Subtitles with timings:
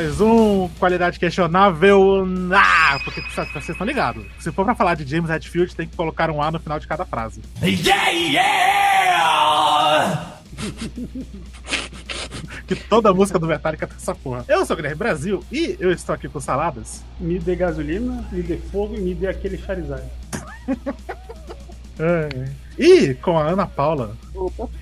[0.00, 2.26] mais um Qualidade Questionável.
[2.54, 4.24] Ah, porque vocês estão ligados.
[4.38, 6.86] Se for pra falar de James Hetfield, tem que colocar um A no final de
[6.86, 7.42] cada frase.
[7.62, 9.60] Yeah, yeah!
[12.66, 14.42] que toda música do Metallica tem essa porra.
[14.48, 17.04] Eu sou o Guilherme Brasil e eu estou aqui com saladas.
[17.18, 20.08] Me dê gasolina, me dê fogo e me dê aquele Charizard.
[22.00, 22.48] é.
[22.78, 24.16] E com a Ana Paula.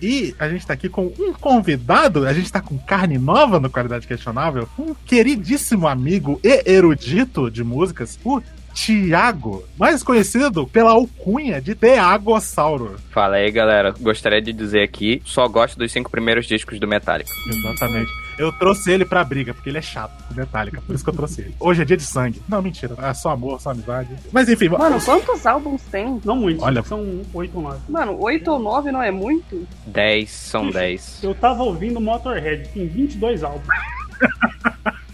[0.00, 3.70] E a gente tá aqui com um convidado, a gente tá com carne nova no
[3.70, 8.40] Qualidade Questionável, um queridíssimo amigo e erudito de músicas, o
[8.74, 12.96] Tiago, mais conhecido pela alcunha de Teagossauro.
[13.10, 13.92] Fala aí, galera.
[13.98, 17.30] Gostaria de dizer aqui, só gosto dos cinco primeiros discos do Metallica.
[17.48, 18.27] Exatamente.
[18.38, 21.14] Eu trouxe ele pra briga, porque ele é chato com Metallica, por isso que eu
[21.14, 21.54] trouxe ele.
[21.58, 22.40] Hoje é dia de sangue.
[22.48, 22.94] Não, mentira.
[22.98, 24.08] É só amor, só amizade.
[24.32, 24.68] Mas enfim.
[24.68, 26.20] Mano, quantos álbuns tem?
[26.24, 26.62] Não muitos.
[26.62, 26.82] Olha.
[26.84, 27.80] São oito ou nove.
[27.88, 29.66] Mano, oito ou nove não é muito?
[29.86, 31.18] Dez, são dez.
[31.22, 33.66] Eu tava ouvindo Motorhead, tem 22 álbuns.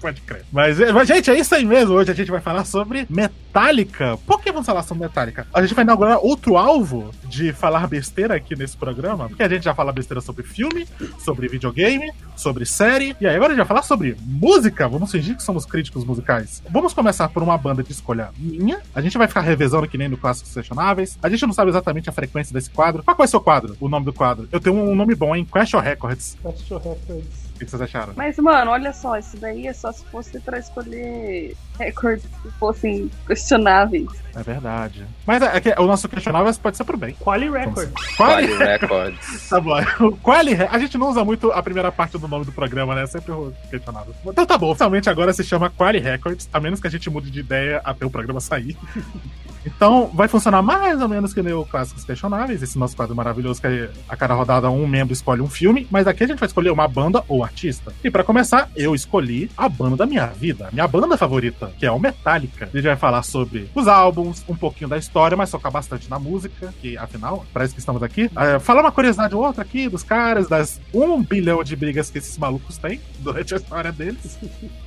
[0.00, 0.44] Pode crer.
[0.50, 1.94] Mas, é, mas, gente, é isso aí mesmo.
[1.94, 4.16] Hoje a gente vai falar sobre Metallica.
[4.26, 5.46] Por que vamos falar sobre Metallica?
[5.52, 9.64] A gente vai inaugurar outro alvo de falar besteira aqui nesse programa, porque a gente
[9.64, 10.86] já fala besteira sobre filme,
[11.18, 14.88] sobre videogame, sobre série, e aí agora a gente vai falar sobre música.
[14.88, 16.62] Vamos fingir que somos críticos musicais.
[16.70, 18.80] Vamos começar por uma banda de escolha minha.
[18.94, 21.18] A gente vai ficar revezando que nem no Clássicos Questionáveis.
[21.22, 23.02] A gente não sabe exatamente a frequência desse quadro.
[23.02, 23.76] Qual é o seu quadro?
[23.80, 24.48] O nome do quadro?
[24.50, 25.46] Eu tenho um nome bom, hein?
[25.50, 26.38] Question Records.
[26.42, 28.12] Question Records que vocês acharam?
[28.16, 33.10] Mas, mano, olha só, isso daí é só se fosse pra escolher recordes que fossem
[33.26, 34.08] questionáveis.
[34.34, 35.04] É verdade.
[35.26, 37.16] Mas é, é o nosso questionável pode ser pro bem.
[37.18, 37.92] Quali Records.
[38.16, 39.48] Quali Records.
[39.50, 40.12] tá bom.
[40.22, 43.02] Quali A gente não usa muito a primeira parte do nome do programa, né?
[43.02, 43.32] É sempre
[43.68, 44.14] questionável.
[44.24, 44.70] Então tá bom.
[44.70, 48.06] Oficialmente agora se chama Quali Records, a menos que a gente mude de ideia até
[48.06, 48.76] o programa sair.
[49.64, 53.60] Então, vai funcionar mais ou menos que nem o Clássicos Questionáveis, esse nosso quadro maravilhoso
[53.60, 56.70] que a cada rodada um membro escolhe um filme, mas aqui a gente vai escolher
[56.70, 57.92] uma banda ou artista.
[58.02, 61.90] E para começar, eu escolhi a banda da minha vida, minha banda favorita, que é
[61.90, 62.68] o Metallica.
[62.72, 66.18] A gente vai falar sobre os álbuns, um pouquinho da história, mas focar bastante na
[66.18, 68.24] música, que afinal, parece que estamos aqui.
[68.26, 72.18] Uh, falar uma curiosidade ou outra aqui dos caras, das um bilhão de brigas que
[72.18, 74.38] esses malucos têm durante a história deles.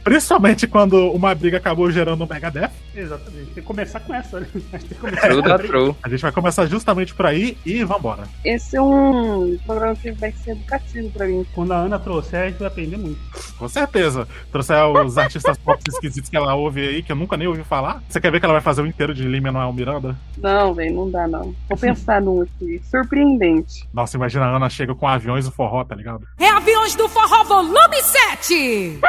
[0.04, 2.72] Principalmente quando uma briga acabou gerando um Megadeth.
[2.96, 3.46] Exatamente.
[3.46, 4.48] Tem que começar com essa, né?
[5.22, 5.96] True true.
[6.04, 8.24] A gente vai começar justamente por aí e vambora.
[8.44, 11.46] Esse é um programa que vai ser educativo pra mim.
[11.54, 13.20] Quando a Ana trouxer, a gente vai aprender muito.
[13.58, 14.28] Com certeza.
[14.52, 18.02] Trouxer os artistas pop esquisitos que ela ouve aí, que eu nunca nem ouvi falar.
[18.08, 20.16] Você quer ver que ela vai fazer o inteiro de Lima Manuel Miranda?
[20.38, 21.56] Não, velho, não dá não.
[21.70, 22.82] Vou pensar num aqui.
[22.90, 23.88] Surpreendente.
[23.94, 26.28] Nossa, imagina a Ana chega com aviões do forró, tá ligado?
[26.40, 29.00] É Aviões do Forró Volume 7!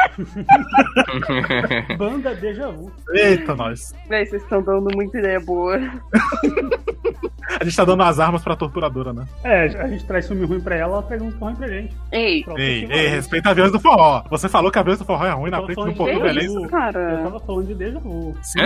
[1.97, 2.91] Banda Deja Vu.
[3.11, 3.93] Eita, nós.
[4.09, 5.79] Véi, vocês estão dando muita ideia boa.
[7.59, 9.25] a gente tá dando as armas pra torturadora, né?
[9.43, 11.95] É, a gente traz filme ruim pra ela, ela traz um ruim pra gente.
[12.11, 14.23] Ei, Pronto, ei, ei, respeita Aviões do Forró.
[14.29, 16.67] Você falou que Aviões do Forró é ruim na frente do Porto Beleza.
[16.67, 16.99] Cara.
[16.99, 18.35] Eu tava falando de Deja Vu.
[18.41, 18.59] Sim,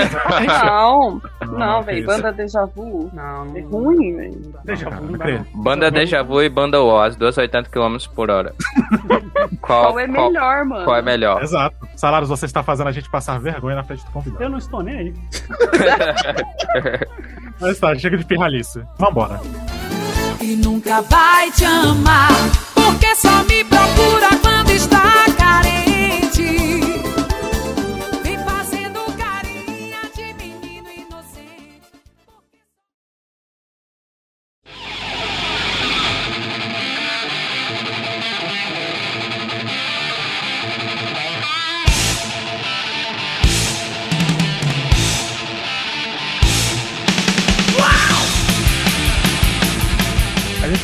[0.47, 1.21] Não,
[1.57, 2.05] não, velho.
[2.05, 3.09] Banda Deja Vu.
[3.13, 3.57] Não, não.
[3.57, 4.53] É ruim, velho.
[4.63, 5.45] Deja Vu, não dá.
[5.53, 8.53] Banda Deja Vu e Banda Oz, 280 km por hora.
[9.61, 10.85] qual, qual é melhor, qual, mano?
[10.85, 11.43] Qual é melhor?
[11.43, 11.75] Exato.
[11.95, 14.43] Salários, você está fazendo a gente passar vergonha na frente do convidado.
[14.43, 15.13] Eu não estou nem aí.
[17.59, 18.25] Mas tá, chega de
[18.69, 18.85] pirralice.
[18.97, 19.41] Vambora.
[20.39, 22.31] E nunca vai te amar,
[22.73, 26.78] porque só me procura quando está carente.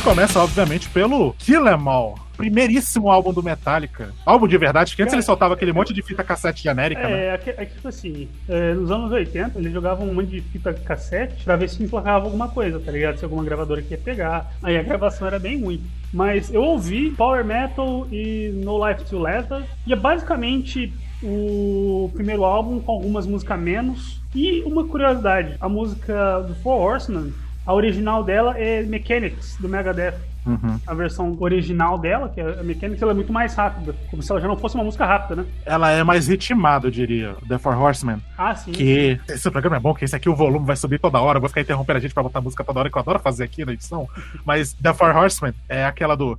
[0.06, 2.14] Começa, obviamente, pelo Kill Em All.
[2.36, 4.14] Primeiríssimo álbum do Metallica.
[4.24, 7.40] Álbum de verdade, que antes ele soltava aquele monte de fita cassete genérica, é, né?
[7.44, 11.42] É, é tipo assim, é, nos anos 80, eles jogavam um monte de fita cassete
[11.42, 13.18] pra ver se emplacava alguma coisa, tá ligado?
[13.18, 14.52] Se alguma gravadora queria pegar.
[14.62, 15.82] Aí a gravação era bem ruim.
[16.12, 22.44] Mas eu ouvi Power Metal e No Life to Leather, e é basicamente o primeiro
[22.44, 24.20] álbum com algumas músicas menos.
[24.32, 27.32] E uma curiosidade, a música do Four Horsemen
[27.66, 30.14] a original dela é Mechanics, do Megadeth.
[30.46, 30.78] Uhum.
[30.86, 33.96] A versão original dela, que é a Mechanics, ela é muito mais rápida.
[34.08, 35.48] Como se ela já não fosse uma música rápida, né?
[35.64, 37.34] Ela é mais ritmada, eu diria.
[37.48, 38.22] The Four Horsemen.
[38.38, 38.70] Ah, sim.
[38.70, 41.38] Que esse programa é bom, que esse aqui o volume vai subir toda hora.
[41.38, 43.42] Eu vou ficar interrompendo a gente pra botar música toda hora, que eu adoro fazer
[43.42, 44.08] aqui na edição.
[44.44, 46.38] Mas The Four Horsemen é aquela do.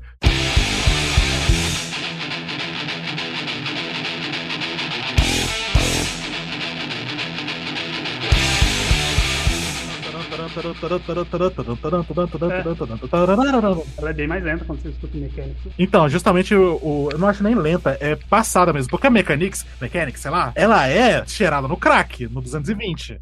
[13.97, 15.61] Ela é bem mais lenta quando você escuta o Mechanics.
[15.77, 18.89] Então, justamente o, o- Eu não acho nem lenta, é passada mesmo.
[18.89, 23.19] Porque a Mechanics, Mechanics, sei lá, ela é cheirada no crack, no 220.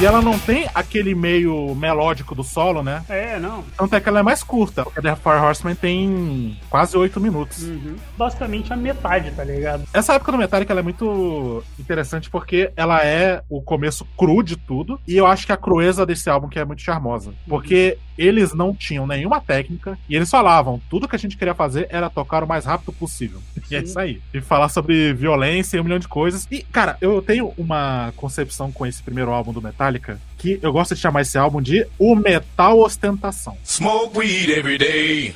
[0.00, 3.02] E ela não tem aquele meio melódico do solo, né?
[3.08, 3.64] É, não.
[3.76, 4.84] Tanto é que ela é mais curta.
[4.84, 7.64] Porque a The Fire Horseman tem quase 8 minutos.
[7.64, 7.96] Uhum.
[8.16, 9.82] Basicamente a metade, tá ligado?
[9.92, 14.54] Essa época do Metallica ela é muito interessante porque ela é o começo cru de
[14.56, 15.00] tudo.
[15.04, 17.34] E eu acho que a crueza desse álbum que é muito charmosa.
[17.48, 21.88] Porque eles não tinham nenhuma técnica e eles falavam: tudo que a gente queria fazer
[21.90, 23.40] era tocar o mais rápido possível.
[23.70, 23.84] E é Sim.
[23.84, 24.22] isso aí.
[24.32, 26.48] E falar sobre violência e um milhão de coisas.
[26.50, 29.87] E, cara, eu tenho uma concepção com esse primeiro álbum do Metallica
[30.36, 33.56] que eu gosto de chamar esse álbum de O Metal Ostentação.
[33.64, 35.34] Smoke weed every day.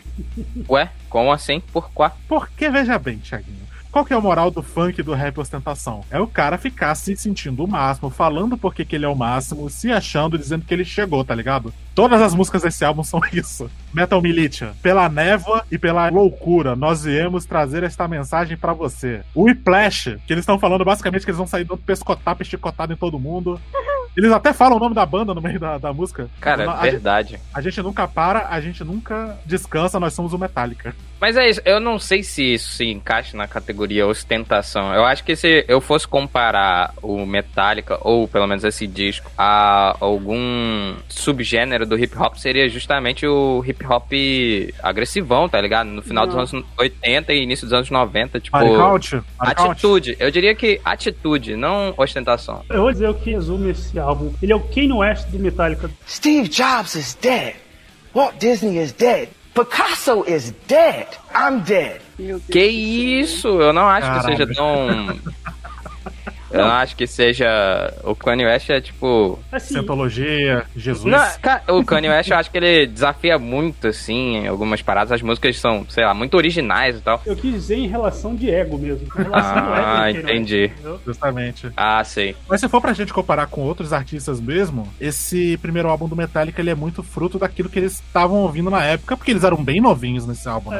[0.69, 1.61] Ué, como assim?
[1.73, 2.13] Por quá?
[2.29, 3.63] Porque, veja bem, Thiaguinho,
[3.93, 6.03] qual que é a moral do funk e do rap ostentação?
[6.11, 9.69] É o cara ficar se sentindo o máximo, falando porque que ele é o máximo,
[9.69, 11.75] se achando, dizendo que ele chegou, tá ligado?
[11.95, 13.71] Todas as músicas desse álbum são isso.
[13.93, 19.21] Metal Militia, pela névoa e pela loucura, nós viemos trazer esta mensagem pra você.
[19.35, 22.97] O Whiplash, que eles estão falando basicamente que eles vão sair dando pescotapa, esticotado em
[22.97, 23.61] todo mundo.
[24.17, 26.29] Eles até falam o nome da banda no meio da, da música.
[26.41, 27.41] Cara, a, verdade.
[27.53, 30.95] a gente nunca para, a gente nunca descansa, nós somos o Metallica.
[31.23, 34.93] Mas é isso, eu não sei se isso se encaixa na categoria ostentação.
[34.93, 39.97] Eu acho que se eu fosse comparar o Metallica, ou pelo menos esse disco, a
[40.01, 44.11] algum subgênero do hip hop, seria justamente o hip hop
[44.83, 45.87] agressivão, tá ligado?
[45.87, 46.35] No final Não.
[46.35, 48.57] dos anos 80 e início dos anos 90, tipo.
[48.57, 49.23] Maricaute?
[49.39, 52.65] Atitude, eu diria que atitude, não ostentação.
[52.69, 54.33] Eu vou dizer o que resume esse álbum.
[54.43, 55.89] Ele é o Kanye West do Metallica.
[56.05, 57.55] Steve Jobs is dead.
[58.13, 59.29] Walt Disney is dead.
[59.55, 61.07] Picasso is dead.
[61.35, 62.01] I'm dead.
[62.51, 63.49] Que isso?
[63.61, 64.23] Eu não acho Caralho.
[64.23, 65.19] que seja tão.
[66.53, 67.47] Eu não acho que seja.
[68.05, 69.39] O Kanye West é tipo.
[69.51, 69.75] Assim,
[70.77, 71.05] Jesus.
[71.11, 75.13] Não, cara, o Kanye West eu acho que ele desafia muito, assim, em algumas paradas.
[75.13, 77.21] As músicas são, sei lá, muito originais e tal.
[77.27, 79.07] eu quis dizer em relação de ego mesmo.
[79.17, 80.65] Ego Ah, Kanye West, entendi.
[80.67, 81.01] entendeu?
[81.07, 81.71] Justamente.
[81.77, 82.37] Ah, sei.
[82.49, 86.61] Mas se for pra gente comparar com outros artistas mesmo, esse primeiro álbum do Metallica
[86.61, 89.81] ele é muito fruto daquilo que eles estavam ouvindo na época, porque eles eram bem
[89.81, 90.77] novinhos nesse álbum, né?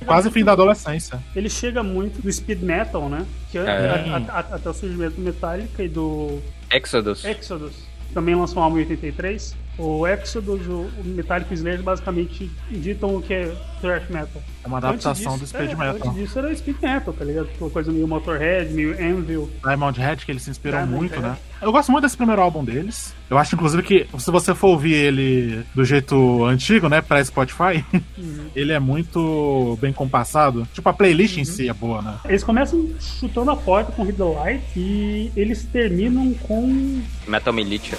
[0.00, 1.18] É, Quase fim da adolescência.
[1.34, 3.24] Ele chega muito do speed metal, né?
[3.50, 3.64] Que é, É.
[3.66, 7.24] a- a- a- até o surgimento do Metallica e do Exodus.
[7.24, 7.74] Exodus.
[8.14, 9.56] Também lançou um álbum em 83.
[9.78, 14.42] O Exodus, o Metallica Slayer basicamente ditam o que é thrash metal.
[14.64, 16.08] É uma adaptação Antes do disso- speed é, metal.
[16.08, 17.48] Antes disso era speed metal, tá ligado?
[17.60, 19.50] Uma coisa meio Motorhead, meio Anvil.
[19.62, 21.26] Diamond Head, que eles se inspiram Diamond muito, Head.
[21.26, 21.36] né?
[21.60, 23.14] Eu gosto muito desse primeiro álbum deles.
[23.30, 27.84] Eu acho, inclusive, que se você for ouvir ele do jeito antigo, né, pra Spotify,
[28.16, 28.46] Uhum.
[28.56, 30.66] ele é muito bem compassado.
[30.72, 32.14] Tipo, a playlist em si é boa, né?
[32.24, 37.98] Eles começam chutando a porta com the Light e eles terminam com Metal Militia.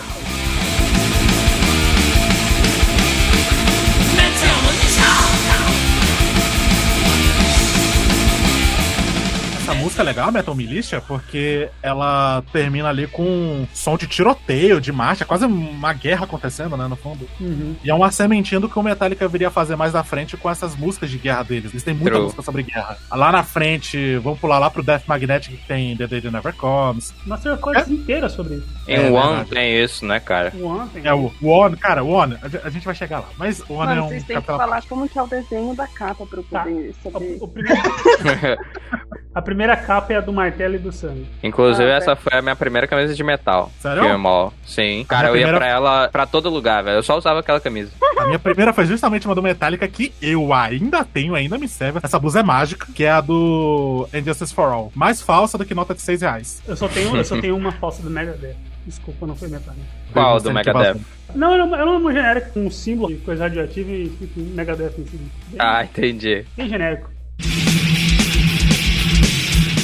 [9.67, 14.79] Essa música é legal, Metal Militia, porque ela termina ali com um som de tiroteio,
[14.79, 17.27] de marcha, quase uma guerra acontecendo, né, no fundo.
[17.37, 17.75] Uhum.
[17.83, 20.73] E é uma sementinha do que o Metallica viria fazer mais na frente com essas
[20.73, 21.71] músicas de guerra deles.
[21.71, 22.23] Eles têm muita True.
[22.23, 22.97] música sobre guerra.
[23.11, 26.53] Lá na frente, vamos pular lá pro Death Magnetic, que tem The Day That Never
[26.55, 27.13] Comes.
[27.25, 28.67] Master Records inteira sobre isso.
[28.87, 29.49] Em É One verdade.
[29.49, 30.53] tem isso, né, cara?
[30.55, 31.05] O Anthem.
[31.05, 33.27] É o One, cara, o One, a a gente vai chegar lá.
[33.37, 34.87] Mas o One Mano, é um vocês têm que falar parte.
[34.87, 36.63] como que é o desenho da capa pra eu Tá.
[36.63, 37.37] poder saber.
[37.41, 37.81] O- o primeiro-
[39.37, 41.27] a primeira capa é a do martelo e do sangue.
[41.43, 43.71] Inclusive, Ah, essa foi a minha primeira camisa de metal.
[43.79, 44.03] Sério?
[44.03, 44.53] Firmall.
[44.65, 45.05] Sim.
[45.07, 46.97] Cara, eu ia primeira- pra ela pra todo lugar, velho.
[46.97, 47.91] Eu só usava aquela camisa.
[48.17, 51.99] A minha primeira foi justamente uma do Metallica que eu ainda tenho, ainda me serve.
[52.01, 54.91] Essa blusa é mágica, que é a do Injustice for All.
[54.95, 56.61] Mais falsa do que nota de 6 reais.
[56.67, 58.55] Eu só tenho, eu só tenho uma falsa do Megadeth.
[58.87, 59.77] Desculpa, não foi metade.
[60.13, 60.97] Qual do Megadeth?
[61.35, 64.93] Não, era uma, era uma genérica com um símbolo de coisa radioativa e escrito Megadeth
[64.97, 65.23] em cima.
[65.59, 66.45] Ah, entendi.
[66.55, 67.09] bem genérico.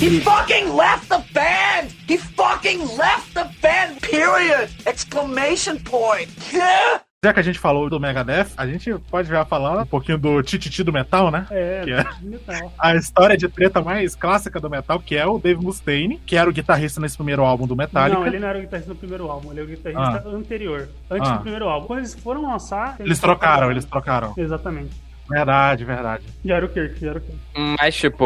[0.04, 1.96] He fucking left the band!
[2.10, 4.02] He fucking left the band!
[4.02, 4.70] Period!
[4.86, 6.30] Exclamation point!
[6.52, 7.00] Yeah!
[7.24, 10.44] Já que a gente falou do Megadeth, a gente pode já falar um pouquinho do
[10.44, 11.48] Tititi do Metal, né?
[11.50, 12.06] É, Que é?
[12.22, 12.74] metal.
[12.78, 16.50] A história de treta mais clássica do metal, que é o Dave Mustaine, que era
[16.50, 18.20] o guitarrista nesse primeiro álbum do Metallica.
[18.20, 20.90] Não, ele não era o guitarrista do primeiro álbum, ele é o guitarrista anterior.
[21.10, 21.38] Antes Ah.
[21.38, 21.88] do primeiro álbum.
[21.88, 22.98] Quando eles foram lançar.
[23.00, 24.34] Eles trocaram, eles trocaram.
[24.36, 24.92] Exatamente.
[25.30, 26.24] Verdade, verdade.
[26.44, 27.38] Já era o Kirk, já era o Kirk.
[27.80, 28.26] Mas, tipo,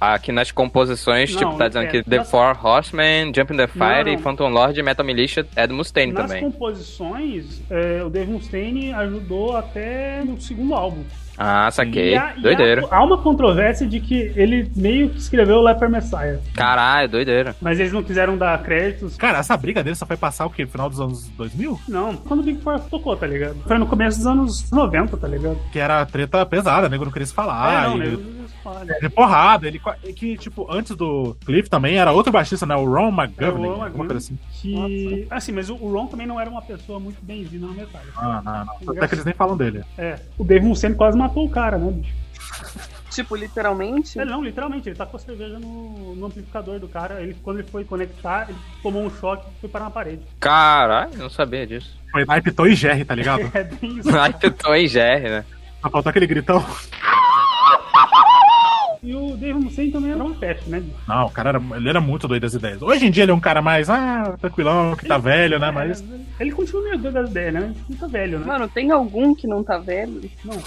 [0.00, 3.56] aqui nas composições, Não, tipo, tá dizendo é, que The nas- Four Horsemen, Jump in
[3.56, 4.22] the Fire Não, e não.
[4.22, 6.42] Phantom Lord e Metal Militia é do Mustaine Nas também.
[6.42, 11.04] composições, é, o Dave Mustaine ajudou até no segundo álbum.
[11.36, 12.12] Ah, saquei.
[12.12, 12.86] E há- e Doideira.
[12.90, 16.38] Há, há uma controvérsia de que ele meio que escreveu o Leper Messiah.
[16.54, 17.56] Caralho, doideira.
[17.60, 19.16] Mas eles não quiseram dar créditos.
[19.16, 20.64] Cara, essa briga dele só foi passar o quê?
[20.64, 21.80] No final dos anos 2000?
[21.88, 23.56] Não, quando o Big Four tocou, tá ligado?
[23.66, 25.58] Foi no começo dos anos 90, tá ligado?
[25.72, 27.84] Que era treta pesada, nego não queria se falar.
[27.84, 28.18] é, não, e- né?
[28.72, 29.00] Eles falam.
[29.00, 29.68] de porrada.
[29.68, 29.80] Ele
[30.14, 32.74] que, tipo, antes do Cliff também era outro baixista, né?
[32.76, 34.08] O Ron É, o McGovern, Ron alguma McGovern.
[34.08, 34.38] coisa assim.
[34.52, 35.26] Que.
[35.30, 38.12] Assim, mas o Ron também não era uma pessoa muito bem-vinda no Metallica.
[38.16, 38.96] Ah, não, não.
[38.96, 39.84] Até que eles nem falam dele.
[39.98, 40.18] É.
[40.38, 42.14] O Dave Mustaine quase matou o cara, né, bicho?
[43.10, 44.18] Tipo, literalmente.
[44.18, 47.22] Ele não, literalmente, ele tacou cerveja no, no amplificador do cara.
[47.22, 50.22] Ele, quando ele foi conectar, ele tomou um choque e foi parar na parede.
[50.40, 51.96] Caralho, não sabia disso.
[52.10, 53.42] Foi naipe Tom e Jerry, tá ligado?
[53.54, 54.08] É bem isso.
[54.58, 55.44] Tô em GR, né?
[55.80, 56.64] Só faltou aquele gritão.
[59.04, 60.82] E o Dave Mustaine também era uma peste, né?
[61.06, 62.80] Não, o cara era, ele era muito doido das ideias.
[62.80, 65.70] Hoje em dia ele é um cara mais, ah, tranquilão, que tá velho, né?
[65.70, 66.00] Mas.
[66.00, 67.74] É, ele continua meio doido das ideias, né?
[67.86, 68.46] Ele tá velho, né?
[68.46, 70.22] Mano, tem algum que não tá velho?
[70.42, 70.54] Não.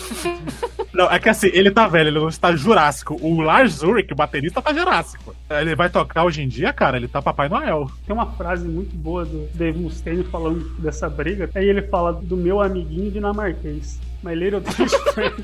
[0.94, 3.20] Não, é que assim, ele tá velho, ele não está jurássico.
[3.22, 5.36] O Lars Ulrich, o baterista, tá jurássico.
[5.48, 7.88] Ele vai tocar hoje em dia, cara, ele tá Papai Noel.
[8.04, 11.52] Tem uma frase muito boa do Dave Mustaine falando dessa briga.
[11.54, 14.00] Aí ele fala do meu amiguinho dinamarquês.
[14.24, 15.44] My little Danish friend.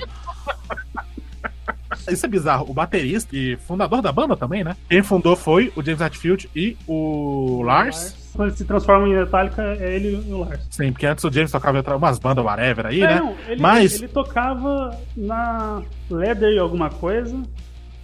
[2.09, 2.65] Isso é bizarro.
[2.69, 4.75] O baterista e fundador da banda também, né?
[4.89, 8.15] Quem fundou foi o James Hetfield e o Lars.
[8.33, 10.59] Quando ele se transforma em Metallica, é ele e o Lars.
[10.71, 13.19] Sim, porque antes o James tocava umas bandas whatever aí, É, né?
[13.19, 17.39] não, ele, Mas, ele tocava na Leather e alguma coisa.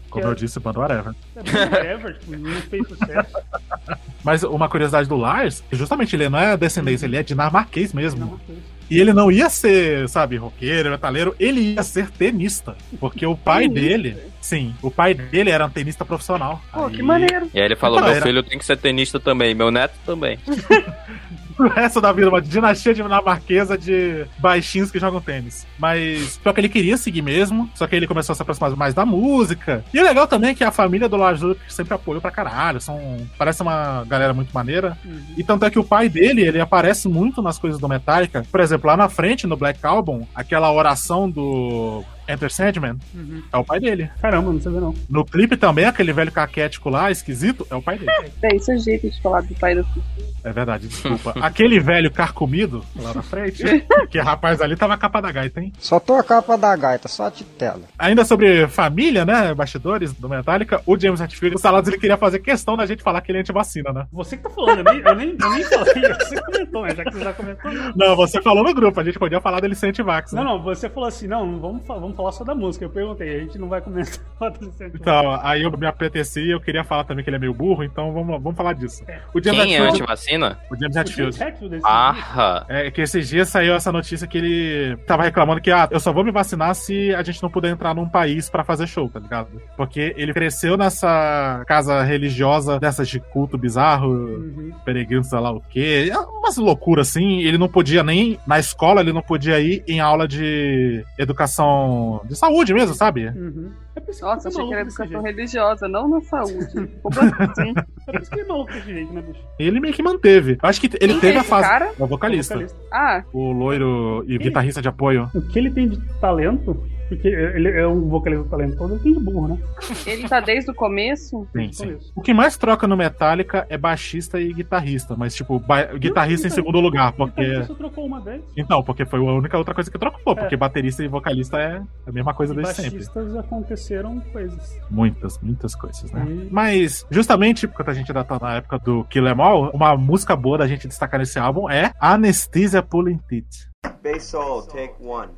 [0.09, 1.13] como eu disse, banda whatever.
[1.35, 1.39] É
[1.75, 3.37] whatever, tipo, não fez sucesso.
[4.23, 8.39] Mas uma curiosidade do Lars, justamente ele não é descendência, ele é dinamarquês mesmo.
[8.45, 8.59] Fez.
[8.89, 12.75] E ele não ia ser, sabe, roqueiro, metaleiro, ele ia ser tenista.
[12.99, 13.81] Porque o pai Tenista?
[13.87, 16.59] dele, sim, o pai dele era um tenista profissional.
[16.73, 17.49] Pô, Aí- que maneiro.
[17.53, 19.93] E aí ele falou: Então, meu era- filho tem que ser tenista também, meu neto
[20.05, 20.39] também.
[21.59, 25.67] O resto da vida, uma dinastia dinamarquesa de baixinhos que jogam tênis.
[25.77, 28.93] Mas só que ele queria seguir mesmo, só que ele começou a se aproximar mais
[28.93, 29.83] da música.
[29.93, 32.79] E o legal também é que a família do Lars Ulrich sempre apoiou pra caralho.
[32.79, 34.97] São, parece uma galera muito maneira.
[35.03, 35.19] Uhum.
[35.37, 38.45] E tanto é que o pai dele, ele aparece muito nas coisas do Metallica.
[38.49, 43.41] Por exemplo, lá na frente, no Black Album, aquela oração do Enter Sandman Uhum.
[43.51, 44.09] é o pai dele.
[44.21, 44.93] Caramba, não sabia não.
[45.09, 48.11] No clipe também, aquele velho caquético lá, esquisito, é o pai dele.
[48.43, 50.05] É, esse é o jeito de falar do pai do filho.
[50.43, 51.33] É verdade, desculpa.
[51.41, 53.63] Aquele velho carcomido lá na frente,
[54.09, 55.73] que rapaz ali tava a capa da gaita, hein?
[55.79, 57.81] Só tô a capa da gaita, só a titela.
[57.97, 59.53] Ainda sobre família, né?
[59.53, 63.21] Bastidores do Metallica, o James Hetfield, o Salados, ele queria fazer questão da gente falar
[63.21, 64.05] que ele é anti-vacina, né?
[64.11, 67.03] Você que tá falando, eu nem, eu nem, eu nem falei, você comentou, mas já
[67.03, 67.71] que você já comentou.
[67.95, 70.41] Não, você falou no grupo, a gente podia falar dele ser anti-vax, né?
[70.43, 72.85] não, não, você falou assim, não, vamos, vamos falar só da música.
[72.85, 74.19] Eu perguntei, a gente não vai comentar.
[74.93, 77.83] Então, aí eu me apeteci e eu queria falar também que ele é meio burro,
[77.83, 79.03] então vamos, vamos falar disso.
[79.33, 79.97] O James Quem é Hetfield-
[80.35, 80.57] anti-vacina?
[80.69, 81.37] O James O Hetfield.
[81.37, 85.61] James Hetfield, esse Ah, É que esses dias saiu essa notícia que ele tava reclamando
[85.61, 88.49] que, ah, eu só vou me vacinar se a gente não puder entrar num país
[88.49, 89.47] pra fazer show, tá ligado?
[89.75, 94.71] Porque ele cresceu nessa casa religiosa dessas de culto bizarro, Uhum.
[94.85, 97.39] peregrino, sei lá o quê, é umas loucuras assim.
[97.41, 102.35] Ele não podia nem, na escola, ele não podia ir em aula de educação de
[102.35, 103.27] saúde mesmo, sabe?
[103.27, 103.71] Uhum.
[103.95, 106.87] É Nossa, é achei que era educação religiosa, não na saúde.
[107.03, 107.73] Como assim?
[108.07, 109.39] É por isso que ele é maluco jeito, né, bicho?
[109.59, 110.18] Ele meio que manteve.
[110.61, 111.67] Eu acho que ele Quem teve é a fase.
[111.67, 111.85] cara?
[111.99, 112.53] É o vocalista.
[112.55, 112.77] Vocalista.
[112.91, 115.29] Ah, O loiro e guitarrista de apoio.
[115.33, 119.19] O que ele tem de talento, porque ele é um vocalista talentoso, ele tem de
[119.19, 119.57] burro, né?
[120.05, 121.45] ele tá desde o começo?
[121.55, 121.97] Sim, sim.
[122.15, 126.51] O que mais troca no Metallica é baixista e guitarrista, mas tipo, ba- guitarrista em
[126.51, 127.63] segundo lugar, porque.
[127.65, 128.41] Só trocou uma vez.
[128.55, 132.11] Então, porque foi a única outra coisa que trocou, porque baterista e vocalista é a
[132.11, 132.91] mesma coisa E desde sempre.
[132.91, 134.79] baixistas aconteceram coisas.
[134.89, 136.25] Muitas, muitas coisas, né?
[136.29, 139.97] E- Mas, justamente, porque a gente ainda tá na época do Kill Em All, uma
[139.97, 143.67] música boa da gente destacar nesse álbum é Anesthesia Pulling Teeth.
[144.03, 145.29] Bass solo, take one.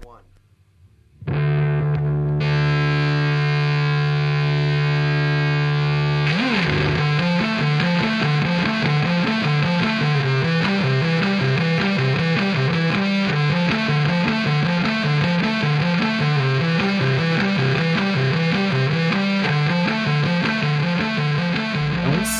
[1.27, 1.70] É um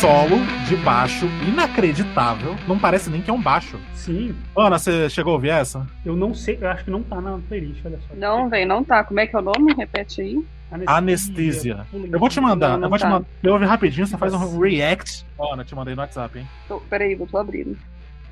[0.01, 2.55] solo de baixo inacreditável.
[2.67, 3.79] Não parece nem que é um baixo.
[3.93, 5.85] Sim, Ana, você chegou a ouvir essa?
[6.03, 8.15] eu não sei, eu acho que não tá na playlist, olha só.
[8.15, 9.03] Não, velho, não tá.
[9.03, 9.75] Como é que é o nome?
[9.77, 10.43] Repete aí.
[10.87, 11.85] Anestesia.
[11.93, 13.09] Eu vou te mandar, Não, não eu vou te tá.
[13.11, 13.27] mandar.
[13.43, 15.23] Eu ouvi rapidinho, você faz um react.
[15.39, 16.47] Ana, te mandei no WhatsApp, hein?
[16.67, 17.77] Tô, peraí, eu tô abrindo.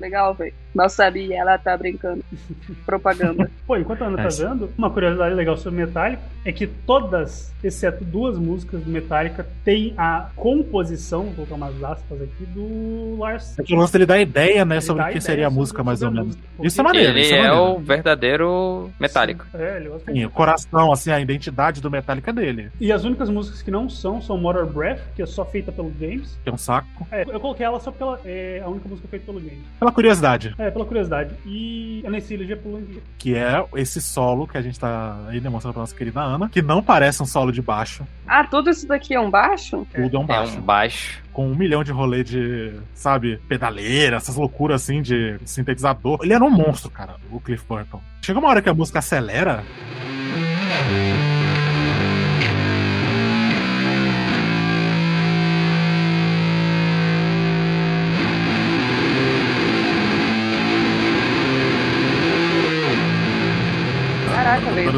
[0.00, 0.54] Legal, velho.
[0.74, 2.24] Mal sabia, ela tá brincando.
[2.86, 3.50] Propaganda.
[3.66, 4.46] Pô, enquanto a Ana É, tá sim.
[4.46, 9.92] vendo, uma curiosidade legal sobre Metallica é que todas, exceto duas músicas do Metallica, tem
[9.98, 13.58] a composição, vou colocar umas aspas aqui, do Lars.
[13.58, 15.82] É que o lance dele dá ideia, né, Ele sobre o que seria a música,
[15.84, 16.38] mais ou menos.
[16.62, 17.62] Isso é maneiro, Ele isso é é maneiro.
[17.74, 19.44] o verdadeiro metálico.
[19.54, 22.70] É, ele gosta Sim, o coração, assim, a identidade do Metallica é dele.
[22.80, 25.92] E as únicas músicas que não são são Motor Breath, que é só feita pelo
[26.00, 26.38] James.
[26.42, 27.06] Que é um saco.
[27.10, 29.60] É, eu coloquei ela só porque ela é a única música feita pelo James.
[29.90, 31.34] Pela curiosidade, É, pela curiosidade.
[31.44, 33.00] E a Nancy pelo Anguia.
[33.18, 36.62] que é esse solo que a gente tá aí demonstrando pra nossa querida Ana, que
[36.62, 39.86] não parece um solo de baixo, Ah, tudo isso daqui é um baixo?
[39.94, 40.58] tudo é um É baixo.
[40.58, 41.22] um baixo.
[41.32, 46.20] Com um milhão de rolê de, sabe, pedaleira, essas loucuras assim de sintetizador.
[46.22, 48.00] Ele era um monstro, cara, o Cliff Burton.
[48.22, 49.64] Chega uma hora que a música acelera.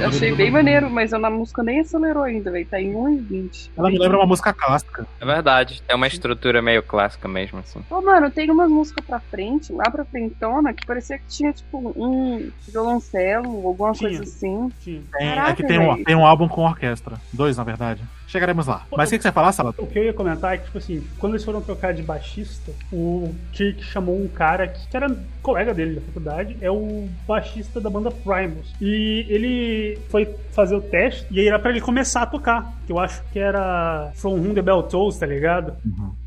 [0.01, 2.67] Eu Achei bem maneiro, mas a música nem acelerou ainda, velho.
[2.67, 3.71] Tá em 1,20.
[3.77, 5.07] Ela me lembra uma música clássica.
[5.21, 5.83] É verdade.
[5.89, 7.81] É uma estrutura meio clássica mesmo, assim.
[7.91, 11.93] Ô, mano, tem umas músicas pra frente, lá pra frentona, que parecia que tinha, tipo,
[11.97, 14.11] um violoncelo, alguma Tinha.
[14.11, 14.71] coisa assim.
[14.81, 15.03] Tinha.
[15.13, 17.17] Tem, Caraca, é que tem um, tem um álbum com orquestra.
[17.33, 18.03] Dois, na verdade.
[18.33, 18.87] Chegaremos lá.
[18.97, 19.75] Mas o que, que você ia falar, Sala?
[19.77, 22.73] O que eu ia comentar é que, tipo assim, quando eles foram trocar de baixista,
[22.91, 27.91] o Kirk chamou um cara que, era colega dele da faculdade, é o baixista da
[27.91, 28.73] banda Primus.
[28.81, 32.73] E ele foi fazer o teste e aí era pra ele começar a tocar.
[32.87, 35.75] Que eu acho que era From Whom the Bell Tolls, tá ligado?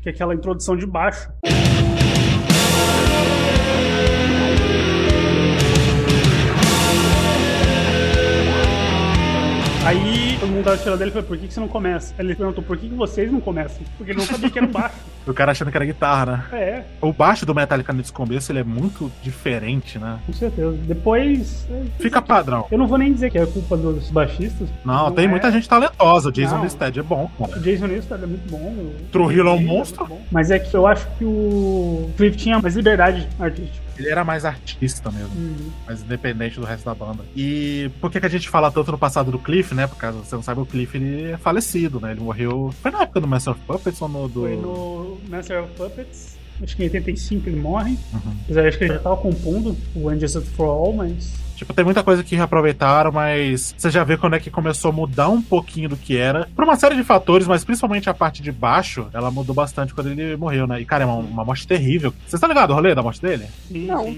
[0.00, 1.28] Que é aquela introdução de baixo.
[9.84, 12.14] Aí todo mundo tava tirando dele e falou, por que, que você não começa?
[12.18, 13.78] Aí ele perguntou, por que, que vocês não começam?
[13.96, 14.94] Porque ele não sabia que era um baixo.
[15.26, 16.44] O cara achando que era guitarra, né?
[16.52, 20.20] É, O baixo do Metallica nesse começo, ele é muito diferente, né?
[20.24, 20.70] com certeza.
[20.84, 21.66] Depois.
[21.68, 22.64] é, Fica padrão.
[22.70, 24.68] Eu não vou nem dizer que é culpa dos baixistas.
[24.84, 25.28] Não, tem é.
[25.28, 26.28] muita gente talentosa.
[26.28, 26.60] O Jason Não.
[26.62, 27.60] Newsted é bom, O cara.
[27.60, 28.56] Jason Newsted é muito bom.
[28.68, 30.06] o- Trujillo é um o- monstro.
[30.06, 30.20] bom.
[30.30, 33.84] Mas é que eu acho que o Cliff tinha mais liberdade artística.
[33.98, 35.34] Ele era mais artista mesmo.
[35.34, 35.70] Uhum.
[35.86, 37.24] mais independente do resto da banda.
[37.34, 39.86] E por que, que a gente fala tanto no passado do Cliff, né?
[39.86, 42.12] Por caso você não sabe, o Cliff ele é falecido, né?
[42.12, 42.74] Ele morreu.
[42.82, 44.40] Foi na época do Master of Puppets ou no do.
[44.40, 46.36] Foi no Master of Puppets.
[46.62, 47.98] Acho que em 85 ele morre.
[48.12, 48.36] Uhum.
[48.44, 51.45] Apesar de acho que ele já tava compondo o Justice for All, mas.
[51.56, 54.92] Tipo, tem muita coisa que reaproveitaram, mas você já vê quando é que começou a
[54.92, 56.48] mudar um pouquinho do que era.
[56.54, 60.10] Por uma série de fatores, mas principalmente a parte de baixo, ela mudou bastante quando
[60.10, 60.80] ele morreu, né?
[60.80, 62.12] E, cara, é uma, uma morte terrível.
[62.26, 63.46] Você tá ligado o rolê da morte dele?
[63.70, 64.14] Não.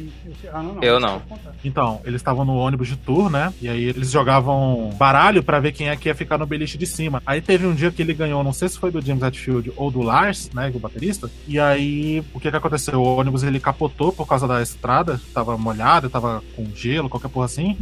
[0.53, 0.83] Ah, não, não.
[0.83, 1.23] Eu não.
[1.65, 3.53] Então, eles estavam no ônibus de tour, né?
[3.61, 6.87] E aí eles jogavam baralho pra ver quem é que ia ficar no beliche de
[6.87, 7.23] cima.
[7.25, 9.91] Aí teve um dia que ele ganhou, não sei se foi do James Hetfield ou
[9.91, 11.31] do Lars, né, o baterista.
[11.47, 13.01] E aí, o que que aconteceu?
[13.01, 17.47] O ônibus ele capotou por causa da estrada, tava molhado, tava com gelo, qualquer porra
[17.47, 17.77] assim.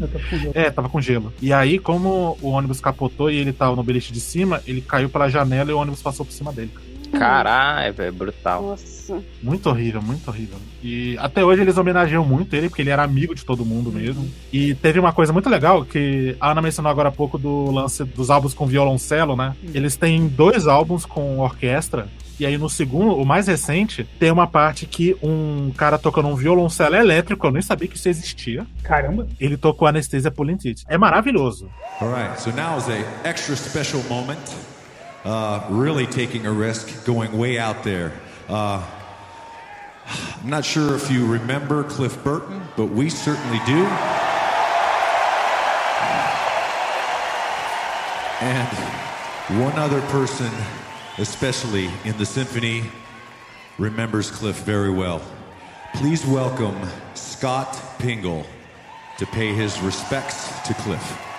[0.54, 1.32] É, tava com gelo.
[1.40, 5.08] E aí, como o ônibus capotou e ele tava no beliche de cima, ele caiu
[5.08, 6.70] pela janela e o ônibus passou por cima dele.
[7.12, 8.62] Caralho, velho, brutal.
[8.62, 9.22] Nossa.
[9.42, 10.58] Muito horrível, muito horrível.
[10.82, 14.28] E até hoje eles homenageiam muito ele, porque ele era amigo de todo mundo mesmo.
[14.52, 18.04] E teve uma coisa muito legal que a Ana mencionou agora há pouco do lance
[18.04, 19.54] dos álbuns com violoncelo, né?
[19.72, 22.08] Eles têm dois álbuns com orquestra.
[22.38, 26.36] E aí no segundo, o mais recente, tem uma parte que um cara tocando um
[26.36, 28.66] violoncelo elétrico, eu nem sabia que isso existia.
[28.82, 29.26] Caramba.
[29.40, 30.84] Ele tocou Anesthesia Polentite.
[30.88, 31.70] É maravilhoso.
[32.00, 34.40] All right, so now is a extra special moment.
[35.24, 38.12] Uh, really taking a risk, going way out there.
[38.48, 38.80] Uh,
[40.42, 43.84] I'm not sure if you remember Cliff Burton, but we certainly do.
[48.40, 48.68] And
[49.64, 50.50] one other person,
[51.18, 52.84] especially in the symphony,
[53.78, 55.22] remembers Cliff very well.
[55.94, 56.78] Please welcome
[57.14, 58.44] Scott Pingle
[59.18, 61.35] to pay his respects to Cliff.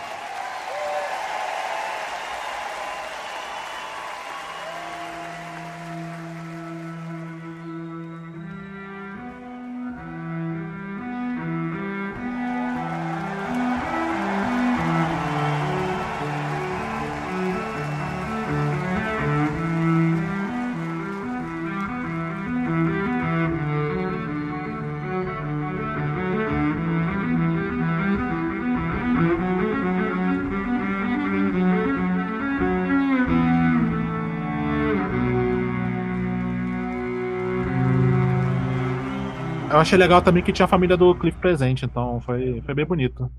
[39.88, 43.32] Achei legal também que tinha a família do Cliff presente, então foi, foi bem bonito.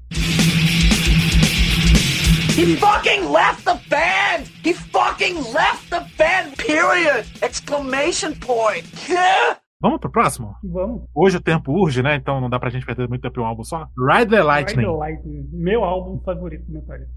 [2.56, 4.44] He fucking left the band!
[4.64, 6.56] He fucking left the band!
[6.56, 7.26] Period!
[7.42, 8.88] Exclamation point!
[9.10, 9.58] Yeah!
[9.80, 10.56] Vamos pro próximo?
[10.64, 11.02] Vamos.
[11.14, 12.16] Hoje o tempo urge, né?
[12.16, 13.86] Então não dá pra gente perder muito tempo em um álbum só.
[13.96, 14.86] Ride the Lightning.
[14.86, 15.48] Ride the Lightning.
[15.52, 17.10] Meu álbum favorito do Metallica.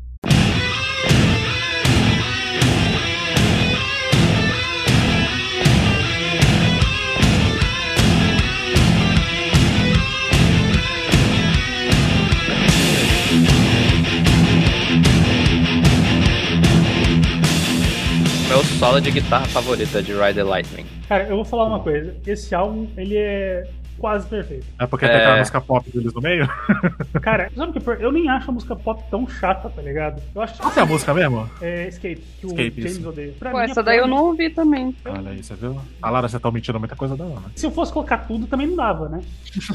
[18.51, 20.85] Meu solo de guitarra favorito é de Ride the Lightning.
[21.07, 22.13] Cara, eu vou falar uma coisa.
[22.27, 23.63] Esse álbum, ele é
[24.01, 24.65] quase perfeito.
[24.79, 25.19] É porque tem É.
[25.19, 26.49] aquela música pop deles no meio?
[27.21, 27.89] Cara, sabe o que?
[27.91, 28.03] é?
[28.05, 30.21] Eu nem acho a música pop tão chata, tá ligado?
[30.33, 31.49] Eu acho Qual que é a música mesmo?
[31.61, 33.09] É Escape, que Escape, o James isso.
[33.09, 33.33] odeia.
[33.39, 34.95] Pra Pô, mim, essa daí eu não ouvi também.
[35.05, 35.79] Olha aí, você viu?
[36.01, 37.51] A Lara, você tá omitindo muita coisa dela, né?
[37.55, 39.21] Se eu fosse colocar tudo, também não dava, né?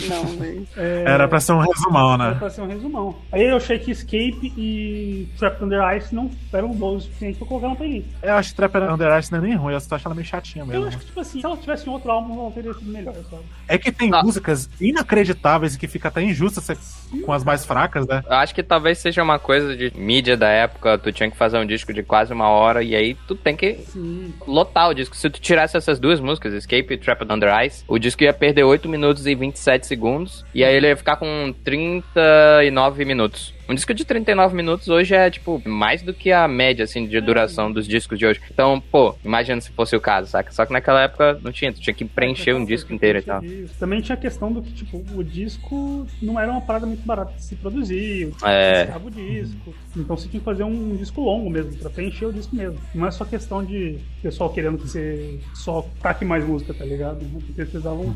[0.08, 0.66] Não, velho.
[0.76, 2.38] É, Era pra ser um resumão, Era né?
[2.38, 3.16] pra ser um resumão.
[3.30, 7.46] Aí eu achei que Escape e Trapped Under Ice não eram bons o suficiente pra
[7.46, 8.08] colocar na playlist.
[8.22, 10.26] Eu acho que Trapper Under Ice não é nem ruim, eu só acho ela meio
[10.26, 10.86] chatinha Eu mesmo.
[10.88, 13.42] acho que, tipo assim, se ela tivesse em outro álbum, ela teria sido melhor, sabe?
[13.68, 16.76] É que tem Músicas inacreditáveis e que fica até injusta ser
[17.24, 18.22] com as mais fracas, né?
[18.26, 21.58] Eu acho que talvez seja uma coisa de mídia da época, tu tinha que fazer
[21.58, 24.32] um disco de quase uma hora e aí tu tem que Sim.
[24.46, 25.16] lotar o disco.
[25.16, 28.64] Se tu tirasse essas duas músicas, Escape e Trapped Under Ice, o disco ia perder
[28.64, 33.55] 8 minutos e 27 segundos e aí ele ia ficar com 39 minutos.
[33.68, 37.20] Um disco de 39 minutos hoje é, tipo, mais do que a média, assim, de
[37.20, 38.40] duração dos discos de hoje.
[38.50, 40.52] Então, pô, imagina se fosse o caso, saca?
[40.52, 43.44] Só que naquela época não tinha, tu tinha que preencher um disco inteiro e tal.
[43.44, 43.74] Isso.
[43.78, 47.32] Também tinha a questão do que, tipo, o disco não era uma parada muito barata
[47.34, 48.32] de se produzir.
[48.44, 48.84] É.
[48.84, 49.74] Precisava o disco.
[49.96, 52.78] Então você tinha que fazer um disco longo mesmo, pra preencher o disco mesmo.
[52.94, 57.24] Não é só questão de pessoal querendo que você só taque mais música, tá ligado?
[57.32, 58.14] Porque precisavam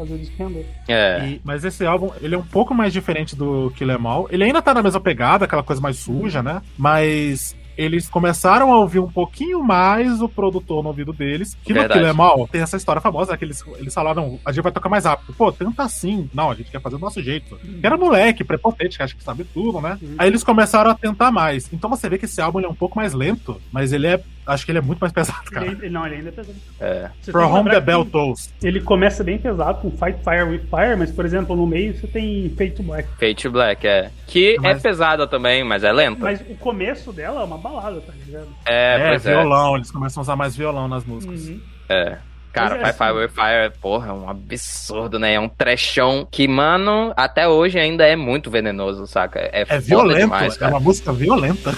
[0.00, 0.66] fazer o disco render.
[0.88, 1.26] É.
[1.28, 4.28] E- mas esse álbum, ele é um pouco mais diferente do Kill Em All.
[4.30, 6.62] Ele ainda tá na mesma pegada, aquela coisa mais suja, né?
[6.78, 11.56] Mas eles começaram a ouvir um pouquinho mais o produtor no ouvido deles.
[11.64, 12.00] Que Verdade.
[12.00, 14.62] no Kill Em All tem essa história famosa, né, que eles, eles falaram, a gente
[14.62, 15.32] vai tocar mais rápido.
[15.32, 16.28] Pô, tenta assim.
[16.34, 17.56] Não, a gente quer fazer do nosso jeito.
[17.56, 19.98] Que era moleque, prepotente, que acha que sabe tudo, né?
[20.02, 20.14] Uhum.
[20.18, 21.72] Aí eles começaram a tentar mais.
[21.72, 24.20] Então você vê que esse álbum ele é um pouco mais lento, mas ele é.
[24.46, 25.66] Acho que ele é muito mais pesado, cara.
[25.66, 26.56] Ele, não, ele ainda é pesado.
[26.80, 27.10] É.
[27.20, 28.50] Você tem que Home the Bell Tolls.
[28.62, 32.06] Ele começa bem pesado com Fight Fire with Fire, mas, por exemplo, no meio você
[32.06, 33.08] tem Fate to Black.
[33.18, 34.10] Fate Black, é.
[34.26, 36.20] Que Mas- é pesada também, mas é lenta.
[36.22, 38.48] Mas o começo dela é uma balada, tá ligado?
[38.66, 39.30] É, É, pois é.
[39.34, 41.48] violão, eles começam a usar mais violão nas músicas.
[41.48, 41.60] Uhum.
[41.88, 42.18] É.
[42.52, 45.34] Cara, é Fire Fire with Fire, porra, é um absurdo, né?
[45.34, 49.38] É um trechão que, mano, até hoje ainda é muito venenoso, saca?
[49.38, 50.72] É, É violento, demais, é cara.
[50.72, 51.72] uma música violenta.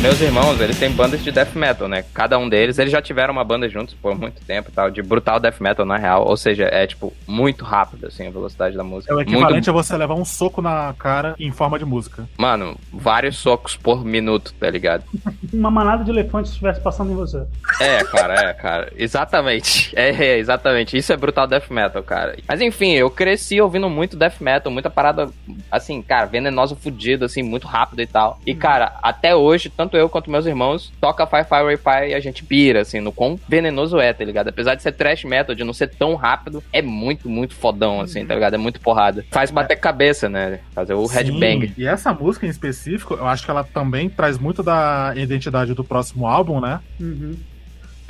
[0.00, 2.02] Meus irmãos, eles têm bandas de death metal, né?
[2.14, 5.02] Cada um deles, eles já tiveram uma banda juntos por muito tempo e tal, de
[5.02, 6.26] brutal death metal, na real.
[6.26, 9.12] Ou seja, é, tipo, muito rápido, assim, a velocidade da música.
[9.12, 12.26] É o muito equivalente a você levar um soco na cara em forma de música.
[12.38, 15.04] Mano, vários socos por minuto, tá ligado?
[15.52, 17.44] Uma manada de elefantes estivesse passando em você.
[17.78, 18.92] É, cara, é, cara.
[18.96, 19.90] Exatamente.
[20.00, 20.96] É, é, exatamente.
[20.96, 22.36] Isso é brutal death metal, cara.
[22.48, 25.28] Mas enfim, eu cresci ouvindo muito death metal, muita parada,
[25.70, 28.38] assim, cara, venenosa, fudida, assim, muito rápido e tal.
[28.46, 32.14] E, cara, até hoje, tanto eu quanto meus irmãos toca Fire Fire Ray Fire e
[32.14, 34.48] a gente pira, assim, no quão venenoso é, tá ligado?
[34.48, 38.24] Apesar de ser trash metal, de não ser tão rápido, é muito, muito fodão, assim,
[38.24, 38.54] tá ligado?
[38.54, 39.24] É muito porrada.
[39.30, 40.60] Faz bater cabeça, né?
[40.72, 41.68] Fazer o headbang.
[41.68, 45.74] Sim, E essa música em específico, eu acho que ela também traz muito da identidade
[45.74, 46.80] do próximo álbum, né?
[47.00, 47.36] Uhum.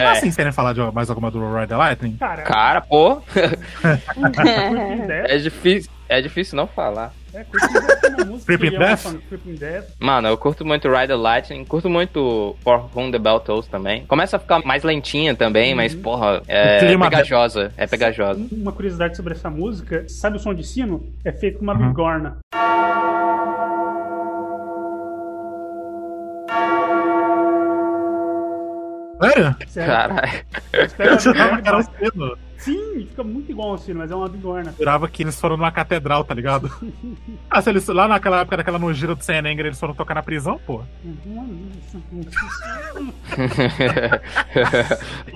[0.00, 0.06] É.
[0.06, 2.16] Assim, querem falar de mais alguma do Ride the Lightning?
[2.16, 3.20] Cara, Cara, pô,
[5.28, 7.12] é difícil, é difícil não falar.
[7.32, 9.16] É, Creeping Death é uma música Creeping é uma Death?
[9.28, 9.84] Creeping Death.
[9.98, 14.04] Mano, eu curto muito Ride the Lightning, curto muito For Whom the Bell Tolls também.
[14.06, 18.40] Começa a ficar mais lentinha também, mas, porra, é clima pegajosa, é pegajosa.
[18.52, 21.06] Uma curiosidade sobre essa música, sabe o som de sino?
[21.24, 21.88] É feito com uma Uhum.
[21.88, 22.38] bigorna.
[29.22, 29.56] Sério?
[29.68, 29.92] Sério.
[29.92, 30.44] Caralho.
[30.72, 31.56] Eles pegam Eu a jurava
[32.64, 32.72] que.
[32.72, 34.70] Sim, fica muito igual ao sino, mas é uma bigorna.
[34.70, 36.70] Eu jurava que eles foram numa catedral, tá ligado?
[37.50, 40.22] ah, se eles lá naquela época daquela nojeira do Sen Negra, eles foram tocar na
[40.22, 40.82] prisão, pô.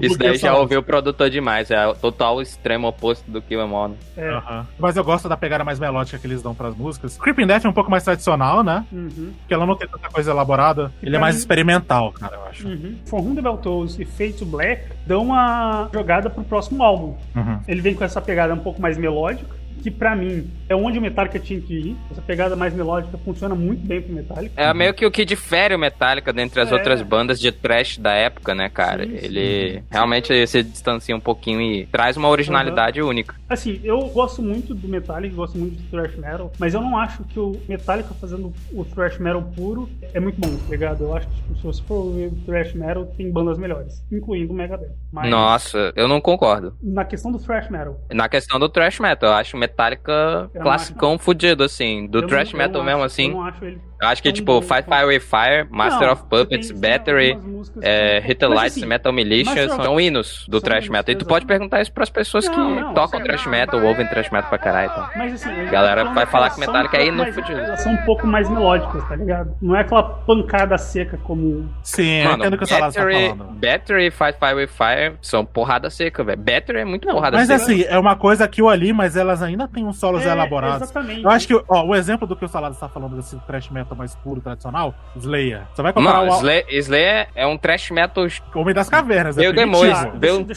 [0.00, 3.88] Isso daí já ouviu o produtor demais, é o total extremo oposto do Em All.
[3.88, 3.96] né?
[4.16, 4.62] É.
[4.78, 7.18] Mas eu gosto da pegada mais melódica que eles dão pras músicas.
[7.18, 8.84] Creeping Death é um pouco mais tradicional, né?
[8.92, 10.92] Uhum, Porque ela não tem tanta coisa elaborada.
[11.02, 12.68] Ele é mais experimental, cara, eu acho.
[12.68, 12.96] uhum.
[13.06, 17.13] For Whom the Bell Tolls e Fate to Black dão uma jogada pro próximo álbum.
[17.34, 17.60] Uhum.
[17.66, 21.02] Ele vem com essa pegada um pouco mais melódica, que pra mim é onde o
[21.02, 21.96] Metallica tinha que ir.
[22.10, 24.54] Essa pegada mais melódica funciona muito bem pro Metallica.
[24.58, 26.74] É meio que o que difere o Metallica dentre as É.
[26.74, 29.04] outras bandas de trash da época, né, cara?
[29.04, 29.24] Sim, sim.
[29.26, 33.34] Ele realmente se distancia um pouquinho e traz uma originalidade única.
[33.46, 37.22] Assim, eu gosto muito do Metallica, gosto muito de thrash metal, mas eu não acho
[37.24, 41.04] que o Metallica fazendo o thrash metal puro é muito bom, tá ligado?
[41.04, 44.56] Eu acho que tipo, se você for ver thrash metal, tem bandas melhores, incluindo o
[44.56, 44.92] Megadeth.
[45.12, 46.74] Mas Nossa, eu não concordo.
[46.82, 50.50] na questão do thrash metal, Na questão do thrash metal, eu acho o Metallica Eu
[50.54, 52.06] não classicão fudido, assim.
[52.06, 53.28] Do eu thrash não- eu metal mesmo, acho- assim.
[53.28, 53.80] Eu não acho ele.
[54.02, 57.38] Eu acho que, tipo, quanto- Fire with Fire, Master Não, of Puppets, tem- Battery,
[57.80, 61.12] é, que- Hit the Mas, Lights, assim, Metal Militia são hinos do são thrash metal.
[61.14, 62.54] E tu pode perguntar isso pras pessoas que
[62.94, 63.24] tocam sim.
[63.24, 64.90] thrash metal, ouvem thrash metal pra caralho.
[64.92, 65.08] Então.
[65.16, 67.58] Mas assim, Galera vai falar elas que são Metallica um é mais- fudido.
[67.60, 69.54] Elas são um pouco mais melódicas, tá ligado?
[69.62, 71.66] Não é aquela pancada seca como.
[71.82, 73.44] Sim, eu Mano, entendo o que o tá Battery, falando.
[73.54, 76.36] Battery e Fight Fire with Fire são porrada seca, velho.
[76.38, 77.62] Battery é muito Não, porrada Mas seca.
[77.62, 80.82] assim, é uma coisa aqui ou ali, mas elas ainda têm uns solos É, elaborados.
[80.82, 81.22] Exatamente.
[81.22, 83.96] Eu acho que, ó, o exemplo do que o Salado está falando desse thrash metal
[83.96, 85.62] mais puro, tradicional, Slayer.
[85.74, 89.40] Você vai comparar Mano, o Slayer, Slayer é um trash metal Homem das Cavernas, é
[89.40, 89.98] Veio depois,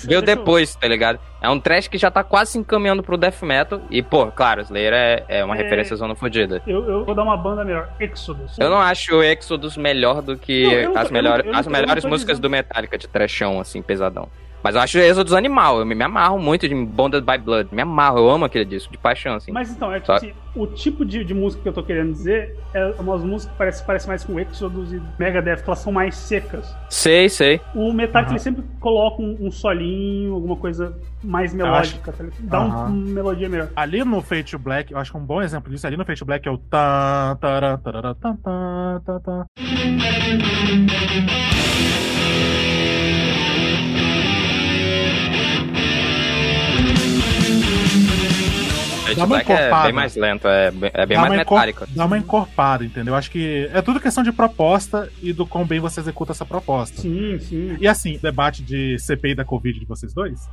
[0.06, 1.20] veio, depois, tá ligado?
[1.40, 3.80] É um trash que já tá quase se encaminhando pro death metal.
[3.92, 5.62] E, pô, claro, Slayer é, é uma É.
[5.62, 6.62] referência zona fodida.
[6.66, 7.90] Eu, eu vou dar uma banda melhor.
[8.00, 8.58] Exodus.
[8.58, 11.52] Eu não acho o Exodus melhor do que Não, eu não as tô- melhores, eu
[11.52, 14.28] não- eu as não melhores não músicas dizendo- do Metallica de trashão, assim, pesadão.
[14.64, 17.70] Mas eu acho o Exodus animal, eu me, me amarro muito de Bonded by Blood.
[17.74, 19.52] Me amarro, eu amo aquele disco, de paixão, assim.
[19.52, 22.12] Mas então, é que Só- assim, o tipo de, de música que eu tô querendo
[22.12, 25.92] dizer é umas músicas que parecem parece mais com Exodus e Megadeth, que elas são
[25.94, 26.76] mais secas.
[26.90, 27.62] Sei, sei.
[27.76, 32.42] O Metallica ele sempre coloca um, um solinho, alguma coisa mais acho- melódica, tá ligado?
[32.42, 32.86] Dá um- Aham.
[32.88, 33.70] uma melodia melhor.
[33.76, 36.20] Ali no Fate to Black, eu acho que um bom exemplo disso, ali no Fate
[36.20, 39.46] to Black é o tan, taran, tarará, tan, tan, tan, tan.
[49.16, 49.84] Dá uma Black é encorpada.
[49.86, 51.86] bem mais lento, é, bem- é bem mais metálico.
[51.90, 53.16] Dá uma encorpada, entendeu?
[53.16, 57.02] Acho que é tudo questão de proposta e do quão bem você executa essa proposta.
[57.02, 57.78] Sim, sim.
[57.80, 60.50] E assim, debate de CPI da Covid de vocês dois.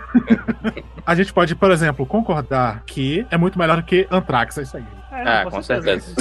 [1.04, 4.76] a gente pode, por exemplo, concordar que é muito melhor do que Anthrax, é isso
[4.76, 4.84] aí.
[5.12, 6.14] É, Ah, com certeza.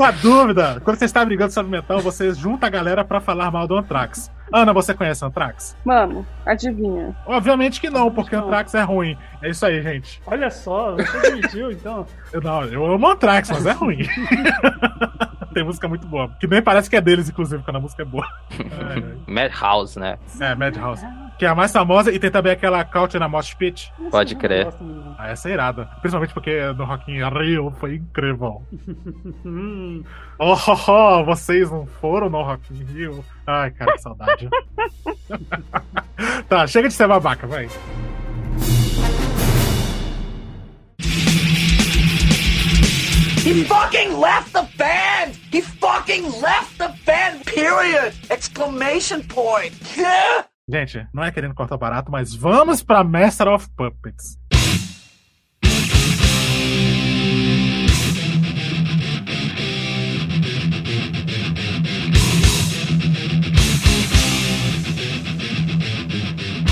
[0.00, 3.66] Há dúvida, quando você está brigando sobre metal, você junta a galera pra falar mal
[3.66, 4.30] do Anthrax.
[4.52, 5.76] Ana, você conhece Anthrax?
[5.84, 7.16] Mano, adivinha.
[7.26, 8.44] Obviamente que não, porque Não.
[8.44, 9.16] Anthrax é ruim.
[9.42, 10.20] É isso aí, gente.
[10.26, 12.06] Olha só, você admitiu, então.
[12.32, 14.06] Eu, não, eu amo Anthrax, mas é ruim.
[15.54, 16.30] Tem música muito boa.
[16.40, 18.26] Que nem parece que é deles, inclusive, quando a música é boa.
[18.88, 20.18] Ai, Madhouse, né?
[20.40, 21.04] É, Madhouse.
[21.38, 23.92] Que é a mais famosa e tem também aquela Couch na Mosh Pit.
[24.10, 24.68] Pode crer.
[25.18, 25.86] Ah, essa é irada.
[26.00, 28.62] Principalmente porque no Rock in Rio foi incrível.
[30.44, 33.24] Oh, oh, oh, vocês não foram no Rock in Rio?
[33.46, 34.48] Ai, cara, que saudade.
[36.48, 37.68] tá, chega de ser babaca, vai.
[43.44, 45.36] He fucking left the band!
[45.50, 48.14] He fucking left the band, period!
[48.30, 49.72] Exclamation point!
[49.96, 50.44] Yeah!
[50.68, 54.38] Gente, não é querendo cortar barato, mas vamos pra Master of Puppets.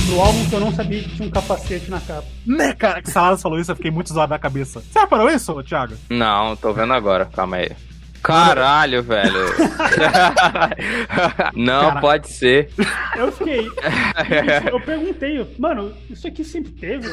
[0.07, 2.27] do álbum que eu não sabia que tinha um capacete na capa.
[2.45, 4.81] Né, cara, que Saladas falou isso, eu fiquei muito zoado na cabeça.
[4.81, 5.95] Você reparou isso, Thiago?
[6.11, 7.71] Não, tô vendo agora, calma aí.
[8.23, 9.47] Caralho, velho.
[11.55, 12.01] Não, Cara.
[12.01, 12.71] pode ser.
[13.17, 13.67] Eu fiquei.
[14.71, 17.09] eu perguntei, mano, isso aqui sempre teve?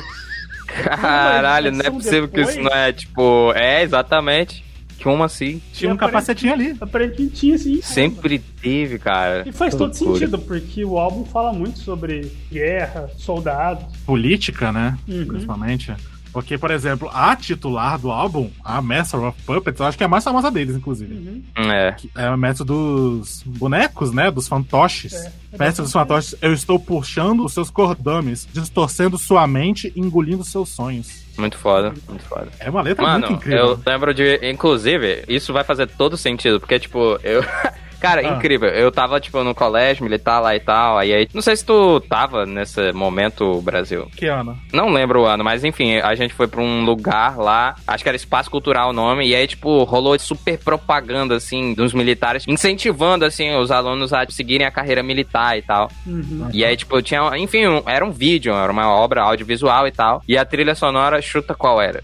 [0.68, 2.72] Caralho, não é possível que isso depois?
[2.72, 3.54] não é tipo.
[3.54, 4.66] É, exatamente.
[5.02, 5.62] Como assim?
[5.74, 6.76] Tinha um capacetinho ali.
[6.82, 7.82] Aparentemente tinha sim.
[7.82, 9.44] Sempre teve, cara.
[9.46, 10.20] E faz todo Loucura.
[10.20, 13.86] sentido, porque o álbum fala muito sobre guerra, soldados.
[14.06, 14.98] Política, né?
[15.08, 15.26] Uhum.
[15.28, 15.94] Principalmente.
[16.38, 20.06] Porque, por exemplo, a titular do álbum, a Master of Puppets, eu acho que é
[20.06, 21.12] a mais famosa deles, inclusive.
[21.16, 21.72] Uhum.
[21.72, 21.96] É.
[22.16, 24.30] É a mestre dos bonecos, né?
[24.30, 25.14] Dos fantoches.
[25.14, 30.00] É, é mestre dos fantoches, eu estou puxando os seus cordames, distorcendo sua mente e
[30.00, 31.24] engolindo seus sonhos.
[31.40, 32.50] Muito foda, muito foda.
[32.60, 33.66] É uma letra muito Mano, incrível.
[33.70, 34.40] eu lembro de.
[34.48, 37.44] Inclusive, isso vai fazer todo sentido, porque, tipo, eu.
[38.00, 38.36] Cara, Ah.
[38.36, 38.70] incrível.
[38.70, 40.98] Eu tava, tipo, no colégio militar lá e tal.
[40.98, 44.08] Aí, aí, não sei se tu tava nesse momento, Brasil.
[44.16, 44.58] Que ano?
[44.72, 48.10] Não lembro o ano, mas enfim, a gente foi pra um lugar lá, acho que
[48.10, 53.26] era Espaço Cultural o nome, e aí, tipo, rolou super propaganda, assim, dos militares, incentivando,
[53.26, 55.90] assim, os alunos a seguirem a carreira militar e tal.
[56.06, 56.50] Uhum.
[56.54, 60.22] E aí, tipo, tinha, enfim, um- era um vídeo, era uma obra audiovisual e tal,
[60.28, 62.04] e a trilha sonora, chuta qual era.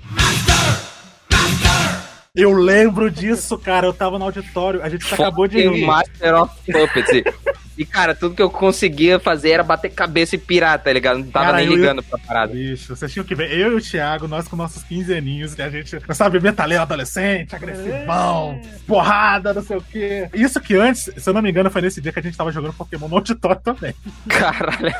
[2.36, 3.86] Eu lembro disso, cara.
[3.86, 4.82] Eu tava no auditório.
[4.82, 5.86] A gente acabou de rir.
[5.86, 7.22] Master of Puppets.
[7.78, 11.18] E cara, tudo que eu conseguia fazer era bater cabeça e pirar, tá ligado?
[11.20, 12.54] Não tava Cara, nem eu- ligando pra parada.
[12.54, 13.52] Bicho, vocês tinham que ver.
[13.52, 17.56] Eu e o Thiago, nós com nossos 15 aninhos, e a gente, sabe, metaleiro adolescente,
[17.56, 20.30] agressivão, porrada, não sei o quê.
[20.34, 22.52] Isso que antes, se eu não me engano, foi nesse dia que a gente tava
[22.52, 23.94] jogando Pokémon no auditório também.
[24.28, 24.94] Caralho.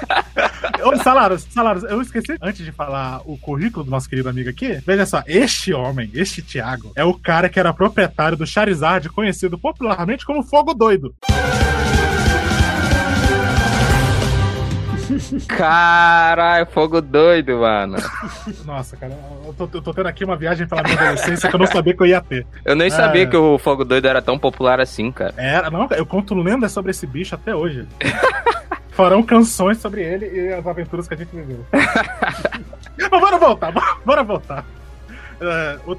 [0.84, 4.80] Ô, Salaros, Salaros, eu esqueci, antes de falar o currículo do nosso querido amigo aqui,
[4.86, 9.58] veja só, este homem, este Thiago, é o cara que era proprietário do Charizard, conhecido
[9.58, 11.14] popularmente como Fogo Doido.
[15.48, 17.98] Caralho, fogo doido, mano.
[18.66, 19.14] Nossa, cara,
[19.46, 21.94] eu tô, eu tô tendo aqui uma viagem pela minha adolescência que eu não sabia
[21.96, 22.46] que eu ia ter.
[22.66, 22.90] Eu nem É.
[22.90, 25.34] sabia que o fogo doido era tão popular assim, cara.
[25.38, 27.88] Era, não, eu conto lendas sobre esse bicho até hoje.
[28.92, 31.66] Farão canções sobre ele e as aventuras que a gente viveu.
[33.12, 34.66] Mas bora voltar, bora, bora voltar.
[35.42, 35.98] É, o-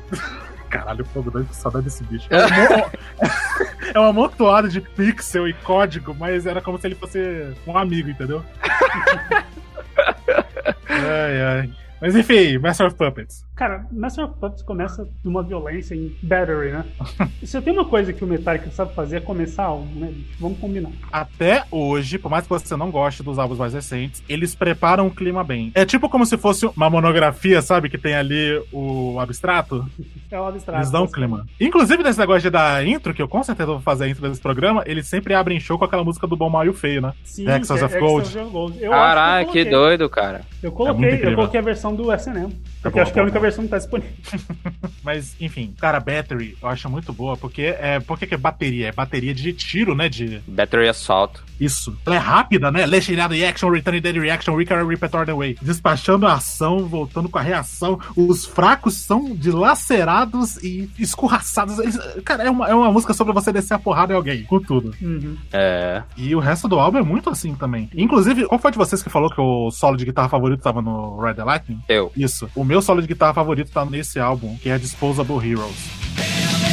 [0.75, 2.27] Caralho, fogo doido, que saudade desse bicho.
[2.35, 2.91] É um, mo-
[3.95, 8.11] é um amontoado de pixel e código, mas era como se ele fosse um amigo,
[8.11, 8.45] entendeu?
[10.89, 11.71] ai, ai.
[12.05, 13.47] Mas enfim, Master of Puppets.
[13.57, 16.85] Cara, Master of Puppets começa numa violência em Battery, né?
[17.43, 20.13] Se tem uma coisa que o Metallica sabe fazer é começar algo, né?
[20.39, 20.91] Vamos combinar.
[21.11, 25.11] Até hoje, por mais que você não goste dos álbuns mais recentes, eles preparam o
[25.11, 25.73] clima bem.
[25.75, 27.89] É tipo como se fosse uma monografia, sabe?
[27.89, 29.83] Que tem ali o abstrato.
[30.31, 30.81] É o abstrato.
[30.81, 31.47] Eles dão um clima.
[31.61, 34.41] Inclusive, nesse negócio de dar intro, que eu com certeza vou fazer a intro desse
[34.41, 37.13] programa, eles sempre abrem show com aquela música do Bom Mal e o Feio, né?
[37.23, 38.37] Sim, que é of Gold.
[38.51, 38.83] Gold.
[38.83, 39.65] Eu acho que eu coloquei.
[39.71, 40.41] doido, cara.
[40.61, 41.37] Eu É coloquei, eu incrível.
[41.37, 42.51] coloquei a versão do SNM.
[42.83, 44.13] Porque bom, acho que é a bom, única versão que tá disponível.
[45.03, 48.01] Mas, enfim, cara, Battery eu acho muito boa, porque é.
[48.01, 48.89] Por que é bateria?
[48.89, 50.09] É bateria de tiro, né?
[50.09, 50.43] De.
[50.47, 51.41] Battery Assault.
[51.61, 51.97] Isso.
[52.05, 52.85] Ela é rápida, né?
[52.85, 55.57] Legendary Reaction, Return Dead Reaction, Recurrent Repertoire the Way.
[55.63, 57.99] Despachando a ação, voltando com a reação.
[58.17, 61.79] Os fracos são dilacerados e escorraçados.
[61.79, 64.61] Eles- cara, é uma, é uma música sobre você descer a porrada em alguém, com
[64.61, 64.95] tudo.
[65.01, 65.37] Uhum.
[65.53, 66.03] É.
[66.17, 67.89] E o resto do álbum é muito assim também.
[67.95, 71.21] Inclusive, qual foi de vocês que falou que o solo de guitarra favorito tava no
[71.21, 71.74] Ride the Lightning?
[71.89, 72.13] Eu.
[72.17, 72.49] Isso.
[72.55, 76.64] O meu solo de guitarra favorito tá nesse álbum, que é Disposable Heroes.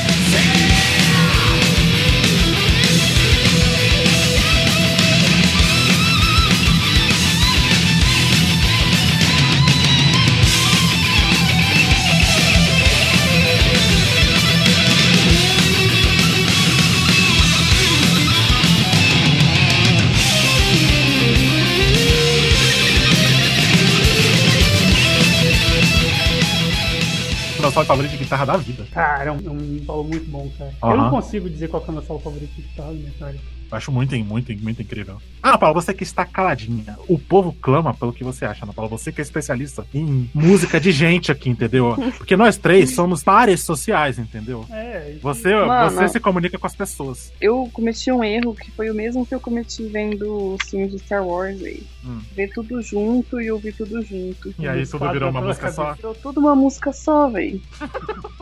[27.71, 28.85] Meu solo favorito de guitarra da vida.
[28.91, 30.73] Cara, é um, é um solo muito bom, cara.
[30.83, 33.61] Eu não consigo dizer qual que é o meu solo favorito de guitarra do Metallica.
[33.71, 35.15] Eu acho muito, muito, muito incrível.
[35.41, 36.97] Ah, Paulo, você que está caladinha.
[37.07, 38.89] O povo clama pelo que você acha, Ana Paula.
[38.89, 41.95] Você que é especialista em música de gente aqui, entendeu?
[42.17, 44.65] Porque nós três somos pares sociais, entendeu?
[44.69, 45.91] É, Você, Mano.
[45.95, 47.31] você se comunica com as pessoas.
[47.39, 50.99] Eu cometi um erro que foi o mesmo que eu cometi vendo os filmes de
[50.99, 51.81] Star Wars aí.
[52.03, 52.21] Hum.
[52.35, 54.53] Ver tudo junto e ouvir tudo junto.
[54.57, 55.93] E aí tudo virou uma música só.
[55.93, 57.61] Virou tudo uma música só, véi.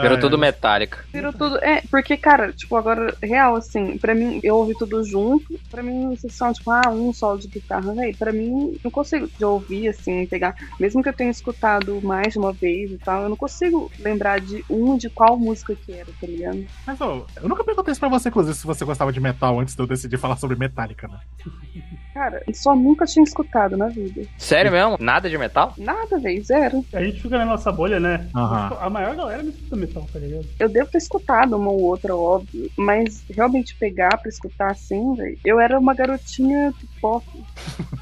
[0.00, 0.38] Virou Ah, tudo é.
[0.38, 1.04] metálica.
[1.12, 1.56] Virou tudo.
[1.58, 5.58] É, porque, cara, tipo, agora, real, assim, pra mim, eu ouvi tudo junto.
[5.70, 8.14] Pra mim, vocês são, tipo, ah, um solo de guitarra, véi.
[8.14, 10.54] Pra mim, não consigo de ouvir, assim, pegar.
[10.78, 14.38] Mesmo que eu tenha escutado mais de uma vez e tal, eu não consigo lembrar
[14.38, 16.64] de um de qual música que era, tá ligado?
[16.86, 19.74] Mas, ô, eu nunca perguntei isso pra você, inclusive, se você gostava de metal antes
[19.74, 21.18] de eu decidir falar sobre Metallica, né?
[22.12, 24.22] Cara, só nunca tinha escutado na vida.
[24.36, 24.96] Sério mesmo?
[24.98, 25.72] Nada de metal?
[25.78, 26.84] Nada, véi, zero.
[26.92, 28.28] A gente fica na nossa bolha, né?
[28.34, 28.76] Aham.
[28.80, 30.44] A maior galera não escuta metal, tá ligado?
[30.58, 35.38] Eu devo ter escutado uma ou outra, óbvio, mas realmente pegar pra escutar assim, velho.
[35.44, 37.24] Eu era uma garotinha pop.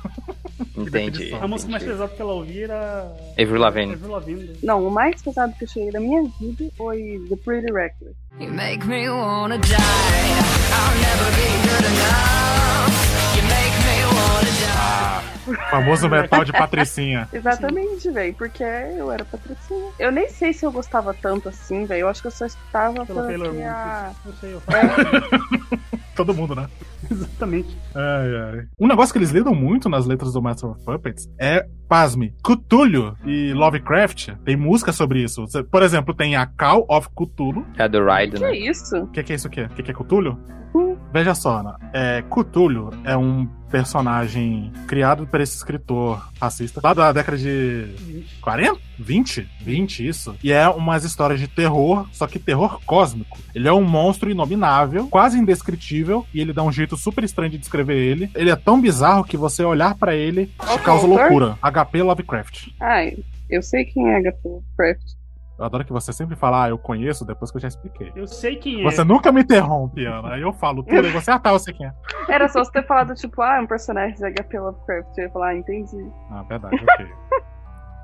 [0.75, 1.35] Entendi.
[1.35, 3.13] A música mais pesada que ela ouvia era.
[3.39, 4.57] Avril Lavigne.
[4.63, 8.17] Não, o mais pesado que eu cheguei da minha vida foi The Pretty Reckless.
[8.41, 9.75] You make me wanna die.
[9.77, 13.37] I'll never be good enough.
[13.37, 13.94] You make me.
[15.71, 17.29] Famoso metal de Patricinha.
[17.33, 19.91] Exatamente, velho, porque eu era patricinha.
[19.99, 22.03] Eu nem sei se eu gostava tanto assim, velho.
[22.03, 23.67] Eu acho que eu só escutava Taylor Moon.
[23.67, 24.13] a...
[24.25, 24.79] Eu sei, eu falo.
[26.17, 26.67] Todo mundo, né?
[27.11, 27.77] Exatamente.
[27.95, 28.67] Ai, ai.
[28.79, 33.17] Um negócio que eles lidam muito nas letras do Master of Puppets é, pasme, Cthulhu
[33.27, 34.31] e Lovecraft.
[34.45, 35.45] Tem música sobre isso.
[35.71, 37.67] Por exemplo, tem a Call of Cthulhu.
[37.77, 38.57] É do Ride, Que né?
[38.57, 38.97] isso?
[38.97, 39.63] O que, que é isso aqui?
[39.63, 40.39] O que, que é Cthulhu?
[40.75, 40.97] Hum.
[41.13, 41.77] Veja só, Ana.
[41.93, 48.79] É, Cthulhu é um personagem criado por esse escritor racista lá da década de 40?
[48.97, 49.49] 20?
[49.63, 50.37] 20, isso.
[50.45, 53.37] E é umas histórias de terror, só que terror cósmico.
[53.53, 57.59] Ele é um monstro inominável, quase indescritível, e ele dá um jeito super estranho de
[57.59, 58.31] descrever ele.
[58.37, 61.09] Ele é tão bizarro que você olhar pra ele te causa autor?
[61.09, 61.59] loucura.
[61.61, 62.69] HP Lovecraft.
[62.79, 63.17] Ai,
[63.51, 65.03] eu sei quem é Agatha Craft.
[65.57, 68.13] Eu adoro que você sempre fala, ah, eu conheço, depois que eu já expliquei.
[68.17, 68.85] Eu sei quem é.
[68.85, 70.35] Você nunca me interrompe, Ana.
[70.35, 71.95] Aí eu falo tudo, e você, ah, tá, eu sei quem é.
[72.29, 75.17] Era só você ter falado, tipo, ah, é um personagem de HP Lovecraft.
[75.17, 76.11] Eu ia falar, ah, entendi.
[76.31, 77.09] Ah, verdade, ok.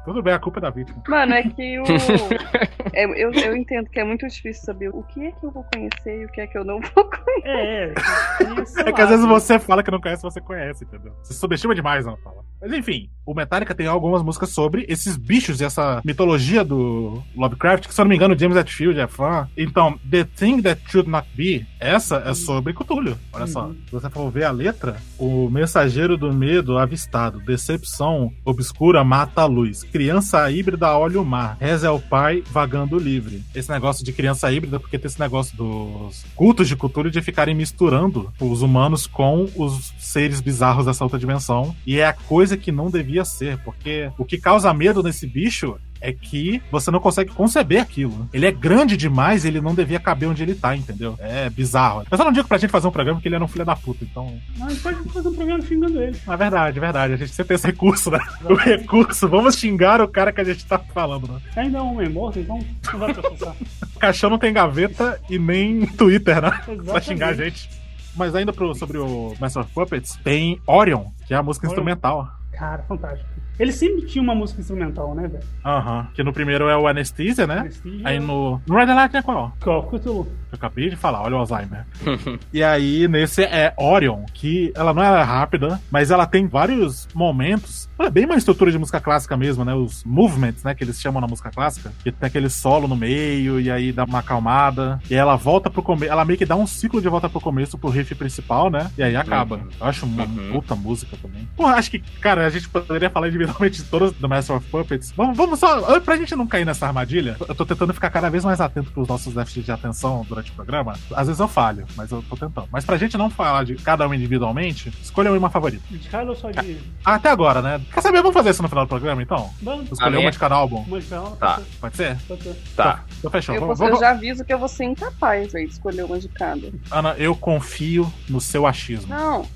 [0.04, 1.02] Tudo bem, a culpa é da vítima.
[1.08, 1.84] Mano, é que o.
[2.92, 5.64] é, eu, eu entendo que é muito difícil saber o que é que eu vou
[5.64, 7.44] conhecer e o que é que eu não vou conhecer.
[7.44, 7.94] É,
[8.86, 8.88] é.
[8.88, 11.12] É que às vezes você fala que não conhece, você conhece, entendeu?
[11.22, 12.44] Você subestima demais, Ana Paula.
[12.60, 17.86] Mas enfim, o Metallica tem algumas músicas sobre esses bichos e essa mitologia do Lovecraft,
[17.86, 19.48] que se eu não me engano, o James Hetfield é fã.
[19.56, 23.16] Então, The Thing That Should Not Be, essa é sobre Cthulhu.
[23.32, 23.70] Olha só.
[23.86, 29.46] Se você for ver a letra, o mensageiro do medo avistado, decepção obscura mata a
[29.46, 29.84] luz.
[30.00, 31.58] Criança híbrida olha o mar.
[31.60, 33.44] Reza é o pai vagando livre.
[33.54, 37.54] Esse negócio de criança híbrida, porque tem esse negócio dos cultos de Cthulhu de ficarem
[37.54, 41.76] misturando os humanos com os seres bizarros dessa outra dimensão.
[41.86, 45.78] E é a coisa que não devia ser, porque o que causa medo nesse bicho
[46.00, 48.28] é que você não consegue conceber aquilo.
[48.32, 51.16] Ele é grande demais, ele não devia caber onde ele tá, entendeu?
[51.18, 52.04] É bizarro.
[52.10, 53.76] Eu só não digo pra gente fazer um programa que ele era um filho da
[53.76, 54.38] puta, então.
[54.56, 56.16] Não, a gente pode fazer um programa xingando ele.
[56.26, 57.12] É verdade, é verdade.
[57.14, 58.18] A gente sempre tem esse recurso, né?
[58.44, 59.28] O recurso.
[59.28, 61.40] Vamos xingar o cara que a gente tá falando, né?
[61.56, 62.58] Ainda é um homem morto, então
[62.92, 63.54] não vai processar.
[63.94, 66.50] O caixão não tem gaveta e nem Twitter, né?
[66.64, 67.04] Pra Exatamente.
[67.04, 67.70] xingar a gente.
[68.16, 71.72] Mas ainda pro, sobre o Master of Puppets, tem Orion, que é a música Orion.
[71.74, 72.28] instrumental.
[72.52, 73.28] Cara, fantástico.
[73.60, 75.44] Ele sempre tinha uma música instrumental, né, velho?
[75.64, 76.08] Aham.
[76.14, 77.58] Que no primeiro é o Anesthesia, né?
[77.58, 78.00] Anesthesia.
[78.08, 78.60] Aí no.
[78.66, 79.54] No Red Light é qual?
[79.66, 80.26] Of Cthulhu.
[80.50, 81.84] Eu acabei de falar, olha o Alzheimer.
[82.52, 87.88] e aí, nesse é Orion, que ela não é rápida, mas ela tem vários momentos.
[87.98, 89.74] Ela é bem uma estrutura de música clássica mesmo, né?
[89.74, 90.74] Os movements, né?
[90.74, 91.92] Que eles chamam na música clássica.
[92.02, 94.98] Que tem aquele solo no meio, e aí dá uma acalmada.
[95.08, 96.10] E aí ela volta pro começo.
[96.10, 98.90] Ela meio que dá um ciclo de volta pro começo, pro riff principal, né?
[98.96, 99.56] E aí acaba.
[99.56, 99.68] Uhum.
[99.80, 100.52] Eu acho uma Uhum.
[100.52, 101.46] puta música também.
[101.56, 105.12] Pô, acho que, cara, a gente poderia falar individualmente de todas do Master of Puppets.
[105.16, 106.00] Vamos, vamos só.
[106.00, 109.06] Pra gente não cair nessa armadilha, eu tô tentando ficar cada vez mais atento pros
[109.08, 110.94] nossos déficits de atenção durante o programa.
[111.14, 112.68] Às vezes eu falho, mas eu tô tentando.
[112.72, 115.82] Mas pra gente não falar de cada um individualmente, escolha uma favorita.
[115.90, 116.78] De cada ou só de.
[117.04, 117.80] Até agora, né?
[117.92, 118.18] Quer saber?
[118.20, 119.50] Vamos fazer isso no final do programa, então?
[119.62, 119.90] Vamos.
[119.90, 120.84] Escolher A uma de cada álbum.
[120.86, 121.30] Uma de cada.
[121.36, 121.60] Tá.
[121.80, 122.16] Pode ser?
[122.26, 122.56] Pode ser.
[122.76, 123.04] Tá.
[123.18, 123.54] Então fechou.
[123.54, 126.18] Eu, Vamos, vou- eu já aviso que eu vou ser incapaz véio, de escolher uma
[126.18, 126.70] de cada.
[126.90, 129.08] Ana, eu confio no seu achismo.
[129.14, 129.46] Não,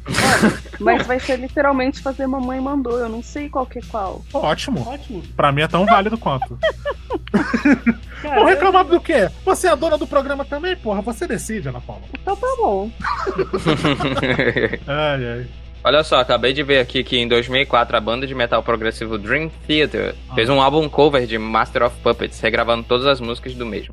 [0.80, 2.99] mas vai ser literalmente fazer mamãe mandou.
[2.99, 4.24] Eu não sei qual que qual.
[4.32, 4.88] Ótimo.
[4.88, 5.22] Ótimo.
[5.36, 6.56] Pra mim é tão válido quanto.
[8.22, 9.28] Cara, Vou reclamar do quê?
[9.44, 11.02] Você é a dona do programa também, porra.
[11.02, 12.02] Você decide, Ana Paula.
[12.14, 12.90] Então tá bom.
[14.86, 15.46] Ai, ai.
[15.82, 19.50] Olha só, acabei de ver aqui que em 2004 a banda de metal progressivo Dream
[19.66, 23.92] Theater fez um álbum cover de Master of Puppets, regravando todas as músicas do mesmo.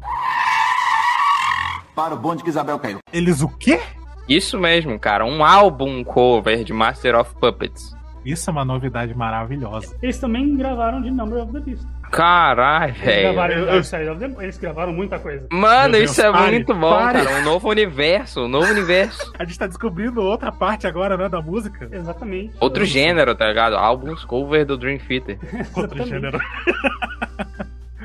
[1.93, 2.99] Para o bonde que Isabel caiu.
[3.11, 3.81] Eles o quê?
[4.29, 7.93] Isso mesmo, cara, um álbum cover de Master of Puppets.
[8.25, 9.95] Isso é uma novidade maravilhosa.
[10.01, 11.85] Eles também gravaram de Number of the Beast.
[12.11, 14.17] Caralho, Eles velho.
[14.19, 15.47] the Eles gravaram muita coisa.
[15.49, 17.23] Mano, Meu isso Deus, é pare, muito bom, pare.
[17.25, 17.39] cara.
[17.39, 19.31] Um novo universo, um novo universo.
[19.39, 21.87] A gente tá descobrindo outra parte agora, né, da música.
[21.91, 22.53] Exatamente.
[22.59, 23.75] Outro gênero, tá ligado?
[23.75, 25.39] Álbuns cover do Dream Theater.
[25.73, 26.37] Outro gênero.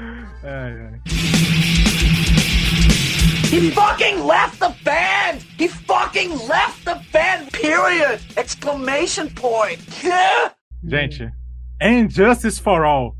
[0.44, 1.00] ai, ai.
[3.46, 5.40] He fucking left the band!
[5.56, 7.52] He fucking left the band!
[7.52, 8.20] Period!
[8.36, 9.78] Exclamation point!
[10.02, 10.50] Yeah!
[10.84, 11.30] Gente,
[11.80, 13.16] And Justice for All.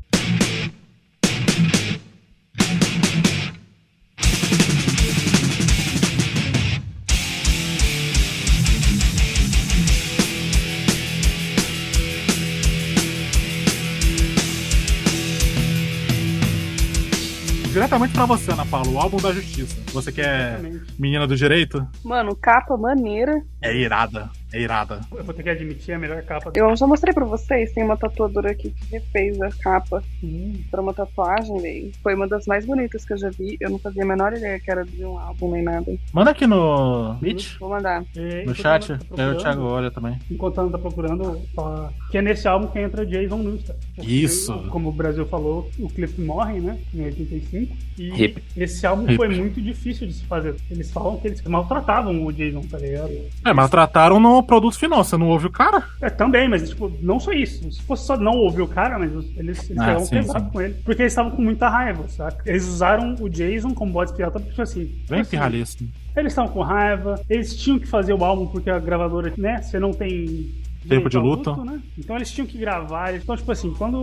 [17.77, 19.77] Diretamente pra você, Ana Paula, o álbum da justiça.
[19.93, 20.59] Você que é
[20.97, 23.39] menina do direito, Mano, capa maneira.
[23.61, 24.31] é irada.
[24.57, 25.01] É irada.
[25.15, 27.97] Eu vou ter que admitir a melhor capa Eu já mostrei pra vocês, tem uma
[27.97, 31.91] tatuadora aqui que refez a capa Hum, pra uma tatuagem, velho.
[32.01, 33.57] Foi uma das mais bonitas que eu já vi.
[33.59, 35.95] Eu não fazia a menor ideia que era de um álbum nem nada.
[36.11, 38.03] Manda aqui no Meet, Vou mandar.
[38.15, 38.87] é, no chat.
[38.97, 40.17] tá Eu e o Thiago olha também.
[40.31, 43.77] Enquanto ela tá procurando, ó, que é nesse álbum que entra Jason Newsted.
[43.99, 44.53] Isso.
[44.69, 46.77] Como o Brasil falou, o Cliff morre, né?
[46.93, 47.75] Em 85.
[47.99, 48.43] E Hip.
[48.55, 49.15] esse álbum Hip.
[49.17, 50.55] foi muito difícil de se fazer.
[50.69, 53.11] Eles falam que eles maltratavam o Jason, tá ligado?
[53.45, 55.03] É, mas trataram no produto final.
[55.03, 55.83] Você não ouve o cara?
[56.01, 57.71] É, também, mas tipo, não só isso.
[57.71, 60.51] Se fosse só não ouvir o cara, mas eles, eles Ah, pegavam sim, pesado sim.
[60.51, 60.73] com ele.
[60.85, 62.41] Porque eles estavam com muita raiva, saca?
[62.49, 64.91] Eles usaram o Jason como bode expiatório, porque tipo assim.
[65.09, 65.83] Bem assim, pirralhista.
[66.15, 69.61] Eles estavam com raiva, eles tinham que fazer o álbum porque a gravadora, né?
[69.61, 70.51] Você não tem
[70.87, 71.55] Tempo de luto.
[71.65, 71.81] né?
[71.97, 73.13] Então eles tinham que gravar.
[73.15, 73.97] Então, tipo assim, quando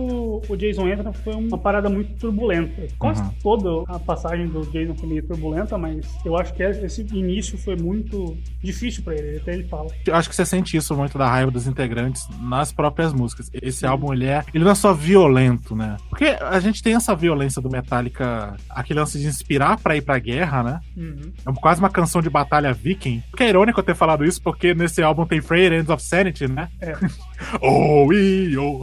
[0.47, 2.87] o Jason entra, foi uma parada muito turbulenta.
[2.97, 3.29] Quase Uhum.
[3.41, 7.75] toda a passagem do Jason foi meio turbulenta, mas eu acho que esse início foi
[7.75, 9.37] muito difícil pra ele.
[9.37, 9.87] Até ele fala.
[10.05, 13.49] Eu acho que você sente isso muito da raiva dos integrantes nas próprias músicas.
[13.53, 14.43] Esse álbum, ele é.
[14.53, 15.97] Ele não é só violento, né?
[16.09, 20.19] Porque a gente tem essa violência do Metallica, aquele lance de inspirar pra ir pra
[20.19, 20.79] guerra, né?
[20.95, 21.31] Uhum.
[21.47, 23.23] É quase uma canção de batalha viking.
[23.35, 26.47] Que é irônico eu ter falado isso, porque nesse álbum tem Frayed Ends of Sanity,
[26.47, 26.69] né?
[26.81, 26.95] É.
[27.61, 28.81] oh, e oh.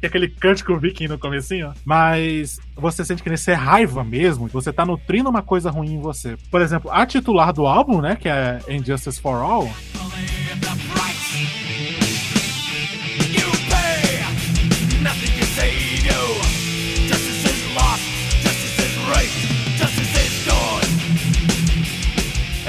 [0.00, 1.72] Que é aquele cântico viking no comecinho.
[1.84, 4.48] Mas você sente que nesse é raiva mesmo.
[4.48, 6.36] Você tá nutrindo uma coisa ruim em você.
[6.50, 8.16] Por exemplo, a titular do álbum, né?
[8.16, 9.70] Que é Injustice for All.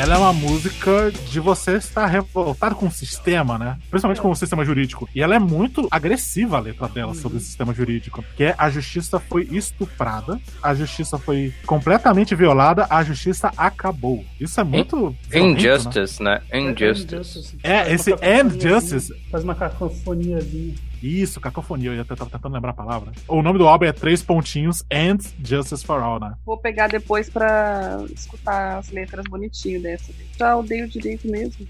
[0.01, 3.77] Ela é uma música de você estar revoltado com o sistema, né?
[3.87, 5.07] Principalmente com o sistema jurídico.
[5.13, 8.25] E ela é muito agressiva a letra dela sobre o sistema jurídico.
[8.35, 14.25] Que é a justiça foi estuprada, a justiça foi completamente violada, a justiça acabou.
[14.39, 15.15] Isso é muito.
[15.31, 15.39] violento, né?
[15.39, 16.41] Injustice, né?
[16.51, 17.59] Injustice.
[17.61, 19.13] É, esse cacofoniazinha, Injustice.
[19.29, 20.73] Faz uma cacofoniazinha.
[21.01, 23.11] Isso, cacofonia, eu ia tava tentando lembrar a palavra.
[23.27, 26.33] O nome do álbum é Três Pontinhos and Justice for All, né?
[26.45, 30.13] Vou pegar depois pra escutar as letras bonitinho dessa.
[30.37, 31.67] Já odeio direito mesmo.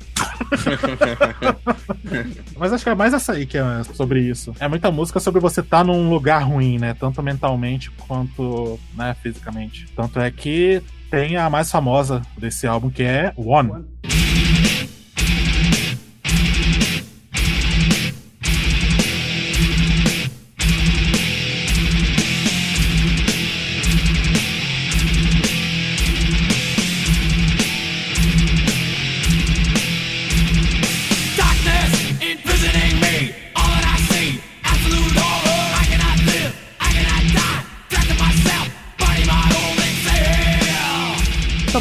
[2.58, 4.54] Mas acho que é mais essa aí que é sobre isso.
[4.60, 6.94] É muita música sobre você estar num lugar ruim, né?
[6.94, 9.88] Tanto mentalmente quanto né, fisicamente.
[9.96, 13.70] Tanto é que tem a mais famosa desse álbum, que é One.
[13.70, 14.51] Darkness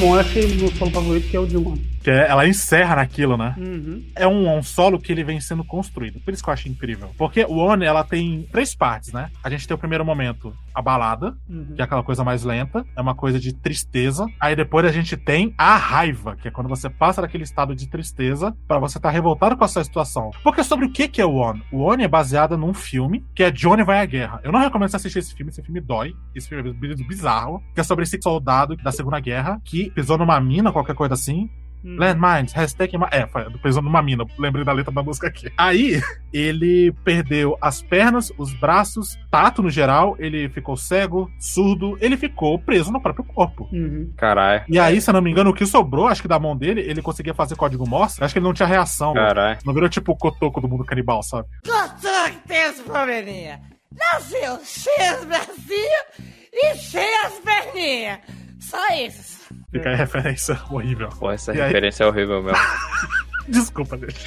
[0.01, 1.87] bom, eu achei o meu solo favorito que é o One.
[2.03, 3.55] Que é- ela encerra naquilo, né?
[3.59, 4.05] Uhum.
[4.17, 6.21] É um, um solo que ele vem sendo construído.
[6.21, 7.11] Por isso que eu acho incrível.
[7.19, 9.31] Porque o One, ela tem três partes, né?
[9.45, 11.75] A gente tem o primeiro momento, a balada, Uhum.
[11.75, 12.85] que é aquela coisa mais lenta.
[12.97, 14.27] É uma coisa de tristeza.
[14.41, 17.89] Aí depois a gente tem a raiva, que é quando você passa daquele estado de
[17.89, 20.31] tristeza pra você estar revoltado com essa situação.
[20.43, 21.63] Porque sobre o que que é o One?
[21.71, 24.41] O One é baseado num filme que é Johnny Vai à Guerra.
[24.43, 26.13] Eu não recomendo você assistir esse filme, esse filme dói.
[26.35, 27.63] Esse filme é bizarro.
[27.75, 31.51] Que é sobre esse soldado da Segunda Guerra que pisou numa mina, qualquer coisa assim.
[31.85, 31.97] Uhum.
[31.99, 32.97] Landmines, hashtag.
[33.11, 33.27] É,
[33.63, 34.25] pisou numa mina.
[34.39, 35.51] Lembrei da letra da música aqui.
[35.57, 36.01] Aí,
[36.33, 40.17] ele perdeu as pernas, os braços, tato no geral.
[40.19, 41.97] Ele ficou cego, surdo.
[42.01, 43.69] Ele ficou preso no próprio corpo.
[43.73, 44.13] Uhum.
[44.17, 44.65] Caralho.
[44.69, 46.81] E aí, se eu não me engano, o que sobrou, acho que da mão dele,
[46.81, 48.23] ele conseguia fazer código Morse.
[48.23, 49.15] Acho que ele não tinha reação.
[49.15, 49.59] Caralho.
[49.65, 51.49] Não virou tipo o cotoco do mundo canibal, sabe?
[51.63, 53.61] Que tem esse probleminha?
[53.97, 56.05] Nasceu sem as bracinhas
[56.53, 58.21] e sem as perninhas.
[58.61, 59.40] Só isso.
[59.73, 61.09] Fica aí a referência horrível.
[61.19, 62.59] Pô, essa E aí- referência é horrível mesmo.
[63.49, 64.27] Desculpa, gente.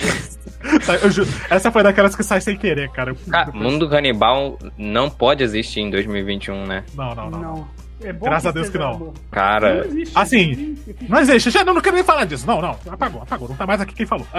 [1.02, 3.16] Eu ju- Essa foi daquelas que sai sem querer, cara.
[3.30, 6.84] Cara, mundo canibal não pode existir em 2021, né?
[6.94, 7.40] Não, não, não.
[7.42, 7.68] Não.
[8.04, 8.98] É bom Graças a Deus que não.
[8.98, 9.14] bom.
[9.32, 10.12] Cara, Não existe.
[10.18, 10.78] Assim,
[11.08, 11.50] não existe.
[11.52, 12.46] Já não, não quero nem falar disso.
[12.46, 12.78] Não, não.
[12.92, 13.48] Apagou, apagou.
[13.50, 14.28] Não tá mais aqui quem falou.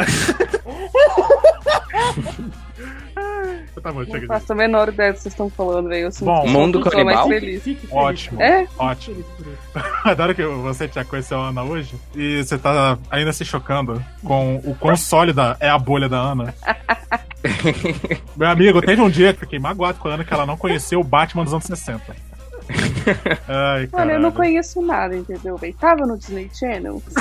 [3.82, 6.06] tá bom, Não chega faço a menor ideia do que vocês estão falando, velho.
[6.06, 7.28] Eu sinto Bom, que eu Mundo canibal?
[7.28, 7.62] feliz.
[7.62, 7.94] Fique feliz.
[7.94, 8.66] Ótimo, É?
[8.78, 9.24] ótimo.
[10.04, 14.56] Adoro que você já conheceu a Ana hoje e você tá ainda se chocando com
[14.64, 16.54] o quão sólida é a bolha da Ana.
[18.36, 21.00] Meu amigo, teve um dia que fiquei magoado com a Ana que ela não conheceu
[21.00, 22.14] o Batman dos anos 60.
[23.48, 25.74] Ai, Olha, eu não conheço nada, entendeu, velho?
[25.74, 27.02] Tava no Disney Channel.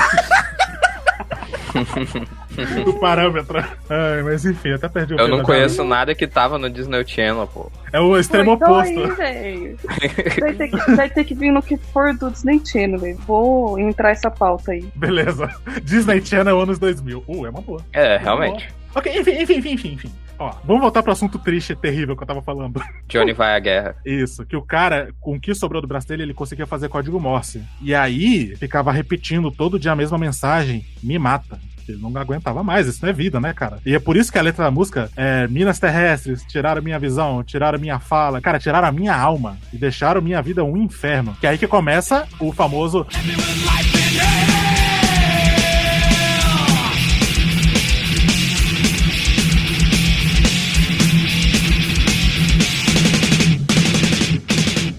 [2.85, 3.57] O parâmetro.
[3.89, 7.47] Ai, mas enfim, até perdi o eu não conheço nada que tava no Disney Channel,
[7.47, 7.71] pô.
[7.91, 9.21] É o extremo Pô, então oposto.
[9.21, 9.75] aí.
[10.39, 13.17] Vai, ter que- vai ter que vir no que for do Disney Channel, velho.
[13.25, 14.87] Vou entrar essa pauta aí.
[14.95, 15.49] Beleza.
[15.83, 17.23] Disney Channel anos 2000.
[17.27, 17.83] Uh, é uma boa.
[17.91, 18.69] É, realmente.
[18.95, 20.11] Ok, enfim, enfim, enfim, enfim, enfim.
[20.37, 22.81] Ó, vamos voltar pro assunto triste e terrível que eu tava falando.
[23.07, 23.95] Johnny vai à guerra.
[24.05, 27.19] Isso, que o cara, com o que sobrou do braço dele, ele conseguia fazer código
[27.19, 27.63] Morse.
[27.81, 31.59] E aí, ficava repetindo todo dia a mesma mensagem: me mata.
[31.87, 33.79] Ele não aguentava mais, isso não é vida, né, cara?
[33.85, 37.43] E é por isso que a letra da música é Minas Terrestres, tiraram minha visão,
[37.43, 41.35] tiraram minha fala, cara, tiraram a minha alma e deixaram minha vida um inferno.
[41.39, 43.05] Que é aí que começa o famoso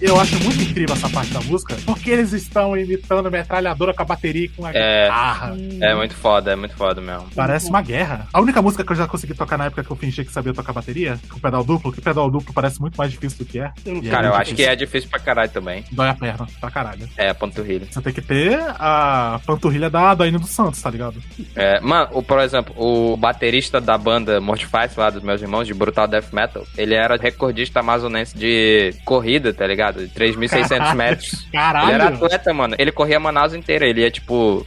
[0.05, 4.05] eu acho muito incrível essa parte da música, porque eles estão imitando metralhadora com a
[4.05, 5.03] bateria e com a É.
[5.03, 5.55] guitarra.
[5.81, 7.27] É muito foda, é muito foda mesmo.
[7.35, 8.27] Parece uma guerra.
[8.33, 10.53] A única música que eu já consegui tocar na época que eu fingi que sabia
[10.53, 13.71] tocar bateria, com pedal duplo, que pedal duplo parece muito mais difícil do que é.
[13.85, 15.83] Eu é Cara, eu muito acho que é difícil pra caralho também.
[15.91, 17.07] Dói a perna, pra caralho.
[17.17, 17.87] É, a panturrilha.
[17.89, 21.21] Você tem que ter a panturrilha da Daína dos Santos, tá ligado?
[21.55, 25.73] É, mano, o, por exemplo, o baterista da banda Mortifice, lá dos meus irmãos, de
[25.73, 29.94] Brutal Death Metal, ele era recordista amazonense de corrida, tá ligado?
[29.95, 30.97] De 3.600 Caralho.
[30.97, 31.47] metros.
[31.51, 31.87] Caralho.
[31.87, 32.75] Ele era atleta, mano.
[32.77, 33.85] Ele corria Manaus inteira.
[33.87, 34.65] Ele ia, tipo,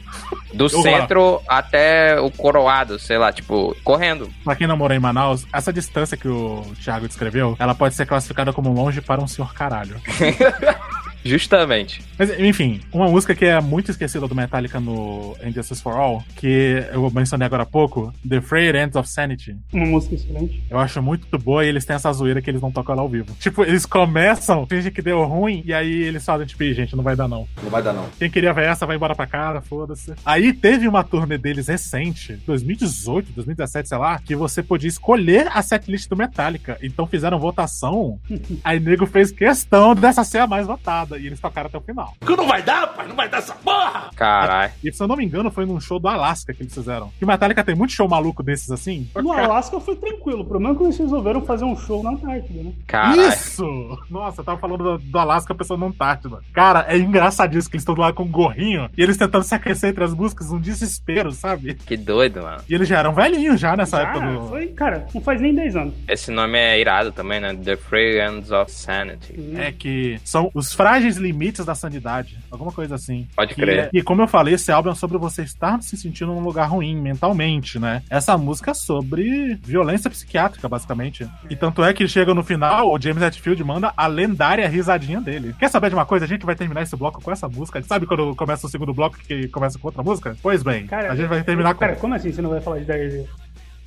[0.53, 4.29] do Eu centro até o coroado, sei lá, tipo, correndo.
[4.43, 8.05] Pra quem não mora em Manaus, essa distância que o Thiago descreveu, ela pode ser
[8.05, 9.95] classificada como longe para um senhor caralho.
[11.23, 12.01] Justamente.
[12.17, 16.83] Mas, enfim, uma música que é muito esquecida do Metallica no Injustice for All, que
[16.91, 19.55] eu mencionei agora há pouco, The Frayed Ends of Sanity.
[19.71, 20.63] Uma música excelente.
[20.69, 23.09] Eu acho muito boa e eles têm essa zoeira que eles não tocam ela ao
[23.09, 23.33] vivo.
[23.39, 27.03] Tipo, eles começam, fingem que deu ruim, e aí eles fazem, tipo, "Ih, gente, não
[27.03, 27.47] vai dar não.
[27.61, 28.07] Não vai dar, não.
[28.17, 30.13] Quem queria ver essa vai embora pra casa, foda-se.
[30.25, 35.61] Aí teve uma turnê deles recente, 2018, 2017, sei lá, que você podia escolher a
[35.61, 36.77] setlist do Metallica.
[36.81, 38.19] Então fizeram votação,
[38.63, 42.13] aí nego fez questão dessa ser a mais votada, e eles tocaram até o final.
[42.25, 44.09] Que não vai dar, pai, não vai dar essa porra!
[44.15, 44.71] Caralho.
[44.83, 47.11] E se eu não me engano, foi num show do Alaska que eles fizeram.
[47.17, 49.09] Que o Metallica tem muito show maluco desses assim.
[49.15, 50.41] No Alasca foi tranquilo.
[50.41, 52.71] O problema é que eles resolveram fazer um show na Antártida, né?
[52.87, 53.27] Caralho.
[53.29, 53.99] Isso!
[54.09, 56.39] Nossa, eu tava falando do, do Alasca, a pessoa não Antártida.
[56.53, 59.89] Cara, é engraçadíssimo que eles estão lá com um gorrinho e eles tentando se aquecer
[59.89, 61.73] entre as músicas, um desespero, sabe?
[61.73, 62.61] Que doido, mano.
[62.69, 64.47] E eles já eram velhinhos já nessa Já, época do.
[64.49, 65.93] foi, cara, não faz nem 10 anos.
[66.07, 67.53] Esse nome é irado também, né?
[67.55, 69.33] The Free Ends of Sanity.
[69.57, 72.37] É que são os frágeis limites da sanidade.
[72.51, 73.27] Alguma coisa assim.
[73.35, 73.89] Pode Que crer.
[73.93, 76.95] e como eu falei, esse álbum é sobre você estar se sentindo num lugar ruim
[76.95, 78.01] mentalmente, né?
[78.09, 81.27] Essa música é sobre violência psiquiátrica, basicamente.
[81.49, 85.55] E tanto é que chega no final, o James Hetfield manda a lendária risadinha dele.
[85.59, 86.25] Quer saber de uma coisa?
[86.25, 87.81] A gente vai terminar esse bloco com essa música.
[87.83, 90.35] Sabe quando começa o segundo bloco que começa com outra música?
[90.41, 91.79] Pois bem, Cara, a gente vai terminar com.
[91.79, 93.25] Cara, como assim você não vai falar de Dire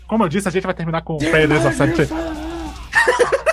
[0.06, 2.02] Como eu disse, a gente vai terminar com Failures of Sanity.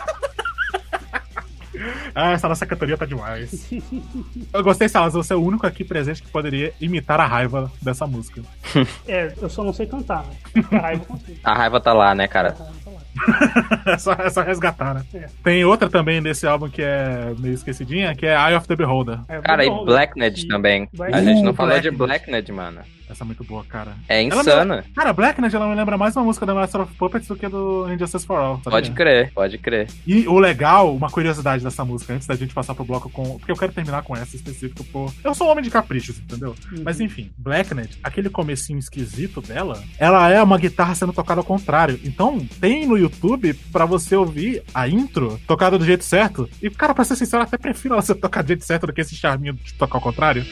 [2.15, 3.69] Ah, essa nossa cantoria tá demais.
[4.53, 8.05] Eu gostei, Salas, você é o único aqui presente que poderia imitar a raiva dessa
[8.07, 8.41] música.
[9.07, 10.63] É, eu só não sei cantar, né?
[10.71, 11.39] A raiva consigo.
[11.43, 12.55] A raiva tá lá, né, cara?
[13.85, 15.03] é, só, é só resgatar, né?
[15.13, 15.25] É.
[15.43, 19.19] Tem outra também desse álbum que é meio esquecidinha, que é Eye of the Beholder.
[19.27, 20.87] É, Cara, e bom, Blackned também.
[20.93, 22.27] Vai- A gente não Uh, falou de Blackned.
[22.31, 22.81] Blackned, mano.
[23.09, 23.95] Essa é muito boa, cara.
[24.07, 24.83] É Ela insana.
[24.87, 27.47] me- Cara, Blackned, ela me lembra mais uma música da Master of Puppets do que
[27.47, 28.55] do Injustice for All.
[28.57, 28.71] sabia?
[28.71, 29.87] Pode crer, pode crer.
[30.05, 33.39] E o legal, uma curiosidade dessa música, antes da gente passar pro bloco com.
[33.39, 35.11] Porque eu quero terminar com essa específica, pô.
[35.23, 36.55] Eu sou um homem de caprichos, entendeu?
[36.83, 41.99] Mas enfim, Blacknet, aquele comecinho esquisito dela, ela é uma guitarra sendo tocada ao contrário.
[42.03, 46.47] Então, tem no YouTube pra você ouvir a intro tocada do jeito certo.
[46.61, 48.93] E, cara, pra ser sincero, eu até prefiro ela ser tocada do jeito certo do
[48.93, 50.45] que esse charminho de tocar ao contrário.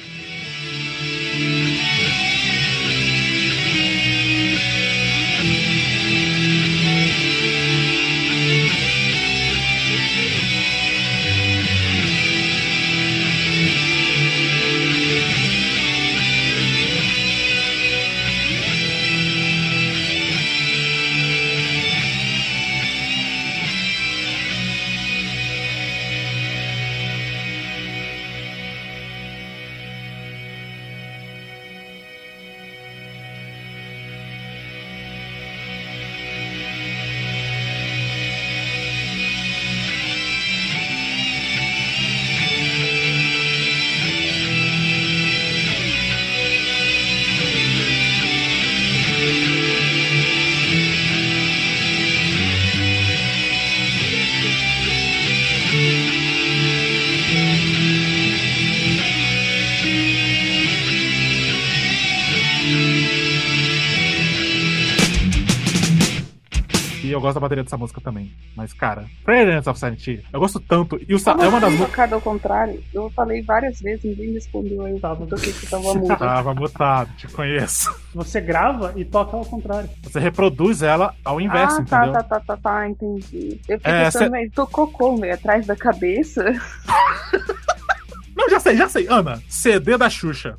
[67.37, 68.33] Da bateria dessa música também.
[68.55, 70.99] Mas, cara, Fragrance of Sanity, eu gosto tanto.
[71.07, 71.89] E o Sa- Como é uma das músicas.
[71.91, 72.83] tocado ao contrário?
[72.93, 74.99] Eu falei várias vezes, ninguém respondeu aí.
[74.99, 75.25] Tava.
[75.25, 76.15] Do que que tava mudo.
[76.17, 77.93] Tava mutado, te conheço.
[78.13, 79.89] Você grava e toca ao contrário.
[80.03, 82.13] Você reproduz ela ao inverso, ah, tá, entendeu?
[82.13, 83.59] tá, tá, tá, tá, entendi.
[83.67, 85.17] Eu fiquei É, pensando, cê- tocou como?
[85.19, 85.33] velho?
[85.33, 86.43] Atrás da cabeça?
[88.35, 89.07] Não, já sei, já sei.
[89.09, 90.57] Ana, CD da Xuxa.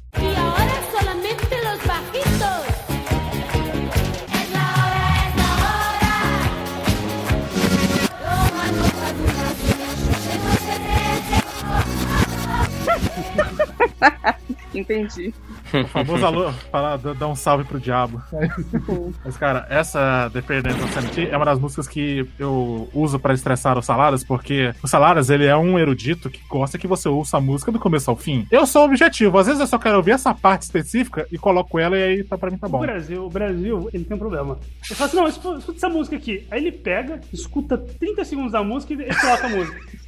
[14.75, 15.33] Entendi.
[15.73, 18.23] O famoso alô, falar, dá dá um salve pro diabo.
[19.25, 23.77] Mas, cara, essa Dependence of Sanity é uma das músicas que eu uso pra estressar
[23.79, 27.41] o Saladas, porque o Saladas, ele é um erudito que gosta que você ouça a
[27.41, 28.47] música do começo ao fim.
[28.51, 31.97] Eu sou objetivo, às vezes eu só quero ouvir essa parte específica e coloco ela
[31.97, 32.81] e aí tá, pra mim tá O bom.
[32.81, 34.59] Brasil, o Brasil, ele tem um problema.
[34.89, 36.47] Eu falo assim, não, escuta, escuta essa música aqui.
[36.51, 40.08] Aí ele pega, escuta 30 segundos da música e ele coloca a música.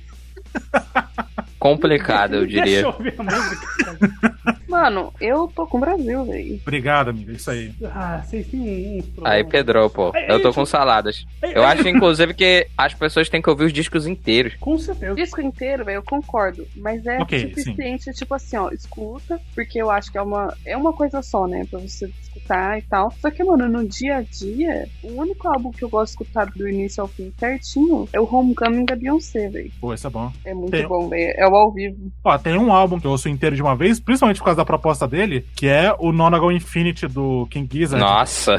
[1.59, 2.81] Complicado, eu Deixa diria.
[2.81, 4.60] eu ouvir a música.
[4.71, 6.61] Mano, eu tô com o Brasil, velho.
[6.63, 7.73] Obrigado, amiga, isso aí.
[7.93, 9.05] Ah, vocês têm.
[9.25, 10.13] Aí, Pedro, pô.
[10.15, 11.27] Aí, Eu tô tipo- com saladas.
[11.43, 14.55] aí, Eu aí, acho, inclusive, que as pessoas têm que ouvir os discos inteiros.
[14.61, 15.13] Com certeza.
[15.13, 16.67] O disco inteiro, velho, eu concordo.
[16.77, 20.77] Mas é Ok, suficiente, tipo assim, ó, escuta, porque eu acho que é uma, é
[20.77, 21.65] uma coisa só, né?
[21.71, 23.13] Pra você escutar e tal.
[23.21, 26.47] Só que, mano, no dia a dia, o único álbum que eu gosto de escutar
[26.47, 29.71] do início ao fim certinho é o Homecoming da Beyoncé, velho.
[29.81, 30.31] Pô, isso é bom.
[30.45, 31.35] É muito Tem- bom, velho.
[31.37, 31.97] É o ao vivo.
[32.25, 34.65] Ó, tem um álbum que eu ouço inteiro de uma vez, principalmente por causa da
[34.65, 38.05] proposta dele, que é o Nonagon Infinity do King Gizzard.
[38.05, 38.57] Nossa.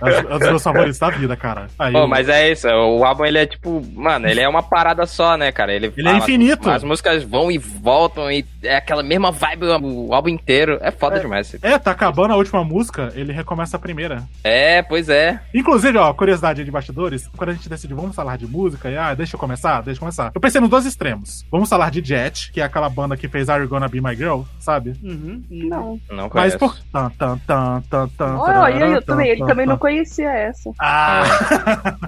[0.00, 1.66] É um dos meus favoritos da vida, cara.
[1.78, 2.66] Aí, Pô, mas é isso.
[2.68, 3.82] O álbum, ele é tipo...
[3.94, 5.72] Mano, ele é uma parada só, né, cara?
[5.72, 6.70] Ele, Ele é infinito.
[6.70, 10.78] As músicas vão e voltam e é aquela mesma vibe o álbum inteiro.
[10.80, 11.54] É foda demais.
[11.62, 14.22] É, tá acabando a última música, ele recomeça a primeira.
[14.42, 15.40] É, pois é.
[15.54, 19.14] Inclusive, ó, curiosidade de bastidores, quando a gente decidiu, vamos falar de música, e ah,
[19.14, 20.32] deixa eu começar, deixa eu começar.
[20.34, 21.44] Eu pensei nos dois extremos.
[21.50, 24.14] Vamos falar de Jet, que é aquela banda que fez Are You Gonna Be My
[24.14, 24.94] Girl, sabe?
[25.02, 25.42] Uhum.
[25.50, 26.00] Não.
[26.10, 26.58] Não Mas conheço.
[26.58, 26.76] por.
[26.92, 29.72] Tan, tan, tan, tan, tan, Olha, tarará, eu também, ele tan, também tan.
[29.72, 30.70] não conhecia essa.
[30.80, 31.22] Ah!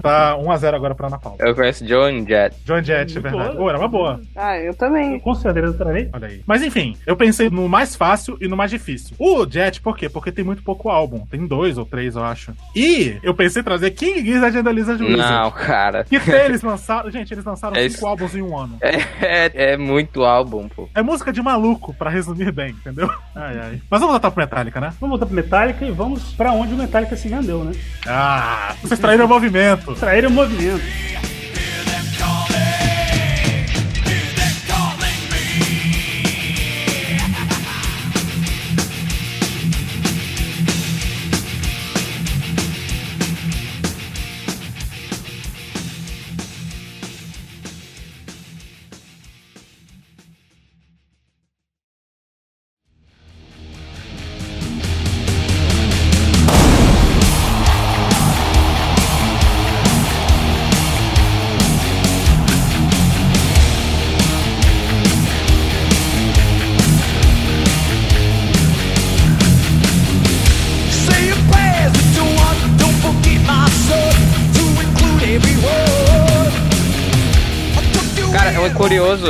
[0.01, 1.37] tá 1x0 agora pra Ana Paula.
[1.41, 2.55] Eu conheço John Jett.
[2.65, 3.43] John Jett, é verdade.
[3.49, 3.55] boa.
[3.55, 4.21] Pô, era uma boa.
[4.35, 5.19] Ah, eu também.
[5.19, 6.09] Com certeza trarei.
[6.13, 6.41] Olha aí.
[6.45, 9.15] Mas enfim, eu pensei no mais fácil e no mais difícil.
[9.19, 10.07] O Jet, por quê?
[10.09, 11.25] Porque tem muito pouco álbum.
[11.25, 12.53] Tem dois ou três, eu acho.
[12.75, 15.21] E eu pensei em trazer King Gizzard and the Lizard Wizard.
[15.31, 16.03] Não, cara.
[16.03, 17.09] Que tem, eles lançaram.
[17.11, 18.07] Gente, eles lançaram É cinco isso.
[18.07, 18.77] álbuns em um ano.
[18.81, 20.87] É, é, é muito álbum, pô.
[20.93, 23.09] É música de maluco, pra resumir bem, entendeu?
[23.35, 23.81] Ai, ai.
[23.89, 24.93] Mas vamos voltar pro Metallica, né?
[24.99, 27.73] Vamos voltar pro Metallica e vamos pra onde o Metallica se vendeu, né?
[28.07, 29.93] Ah, vocês traíram o movimento.
[29.95, 30.81] Traíram o movimento.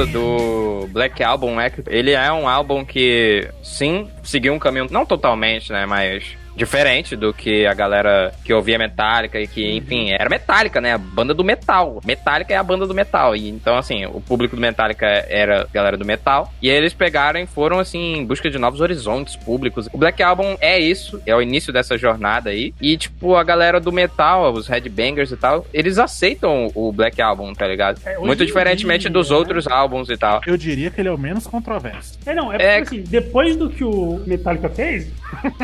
[0.04, 5.72] Do Black Album é ele é um álbum que, sim, seguiu um caminho, não totalmente,
[5.72, 10.80] né, mas diferente do que a galera que ouvia Metallica e que, enfim, era Metallica,
[10.82, 12.00] né, a banda do metal.
[12.06, 13.36] Metallica é a banda do metal.
[13.36, 16.54] E então, assim, o público do Metallica era a galera do metal.
[16.62, 19.90] E eles pegaram e foram, assim, em busca de novos horizontes públicos.
[19.92, 22.74] O Black Album é isso, é o início dessa jornada aí.
[22.82, 27.54] E, tipo, a galera do metal, os headbangers e tal, eles aceitam o Black Album,
[27.54, 28.00] tá ligado?
[28.06, 29.36] É, Muito em diferentemente dia, dos né?
[29.36, 30.42] outros álbuns e tal.
[30.46, 32.18] Eu diria que ele é o menos controverso.
[32.26, 35.12] É, não, é É- porque assim, depois do que o Metallica fez,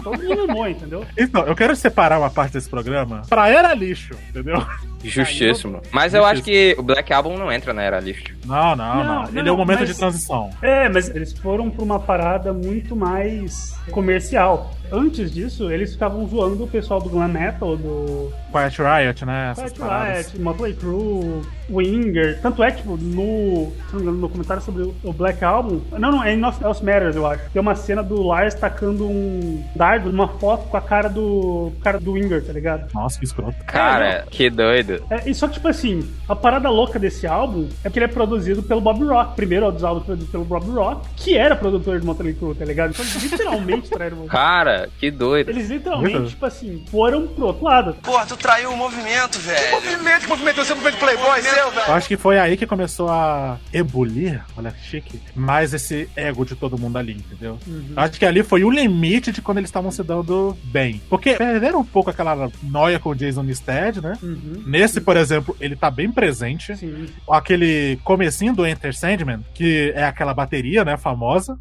[0.04, 1.06] todo mundo entendeu?
[1.18, 4.66] Então, eu quero separar uma parte desse programa pra era lixo, entendeu?
[5.04, 5.82] Justíssimo.
[5.92, 8.34] Mas eu acho que o Black Album não entra na era lixo.
[8.46, 9.04] Não, não, não.
[9.04, 10.50] Não, Ele não, é um momento mas- de transição.
[10.62, 14.72] É, mas eles foram pra uma parada muito mais comercial.
[14.94, 19.52] Antes disso, eles ficavam zoando o pessoal do glam metal, do Quiet Riot, né?
[19.52, 20.28] Essas Quiet paradas.
[20.28, 22.42] Riot, Motley Crue, Winger.
[22.42, 25.80] Tanto é que, tipo, no, se não me engano, no comentário sobre o- Black Album...
[25.98, 27.50] Não, não, é em Else Matters, eu acho.
[27.52, 31.98] Tem uma cena do Lars tacando um dardo numa foto com a cara do cara
[31.98, 32.94] do Winger, tá ligado?
[32.94, 33.56] Nossa, que escroto.
[33.66, 34.91] Cara, que doido.
[35.10, 38.08] É, e só que, tipo assim, a parada louca desse álbum é que ele é
[38.08, 39.36] produzido pelo Bob Rock.
[39.36, 42.92] Primeiro dos álbuns produzido pelo Bob Rock, que era produtor de Motley Crue, tá ligado?
[42.92, 44.26] Então eles literalmente traíram...
[44.28, 45.50] Cara, que doido.
[45.50, 46.30] Eles literalmente, Muito.
[46.30, 47.94] tipo assim, foram pro outro lado.
[48.02, 49.72] Porra, tu traiu o movimento, velho.
[49.72, 51.88] Movimento, movimento, você é movimento playboy seu, velho.
[51.88, 56.46] Eu acho que foi aí que começou a ebulir, olha que chique, mais esse ego
[56.46, 57.58] de todo mundo ali, entendeu?
[57.68, 57.94] Uhum.
[57.96, 61.02] Acho que ali foi o limite de quando eles estavam se dando bem.
[61.10, 64.18] Porque perderam um pouco aquela noia com o Jason Newsted, né?
[64.22, 64.64] Uhum.
[64.82, 66.76] Nesse, por exemplo, ele tá bem presente.
[66.76, 67.08] Sim.
[67.30, 71.56] Aquele comecinho do Enter Sandman, que é aquela bateria, né, famosa.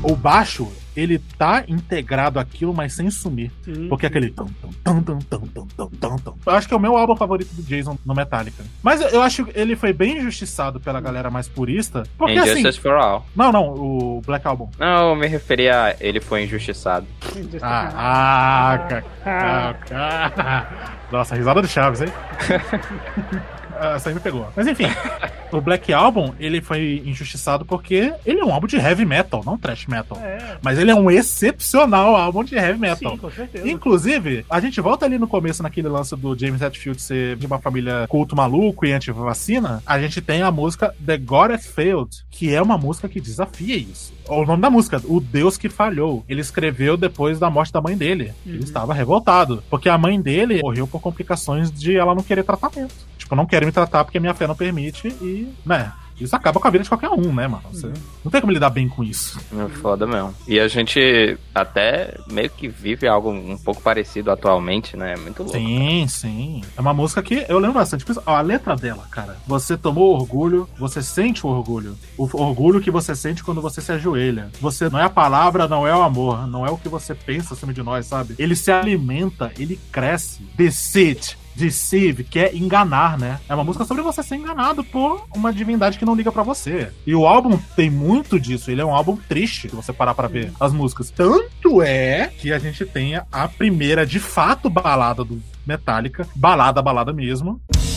[0.00, 0.70] O baixo,
[1.00, 3.50] ele tá integrado àquilo, mas sem sumir.
[3.64, 4.16] Sim, Porque é sim.
[4.16, 4.30] aquele.
[4.30, 6.34] Tum, tum, tum, tum, tum, tum, tum, tum, tum.
[6.46, 8.62] Eu acho que é o meu álbum favorito do Jason no Metallica.
[8.82, 12.02] Mas eu acho que ele foi bem injustiçado pela galera mais purista.
[12.18, 12.50] Porque assim.
[12.60, 13.26] Injustice for All.
[13.34, 14.68] Não, não, o Black Album.
[14.78, 17.06] Não, eu me referia a ele foi injustiçado.
[17.62, 22.08] Ah, ah, ca- ah, ca- Nossa, risada do Chaves, hein?
[23.80, 24.46] Essa aí me pegou.
[24.54, 24.84] Mas enfim,
[25.50, 29.58] o Black Album, ele foi injustiçado porque ele é um álbum de heavy metal, não
[29.58, 30.18] trash metal.
[30.22, 30.58] É.
[30.62, 33.12] Mas ele é um excepcional álbum de heavy metal.
[33.12, 33.68] Sim, com certeza.
[33.68, 37.58] Inclusive, a gente volta ali no começo, naquele lance do James Hetfield ser de uma
[37.58, 39.82] família culto maluco e anti-vacina.
[39.86, 43.76] A gente tem a música The God Hath Failed, que é uma música que desafia
[43.76, 44.12] isso.
[44.28, 46.24] O nome da música, O Deus que Falhou.
[46.28, 48.32] Ele escreveu depois da morte da mãe dele.
[48.46, 49.62] Ele estava revoltado.
[49.68, 52.94] Porque a mãe dele morreu por complicações de ela não querer tratamento.
[53.18, 55.92] Tipo, não quero me tratar porque minha fé não permite e, né.
[56.20, 57.62] Isso acaba com a vida de qualquer um, né, mano?
[57.72, 57.90] Você
[58.22, 59.40] não tem como lidar bem com isso.
[59.58, 60.34] É foda mesmo.
[60.46, 65.16] E a gente até meio que vive algo um pouco parecido atualmente, né?
[65.16, 65.56] Muito louco.
[65.56, 66.62] Sim, sim.
[66.76, 68.04] É uma música que eu lembro bastante.
[68.04, 69.38] Tipo, A letra dela, cara.
[69.46, 71.96] Você tomou orgulho, você sente o orgulho.
[72.18, 74.50] O orgulho que você sente quando você se ajoelha.
[74.60, 77.54] Você não é a palavra, não é o amor, não é o que você pensa
[77.54, 78.34] acima de nós, sabe?
[78.38, 80.42] Ele se alimenta, ele cresce.
[80.54, 81.38] Deceit.
[81.60, 83.38] Deceive, que é enganar, né?
[83.48, 86.90] É uma música sobre você ser enganado por uma divindade que não liga pra você.
[87.06, 88.70] E o álbum tem muito disso.
[88.70, 91.10] Ele é um álbum triste, se você parar pra ver as músicas.
[91.10, 96.26] Tanto é que a gente tem a primeira, de fato, balada do Metallica.
[96.34, 97.60] Balada, balada mesmo.
[97.74, 97.89] So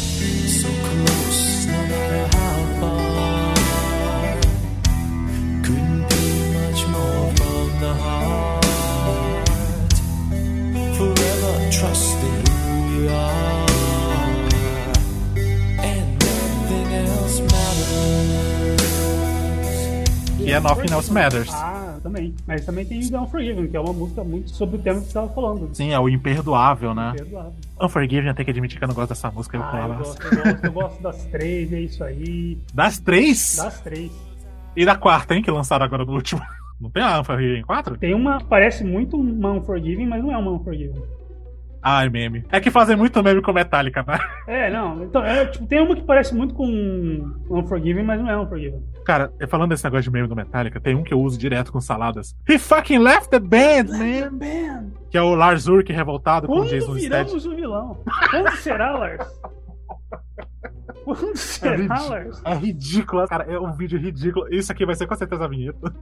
[20.53, 21.51] é Nothing Else Matters.
[21.53, 22.33] Ah, também.
[22.47, 25.09] Mas também tem The Unforgiven, que é uma música muito sobre o tema que você
[25.09, 25.69] estava falando.
[25.73, 27.13] Sim, é o imperdoável, né?
[27.15, 27.53] Perdoável.
[27.81, 29.57] Unforgiven, eu tenho que admitir que eu não gosto dessa música.
[29.57, 29.97] Eu Ah, eu nossa.
[30.03, 32.57] gosto, eu gosto, eu gosto das três, é isso aí.
[32.73, 33.55] Das três?
[33.57, 34.11] Das três.
[34.75, 35.41] E da quarta, hein?
[35.41, 36.41] Que lançaram agora no último.
[36.81, 37.97] Não tem a Unforgiven 4?
[37.97, 41.01] Tem uma, parece muito uma Unforgiven, mas não é uma Unforgiven.
[41.81, 42.43] Ai, meme.
[42.51, 44.17] É que fazem muito meme com Metallica, né?
[44.47, 45.03] É, não.
[45.03, 46.65] Então, é, tipo, tem uma que parece muito com
[47.49, 48.81] Unforgiven, mas não é Unforgiven.
[49.05, 51.81] Cara, falando desse negócio de meme do Metallica, tem um que eu uso direto com
[51.81, 52.35] saladas.
[52.49, 53.91] He fucking left the band,
[54.31, 54.91] man!
[55.09, 56.99] Que é o Lars Ulrich revoltado com o Quando Jason Statham.
[57.25, 57.97] viramos o vilão?
[58.29, 59.41] Quando será, Lars?
[61.03, 62.41] Quando É, será, ridí- Lars?
[62.45, 63.43] é ridículo, cara.
[63.51, 64.47] É um vídeo ridículo.
[64.53, 65.93] Isso aqui vai ser com certeza a vinheta.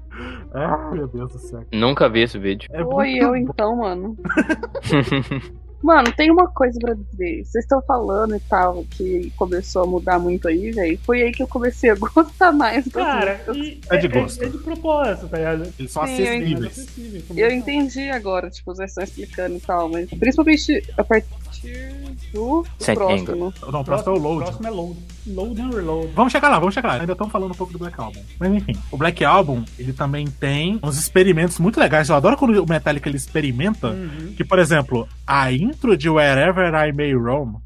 [0.53, 1.65] Ai, meu Deus do céu.
[1.73, 2.69] Nunca vi esse vídeo.
[2.71, 4.15] É Foi eu então, mano.
[5.82, 7.43] Mano, tem uma coisa pra dizer.
[7.43, 10.99] Vocês estão falando e tal, que começou a mudar muito aí, velho.
[11.05, 13.57] Foi aí que eu comecei a gostar mais das Cara, músicas.
[13.57, 14.43] e É de gosto.
[14.43, 15.73] É, de propósito, tá ligado?
[15.79, 16.88] Eles são Sim, acessíveis.
[17.29, 21.93] Eu eu entendi agora, tipo, vocês estão explicando e tal, mas principalmente a partir
[22.34, 22.65] do
[22.95, 23.53] próximo.
[23.71, 24.43] Não, o próximo é o Load.
[24.43, 24.99] próximo é Load.
[25.28, 26.09] Load and Reload.
[26.13, 26.99] Vamos chegar lá, vamos chegar lá.
[26.99, 28.22] Ainda estamos falando um pouco do Black Album.
[28.39, 32.09] Mas enfim, o Black Album, ele também tem uns experimentos muito legais.
[32.09, 33.89] Eu adoro quando o Metallica ele experimenta.
[33.89, 34.34] Uhum.
[34.36, 37.61] Que, por exemplo, a intro de Wherever I May Roam.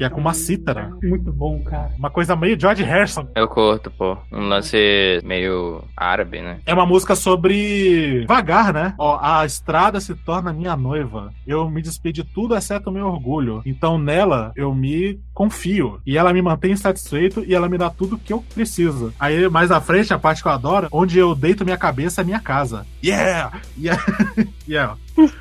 [0.00, 0.96] Que é com uma cítara.
[1.02, 1.92] Muito bom, cara.
[1.98, 3.28] Uma coisa meio George Harrison.
[3.34, 4.16] Eu curto, pô.
[4.32, 6.58] Um lance meio árabe, né?
[6.64, 8.94] É uma música sobre vagar, né?
[8.96, 11.30] Ó, a estrada se torna minha noiva.
[11.46, 13.60] Eu me despedi de tudo exceto o meu orgulho.
[13.66, 16.00] Então nela eu me confio.
[16.06, 19.12] E ela me mantém satisfeito e ela me dá tudo que eu preciso.
[19.20, 22.24] Aí mais à frente, a parte que eu adoro, onde eu deito minha cabeça é
[22.24, 22.86] minha casa.
[23.04, 23.52] Yeah!
[23.78, 24.02] Yeah!
[24.66, 24.96] yeah.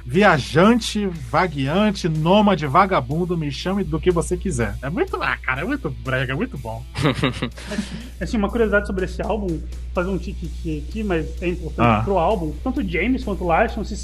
[0.06, 4.76] Viajante, vagueante, nômade, vagabundo, me chame do que você quiser.
[4.82, 5.16] É muito.
[5.22, 6.84] Ah, cara, é muito brega, é muito bom.
[8.20, 9.60] Assim, uma curiosidade sobre esse álbum,
[9.94, 12.02] fazer um tique aqui, mas é importante Ah.
[12.04, 12.54] pro álbum.
[12.64, 13.96] Tanto o James quanto o Lars tinham se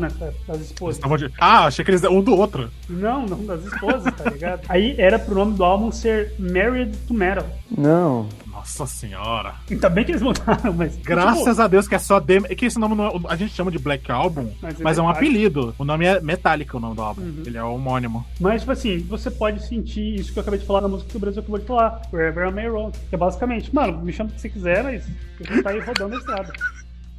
[0.00, 1.20] nessa época das esposas.
[1.20, 2.70] De- Ah, achei que eles um do outro.
[2.88, 4.62] Não, não das esposas, tá ligado?
[4.68, 7.46] Aí era pro nome do álbum ser Married to Metal.
[7.76, 8.26] Não.
[8.50, 9.54] Nossa senhora.
[9.70, 10.96] Ainda bem que eles mudaram, mas.
[10.96, 12.46] Graças a Deus que é só demo.
[12.48, 15.00] É que esse nome não é- a gente chama de Black Album, Mas mas, é
[15.00, 15.74] é um apelido.
[15.78, 17.22] O nome é Metallica, o nome do álbum.
[17.22, 17.42] Uhum.
[17.46, 18.26] Ele é homônimo.
[18.40, 21.16] Mas, tipo assim, você pode sentir isso que eu acabei de falar na música que
[21.16, 22.90] o Brasil acabou de falar, Wherever I May Roam.
[23.08, 25.06] Que é basicamente, mano, me chama o que você quiser, mas
[25.38, 26.52] você tá aí rodando a estrada.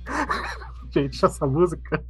[0.94, 2.04] Gente, essa música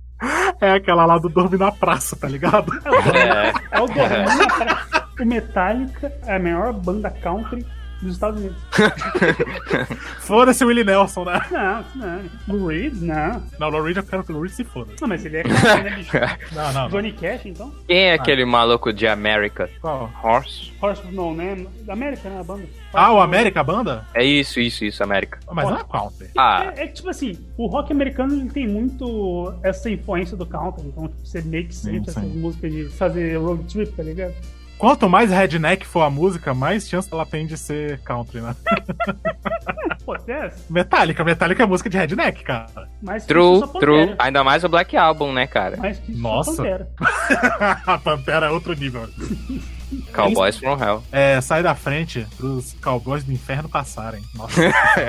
[0.60, 2.72] é aquela lá do Dorme na Praça, tá ligado?
[3.16, 3.78] É.
[3.78, 5.08] É o Dormir na Praça.
[5.20, 7.64] O Metallica é a maior banda country
[8.02, 8.58] dos Estados Unidos.
[10.22, 11.42] Foda-se o Willie Nelson, né?
[11.52, 12.22] Não, não.
[12.48, 12.96] Lou Reed?
[13.02, 13.44] Não.
[13.60, 14.94] Não, o Lou Reed eu quero que o Lou Reed se foda.
[15.00, 16.12] Não, mas ele é cara, né, bicho?
[16.54, 16.90] Não, não, não.
[16.90, 17.74] Johnny Cash, então?
[17.88, 19.70] Quem é aquele maluco de América?
[19.82, 20.10] Qual?
[20.24, 20.72] Horse?
[20.82, 21.68] Horse of No Name.
[21.84, 22.66] Da América, né, a banda.
[22.94, 24.06] Ah, o América, a banda?
[24.14, 25.40] É isso, isso, isso, América.
[25.52, 26.28] Mas não é country.
[26.38, 30.46] Ah, É, é que, tipo assim, o rock americano ele tem muito essa influência do
[30.46, 34.34] country, então tipo, você meio que sente essas músicas de fazer road trip, tá ligado?
[34.82, 38.56] Quanto mais redneck for a música, mais chance ela tem de ser country, né?
[40.72, 42.66] Metallica, Metallica é música de redneck, cara.
[43.00, 44.16] mais true, true.
[44.18, 45.78] Ainda mais o Black Album, né, cara?
[46.08, 46.56] Nossa.
[46.56, 46.90] Pantera.
[47.86, 49.08] a Pantera é outro nível.
[50.14, 51.04] Cowboys from Hell.
[51.12, 54.22] É, sai da frente pros cowboys do inferno passarem.
[54.36, 54.62] Nossa.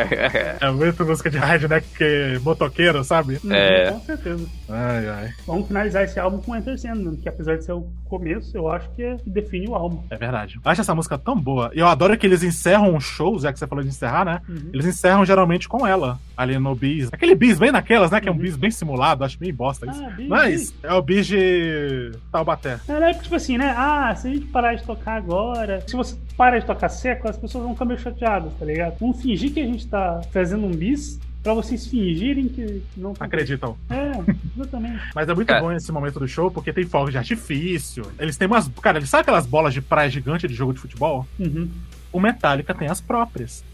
[0.60, 3.40] é muito música de redneck que motoqueiro, sabe?
[3.50, 3.90] É.
[3.90, 4.46] Com certeza.
[4.68, 5.30] Ai, ai.
[5.46, 8.88] Vamos finalizar esse álbum com Enter Sandman, que apesar de ser o começo, eu acho
[8.90, 10.02] que é- que define o álbum.
[10.10, 10.58] É verdade.
[10.64, 11.70] Eu acho essa música tão boa.
[11.74, 14.40] E eu adoro que eles encerram os shows, já que você falou de encerrar, né?
[14.48, 14.70] Uhum.
[14.72, 17.08] Eles encerram geralmente com ela, ali no bis.
[17.12, 18.20] Aquele bis bem naquelas, né?
[18.20, 20.00] Que é um bis bem simulado, acho bem bosta isso.
[20.00, 20.06] Uhum.
[20.06, 20.74] Ah, bis, Mas bis.
[20.82, 22.78] é o bis de Taubaté.
[22.88, 23.74] É, é tipo assim, né?
[23.76, 27.36] Ah, se a gente parar de tocar agora, se você parar de tocar seco, as
[27.36, 28.96] pessoas vão ficar meio chateadas, tá ligado?
[28.98, 33.24] Vamos fingir que a gente tá fazendo um bis pra vocês fingirem que não tá.
[33.24, 33.76] Acreditam.
[33.90, 34.12] É,
[34.56, 35.02] exatamente.
[35.14, 35.60] Mas é muito É.
[35.60, 38.04] bom esse momento do show, porque tem fogos de artifício.
[38.18, 38.68] Eles têm umas.
[38.80, 41.26] Cara, eles sabem aquelas bolas de praia gigante de jogo de futebol?
[41.40, 41.68] Uhum.
[42.12, 43.64] O Metallica tem as próprias.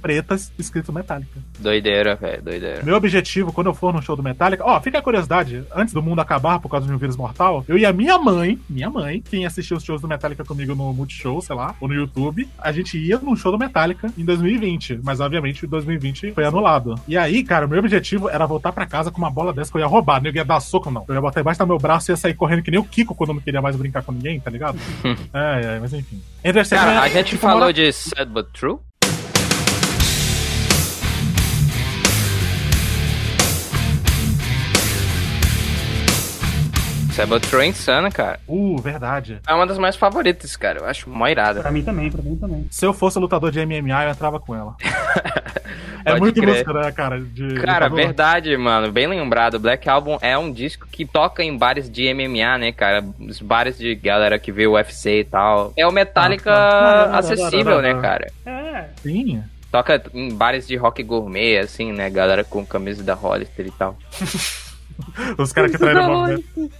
[0.00, 1.40] Pretas, escrito Metallica.
[1.58, 2.82] Doideira, velho, doideira.
[2.82, 6.02] Meu objetivo, quando eu for no show do Metallica, ó, fica a curiosidade, antes do
[6.02, 9.20] mundo acabar por causa de um vírus mortal, eu e a minha mãe, minha mãe,
[9.20, 12.72] quem assistiu os shows do Metallica comigo no Multishow, sei lá, ou no YouTube, a
[12.72, 16.94] gente ia num show do Metallica em 2020, mas obviamente 2020 foi anulado.
[17.06, 19.76] E aí, cara, o meu objetivo era voltar pra casa com uma bola dessa que
[19.76, 21.04] eu ia roubar, não ia dar soco, não.
[21.08, 23.14] Eu ia botar embaixo do meu braço e ia sair correndo que nem o Kiko
[23.14, 24.78] quando não queria mais brincar com ninguém, tá ligado?
[25.32, 26.20] é, é, mas enfim.
[26.44, 28.78] Enter Cara, a é- gente falou de Sad But True?
[37.18, 38.40] É insana, cara.
[38.46, 39.40] Uh, verdade.
[39.46, 40.80] É uma das mais favoritas, cara.
[40.80, 41.60] Eu acho mó irada.
[41.60, 42.66] Pra mim também, pra mim também.
[42.70, 44.74] Se eu fosse lutador de MMA, eu entrava com ela.
[46.04, 46.48] é Pode muito crer.
[46.48, 47.20] música, né, cara?
[47.20, 47.96] De Cara, lutador.
[47.96, 48.90] verdade, mano.
[48.92, 49.58] Bem lembrado.
[49.58, 53.04] Black Album é um disco que toca em bares de MMA, né, cara?
[53.18, 55.72] Os bares de galera que vê o UFC e tal.
[55.76, 57.18] É o Metallica Ah, tá.
[57.18, 58.30] acessível, né, cara?
[58.46, 59.42] É, Sim.
[59.70, 62.10] Toca em bares de rock gourmet, assim, né?
[62.10, 63.96] Galera com camisa da Hollister e tal.
[65.38, 66.44] Os caras que traíram o movimento.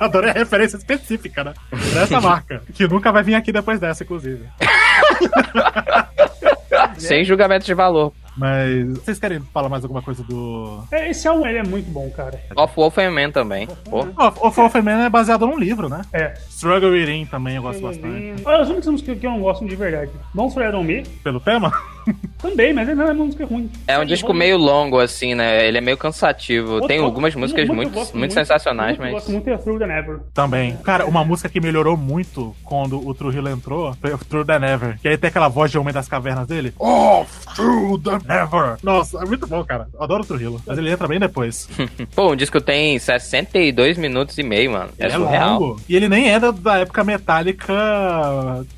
[0.00, 1.54] Adorei a referência específica, né?
[1.94, 2.62] Dessa marca.
[2.74, 4.44] Que nunca vai vir aqui depois dessa, inclusive.
[6.98, 8.12] Sem julgamento de valor.
[8.36, 10.82] Mas vocês querem falar mais alguma coisa do.
[10.90, 12.40] é, esse álbum ele é muito bom, cara.
[12.56, 13.66] Off Wolf Man também.
[13.84, 14.04] Pô.
[14.04, 16.02] O, o Wolfman é baseado num livro, né?
[16.12, 16.34] É.
[16.62, 18.34] Struggle Within também eu gosto bastante.
[18.44, 20.12] Olha, as únicas músicas que eu não gosto de verdade.
[20.32, 21.72] Don't Fret On Me, Pelo tema?
[22.40, 23.70] também, mas não é uma música ruim.
[23.86, 25.66] É um disco meio longo, assim, né?
[25.66, 26.72] Ele é meio cansativo.
[26.74, 29.12] Outro- Tem algumas uma- músicas eu muito, gosto muito sensacionais, uma que Eu mas.
[29.14, 30.18] gosto muito é Through the Never.
[30.34, 30.76] Também.
[30.78, 34.58] Cara, uma música que melhorou muito quando o True Hill entrou foi o True the
[34.58, 34.98] Never.
[35.00, 36.72] Que aí tem aquela voz de Homem das Cavernas dele.
[36.78, 38.76] Off True the Never.
[38.82, 39.88] Nossa, é muito bom, cara.
[39.94, 40.60] Eu adoro o True Hill.
[40.66, 41.68] Mas ele entra bem depois.
[42.16, 44.90] Pô, o disco tem 62 minutos e meio, mano.
[44.98, 45.60] É, surreal.
[45.60, 45.80] longo.
[45.88, 47.74] E ele nem é da, da época metálica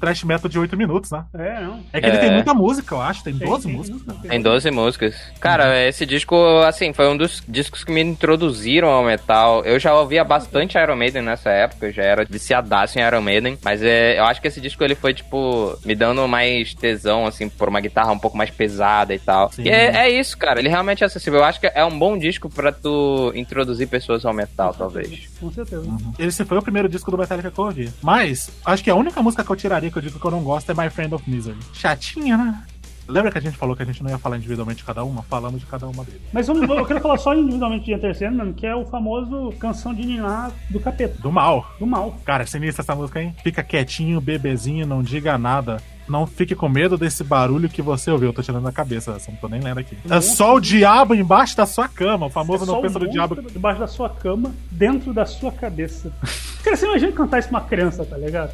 [0.00, 1.24] trash metal de 8 minutos, né?
[1.34, 1.80] É, não.
[1.92, 2.20] É que ele É.
[2.20, 3.22] tem muita música, eu acho.
[3.24, 4.02] Tem Tem, 12 tem músicas.
[4.06, 4.28] música.
[4.28, 5.14] Tem 12 músicas.
[5.40, 9.64] Cara, esse disco, assim, foi um dos discos que me introduziram ao metal.
[9.64, 13.58] Eu já ouvia bastante Iron Maiden nessa época, eu já era viciadaço em Iron Maiden.
[13.62, 17.48] Mas é, eu acho que esse disco ele foi, tipo, me dando mais tesão, assim,
[17.48, 19.50] por uma guitarra um pouco mais pesada e tal.
[19.52, 19.62] Sim.
[19.64, 20.58] E é, é isso, cara.
[20.60, 21.40] Ele realmente é acessível.
[21.40, 25.28] Eu acho que é um bom disco pra tu introduzir pessoas ao metal, talvez.
[25.40, 25.84] Com certeza.
[26.18, 27.92] Esse foi o primeiro disco do Metallica que eu ouvi.
[28.02, 30.42] Mas, acho que a única música que eu tiraria que eu digo que eu não
[30.42, 31.58] gosto é My Friend of Misery.
[31.72, 32.62] Chatinha, né?
[33.06, 35.22] Lembra que a gente falou que a gente não ia falar individualmente de cada uma?
[35.24, 36.22] Falamos de cada uma deles.
[36.32, 39.92] Mas vamos, eu quero falar só individualmente de Enter Sandman, que é o famoso canção
[39.92, 41.66] de Niná do capeta, Do mal.
[41.78, 42.16] do mal.
[42.24, 43.34] Cara, é sinistra essa música, hein?
[43.42, 45.82] Fica quietinho, bebezinho, não diga nada.
[46.08, 48.28] Não fique com medo desse barulho que você ouviu.
[48.28, 49.96] Eu tô tirando da cabeça, não tô nem lendo aqui.
[50.10, 52.26] É só o diabo embaixo da sua cama.
[52.26, 53.40] O famoso É não pensa no diabo.
[53.50, 56.12] debaixo da sua cama, dentro da sua cabeça.
[56.62, 58.52] Cara, você imagina cantar isso pra uma criança, tá ligado?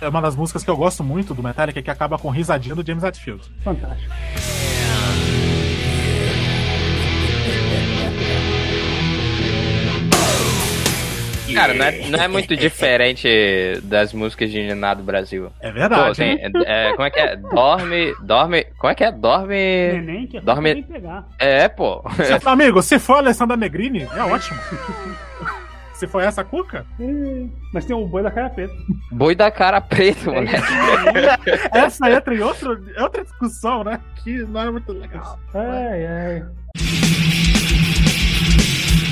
[0.00, 2.86] É uma das músicas que eu gosto muito do Metallica que acaba com risadinha do
[2.86, 3.42] James Hetfield.
[3.64, 4.10] Fantástico.
[11.54, 13.28] Cara, não é, não é muito diferente
[13.84, 15.50] das músicas de Niná do Brasil.
[15.60, 16.08] É verdade.
[16.08, 17.36] Pô, tem- é, como é que é?
[17.36, 18.14] Dorme.
[18.22, 18.64] Dorme.
[18.78, 19.12] Como é que é?
[19.12, 19.54] Dorme.
[19.54, 21.26] Neném que é Dorme- pegar.
[21.38, 22.02] É, pô.
[22.24, 24.58] Se- Amigo, se for a Alessandra Negrini, é ótimo.
[25.94, 26.86] Se foi essa cuca?
[27.74, 28.72] Mas tem o boi da cara preta.
[29.12, 30.56] Boi da cara preta, moleque.
[31.72, 34.00] Essa entra em outro, outra discussão, né?
[34.24, 35.38] Que não é muito legal.
[35.52, 36.42] Ai, ai.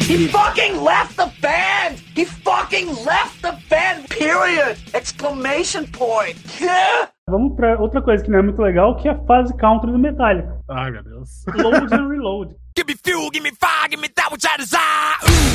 [0.08, 1.98] He fucking left the band!
[2.16, 4.08] He fucking left the band!
[4.08, 4.78] Period!
[4.94, 6.34] Exclamation point!
[6.58, 7.10] Yeah!
[7.28, 9.98] Vamos pra outra coisa que não é muito legal, que é a fase country do
[9.98, 10.48] Metallica.
[10.70, 11.44] Ai, meu Deus.
[11.54, 12.56] Load and Reload.
[12.74, 14.80] Give me fuel, give me fire, give me that which I desire.
[15.24, 15.48] Ooh.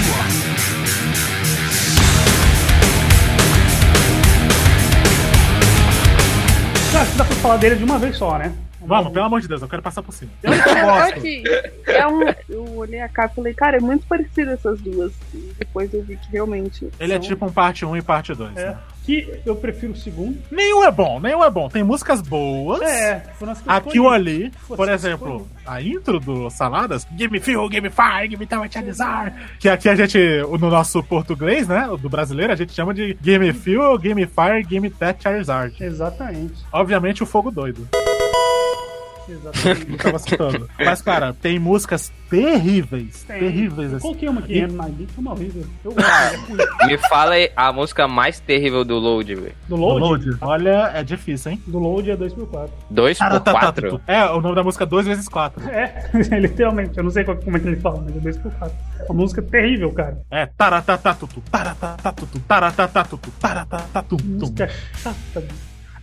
[6.95, 8.53] Acho que dá pra falar dele de uma vez só, né?
[8.85, 10.31] Vamos, pelo amor de Deus, eu quero passar por cima.
[10.41, 10.51] Eu
[10.85, 11.17] gosto.
[11.17, 11.43] aqui,
[11.87, 15.11] é um, eu olhei a capa e falei, cara, é muito parecido essas duas.
[15.33, 16.87] E depois eu vi que realmente.
[16.99, 18.55] Ele é são- tipo um parte 1 e parte 2.
[18.57, 18.65] É.
[18.69, 18.77] Né?
[19.05, 20.37] Que eu prefiro o segundo.
[20.49, 21.67] Nenhum é bom, nenhum é bom.
[21.67, 22.81] Tem músicas boas.
[22.81, 23.21] É,
[23.67, 28.29] Aqui ou ali, por exemplo, a intro do Saladas, Give me fuel, give me fire,
[28.29, 29.33] give me time to desire.
[29.59, 30.17] Que aqui a gente,
[30.57, 34.25] no nosso português, né, do brasileiro, a gente chama de Give me fuel, give me
[34.25, 35.75] fire, give me that Charizard.
[35.83, 36.53] Exatamente.
[36.71, 37.85] Obviamente o fogo doido.
[39.27, 39.91] Exatamente.
[39.91, 40.69] Eu tava citando.
[40.77, 43.23] Mas, cara, tem músicas terríveis.
[43.23, 43.39] Tem.
[43.39, 44.05] Terríveis, Eu assim.
[44.07, 45.63] coloquei uma aqui, E- End My Beat, é uma horrível.
[45.83, 46.87] Eu gosto, é ruim.
[46.87, 49.53] Me fala aí a música mais terrível do Load, velho.
[49.67, 50.25] Do Do Load?
[50.29, 50.37] Load.
[50.41, 51.61] Olha, é difícil, hein?
[51.67, 52.69] Do Load é 2x4.
[52.89, 55.63] 2 por 4 É, o nome da música é 2 vezes 4.
[55.69, 56.09] É,
[56.39, 56.97] literalmente.
[56.97, 58.71] Eu não sei qual- como é que ele fala, mas é 2x4.
[59.09, 60.19] Uma música terrível, cara.
[60.31, 64.23] É taratatatutu, taratatatutu, taratatatutu, taratatatutu.
[64.25, 65.43] Música chata.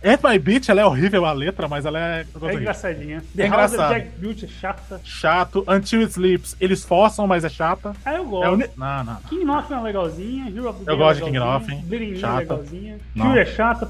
[0.03, 2.25] Ant My Beat, ela é horrível a letra, mas ela é...
[2.41, 3.17] É engraçadinha.
[3.37, 3.91] É The House engraçado.
[3.91, 5.01] of Jack Built é chata.
[5.03, 5.63] Chato.
[5.67, 7.93] Until It Sleeps, eles forçam, mas é chata.
[8.03, 8.51] Ah, eu É gosto.
[8.53, 8.65] uni...
[8.75, 9.15] Não, não.
[9.29, 11.81] King Nothing é legalzinha, Hero of the Eu gosto é de King Nothing.
[11.85, 12.39] Bleeding é Chata.
[12.39, 12.97] legalzinha.
[13.15, 13.87] Cure é chata,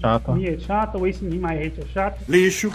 [0.00, 0.32] Chata.
[0.32, 2.72] Me é chata, Wasting My Hate é chata, Lixo,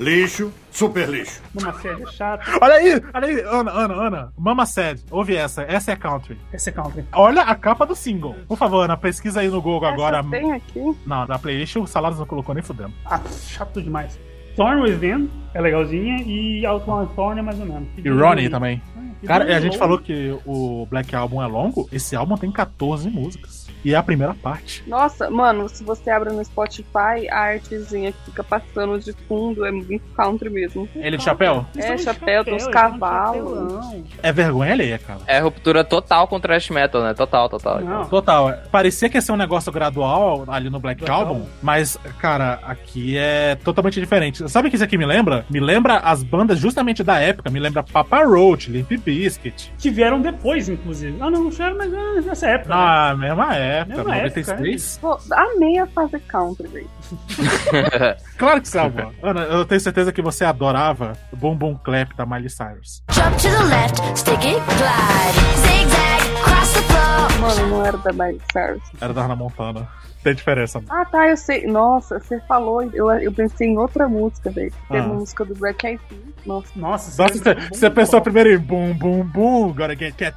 [0.00, 1.42] lixo, super lixo.
[1.54, 2.44] Mama Sad é chata.
[2.60, 4.32] Olha aí, olha aí, Ana, Ana, Ana.
[4.36, 5.62] Mama Sad, ouve essa.
[5.62, 6.38] Essa é country.
[6.52, 7.04] Essa é country.
[7.12, 8.34] Olha a capa do single.
[8.48, 10.24] Por favor, Ana, pesquisa aí no Google Essa agora.
[10.24, 10.96] tem aqui.
[11.06, 12.92] Não, da playlist o Saladas não colocou nem fudendo.
[13.04, 14.18] Ah, chato demais.
[14.56, 17.88] Thorn Within é legalzinha e Outlaw Thorn é mais ou menos.
[17.96, 18.82] E Ronnie também.
[19.22, 21.88] E Cara, a gente falou que o Black Album é longo.
[21.92, 23.68] Esse álbum tem 14 músicas.
[23.84, 24.82] E é a primeira parte.
[24.86, 29.70] Nossa, mano, se você abre no Spotify, a artezinha que fica passando de fundo é
[29.70, 30.88] muito country mesmo.
[30.94, 31.66] Ele de chapéu?
[31.76, 33.84] É, chapéu, tem os cavalos.
[34.22, 35.20] É vergonha alheia, cara.
[35.26, 37.14] É ruptura total com thrash metal, né?
[37.14, 37.80] Total, total.
[37.80, 38.04] Não.
[38.06, 38.54] Total.
[38.70, 43.56] Parecia que ia ser um negócio gradual ali no Black Album, mas, cara, aqui é
[43.56, 44.48] totalmente diferente.
[44.48, 45.44] Sabe o que isso aqui me lembra?
[45.50, 47.50] Me lembra as bandas justamente da época.
[47.50, 49.72] Me lembra Papa Roach, Limp Bizkit.
[49.78, 51.16] Que vieram depois, inclusive.
[51.20, 52.74] Ah, não, não mas ah, nessa época.
[52.74, 52.80] né?
[52.80, 54.98] Na mesma época, Mesma 96.
[55.00, 56.90] Pô, amei a fase country, velho.
[58.38, 59.12] Claro que você amou.
[59.22, 63.02] Ana, eu tenho certeza que você adorava o Boom Boom Clap da Miley Cyrus.
[63.10, 65.40] Jump to the left, stick it, glide.
[65.56, 67.40] Zigzag, cross the floor.
[67.40, 68.82] Mano, não era da Miley Cyrus.
[69.00, 69.88] Era da Hannah Montana.
[70.22, 70.82] Tem diferença.
[70.90, 71.66] Ah, tá, eu sei.
[71.66, 74.70] Nossa, você falou, eu, eu pensei em outra música, velho.
[74.88, 75.06] Teve Ah.
[75.06, 76.20] uma música do Black Eyed Peas.
[76.44, 76.68] Nossa.
[76.76, 80.36] Nossa, Nossa, você, você pensou primeiro em Boom Boom Boom, Gotta Get Cat.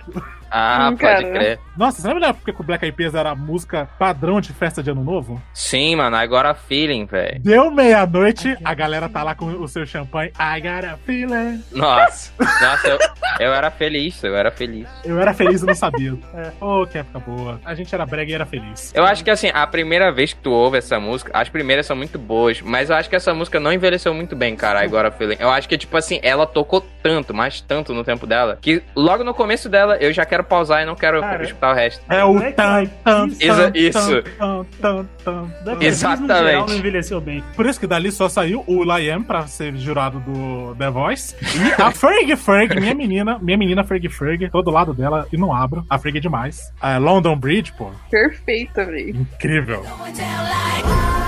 [0.56, 1.32] Ah, Hum, pode cara.
[1.32, 1.60] crer.
[1.76, 4.54] Nossa, você lembra da época que o Black Eyed Peas era a música padrão de
[4.54, 5.42] festa de ano novo?
[5.52, 7.40] Sim, mano, agora feeling, velho.
[7.42, 10.32] Deu meia-noite, a galera tá lá com o seu champanhe.
[10.40, 11.64] I got a feeling.
[11.72, 13.00] Nossa, nossa, eu,
[13.48, 14.88] eu era feliz, eu era feliz.
[15.04, 16.14] Eu era feliz e não sabia.
[16.36, 16.52] É.
[16.62, 17.60] Oh, que época boa.
[17.66, 18.94] A gente era brega e era feliz.
[18.94, 21.96] Eu acho que assim, a primeira vez que tu ouve essa música, as primeiras são
[21.96, 25.38] muito boas, mas eu acho que essa música não envelheceu muito bem, cara, agora feeling.
[25.40, 29.24] Eu acho que, tipo assim, ela tocou tanto, mas tanto no tempo dela, que logo
[29.24, 32.04] no começo dela eu já quero pausar e não quero Cara, escutar o resto.
[32.10, 34.24] É o tan, Eyed tan, tan, isso.
[34.80, 35.04] tan,
[35.64, 36.70] geral, Exatamente.
[36.70, 37.44] não envelheceu bem.
[37.56, 41.36] Por isso que dali só saiu o Liam pra ser jurado do The Voice.
[41.42, 45.54] E a Ferg Ferg, minha menina, minha menina Ferg Ferg, todo lado dela e não
[45.54, 45.86] abro.
[45.90, 46.72] A Ferg é demais.
[46.82, 49.10] A London Bridge, pô, Perfeita, velho.
[49.22, 49.84] incrível.
[49.84, 51.23] Quem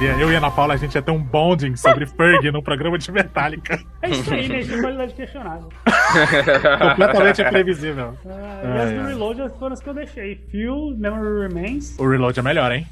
[0.00, 2.62] diria, eu e a Ana Paula, a gente ia ter um bonding sobre Ferg no
[2.62, 3.78] programa de Metallica.
[4.00, 4.60] É isso aí, né?
[4.60, 5.68] É qualidade questionável.
[6.88, 8.16] Completamente imprevisível.
[8.26, 10.36] Ah, e as do Reload foram as que eu deixei.
[10.50, 12.86] Phil, Memory Remains O Reload é melhor, hein?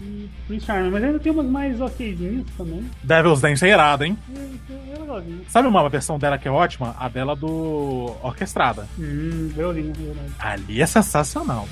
[0.00, 0.90] e Prince Charming.
[0.90, 2.88] Mas ainda tem umas mais okzinhas também.
[3.02, 4.16] Devil's Dance é irado, hein?
[4.34, 5.22] É, é.
[5.48, 6.94] Sabe uma versão dela que é ótima?
[6.98, 8.86] A dela do Orquestrada.
[8.98, 10.32] Hum, violino, é verdade.
[10.38, 11.66] Ali é sensacional.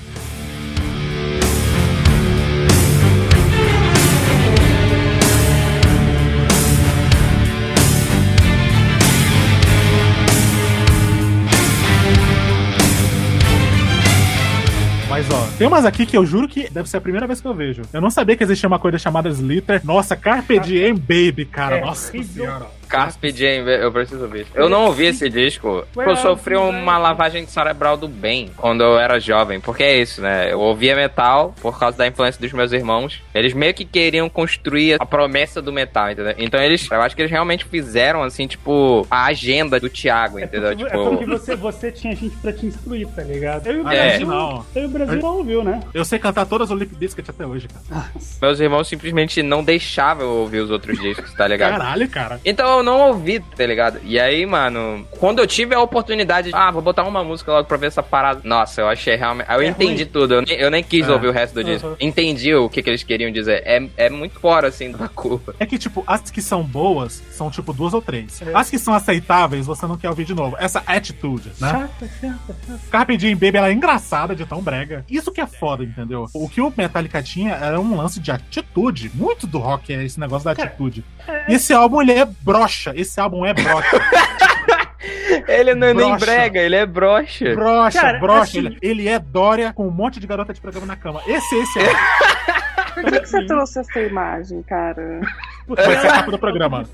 [15.15, 17.47] Mas ó, tem umas aqui que eu juro que deve ser a primeira vez que
[17.47, 17.83] eu vejo.
[17.93, 19.79] Eu não sabia que existia uma coisa chamada Slither.
[19.81, 21.77] Nossa, Carpe Diem Baby, cara.
[21.77, 22.65] É, Nossa senhora.
[22.87, 24.47] Carpe Diem, eu preciso ouvir.
[24.53, 25.85] Eu não ouvi esse disco.
[25.93, 29.59] porque Eu sofri uma lavagem cerebral do bem quando eu era jovem.
[29.59, 30.51] Porque é isso, né?
[30.51, 33.21] Eu ouvia metal por causa da influência dos meus irmãos.
[33.33, 36.33] Eles meio que queriam construir a promessa do metal, entendeu?
[36.37, 40.69] Então eles, eu acho que eles realmente fizeram, assim, tipo, a agenda do Thiago, entendeu?
[40.71, 40.89] É tipo.
[41.09, 43.67] porque você, você tinha gente pra te instruir, tá ligado?
[43.67, 44.09] Eu e o É.
[44.09, 44.65] Brasil, Não.
[44.75, 45.81] eu e o Brasil não ouviu, né?
[45.93, 48.05] Eu sei cantar todas o Lip Biscuit até hoje, cara.
[48.41, 51.71] Meus irmãos simplesmente não deixavam eu ouvir os outros discos, tá ligado?
[51.77, 52.39] Caralho, cara.
[52.45, 53.99] Então eu não ouvi, tá ligado?
[54.03, 57.67] E aí, mano, quando eu tive a oportunidade de, ah, vou botar uma música logo
[57.67, 58.41] pra ver essa parada.
[58.43, 59.49] Nossa, eu achei realmente.
[59.49, 60.11] Eu É entendi ruim.
[60.11, 60.33] tudo.
[60.35, 61.11] Eu nem, eu nem quis É.
[61.11, 61.87] ouvir o resto do disco.
[61.87, 61.95] Uhum.
[61.99, 63.61] Entendi o que, que eles queriam dizer.
[63.65, 65.55] É, é muito fora, assim, da curva.
[65.59, 68.41] É que, tipo, as que são boas são, tipo, duas ou três.
[68.41, 68.51] É.
[68.53, 70.55] As que são aceitáveis, você não quer ouvir de novo.
[70.59, 71.69] Essa attitude, né?
[71.71, 72.79] Chata, chata, chata.
[72.91, 75.05] Carpe Diem Baby, ela é engraçada de tão brega.
[75.09, 76.25] Isso que é foda, entendeu?
[76.33, 79.11] O que o Metallica tinha era um lance de atitude.
[79.13, 81.03] Muito do rock é esse negócio da atitude.
[81.27, 81.51] É.
[81.51, 82.25] E esse álbum, ele é
[82.65, 82.93] brocha.
[82.95, 83.99] Esse álbum é brocha.
[85.47, 86.25] Ele não é nem Broxa.
[86.25, 87.53] brega, ele é broxa.
[87.53, 88.41] brocha, Cara, brocha.
[88.43, 91.21] assim- Ele, ele é Dória com um monte de garota de programa na cama.
[91.27, 91.83] Esse, esse é.
[92.95, 95.19] Por que, que você trouxe essa imagem, cara?
[95.67, 96.85] Vai ser a capa do programa.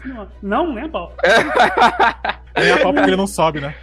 [0.41, 1.13] Não, né, Paulo?
[2.55, 3.73] É a pau porque ele não sobe, né?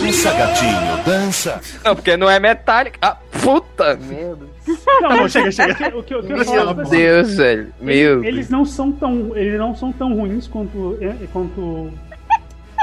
[0.00, 1.60] Dança, gatinho, dança.
[1.84, 2.98] Não, porque não é metálica.
[3.02, 4.46] Ah, puta merda.
[4.86, 5.72] Não, Tá bom, mas chega, chega.
[5.72, 7.74] O que, o que, o que eu falo, ela, tipo assim, Deus, velho.
[7.80, 8.24] Meu.
[8.24, 11.90] Eles não são tão, eles não são tão ruins quanto eh, quanto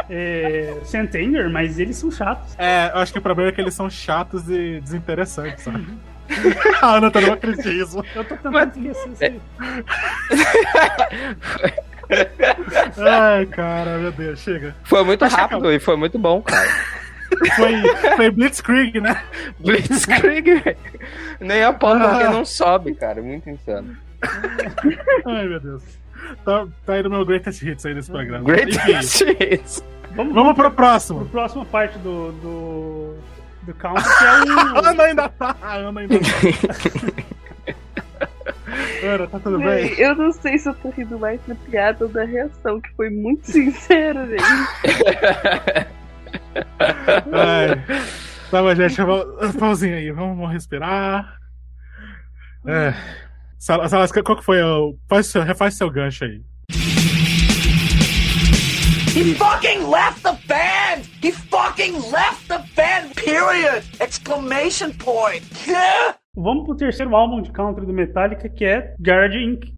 [0.10, 2.56] é, Sentenger, mas eles são chatos.
[2.58, 5.86] É, eu acho que o problema é que eles são chatos e desinteressantes, sabe?
[6.82, 7.80] A Ana tá numa crise.
[8.16, 9.42] Eu tô tentando esquecer isso aí.
[12.98, 14.76] Ai, cara, meu Deus, chega.
[14.84, 16.68] Foi muito rápido e foi muito bom, cara.
[17.56, 19.22] Foi, foi Blitzkrieg, né?
[19.60, 20.78] Blitzkrieg, velho.
[21.40, 23.22] Nem a porta porque não sobe, cara.
[23.22, 23.96] Muito insano.
[25.26, 25.84] Ai, meu Deus.
[26.44, 28.44] Tá, tá indo meu greatest hits aí desse programa.
[28.44, 29.84] Greatest Enfim, hits.
[30.16, 31.66] Vamos, vamos pro Pro próximo.
[31.66, 33.16] parte do do
[33.64, 34.28] do count, que é
[34.58, 35.56] A o Ana ainda tá.
[35.62, 36.26] A Ana ainda tá.
[39.04, 39.94] Ana, tá tudo bem?
[40.00, 43.10] eu não sei se eu tô rindo mais da piada ou da reação, que foi
[43.10, 44.42] muito sincera, velho.
[47.34, 47.84] Ai.
[48.50, 48.96] Tá bom, gente.
[49.60, 50.12] Pausinha aí.
[50.12, 51.38] Vamos, vamos respirar.
[52.66, 52.94] É.
[53.60, 54.96] Sal- Salas, qual que foi o.
[55.10, 56.42] Faz seu, refaz seu gancho aí.
[59.16, 61.02] He fucking left the band!
[61.24, 63.16] He fucking left the band!
[63.16, 63.84] Period!
[64.00, 65.44] Exclamation point!
[66.36, 69.74] Vamos pro terceiro álbum de country do Metallica, que é Garage Inc.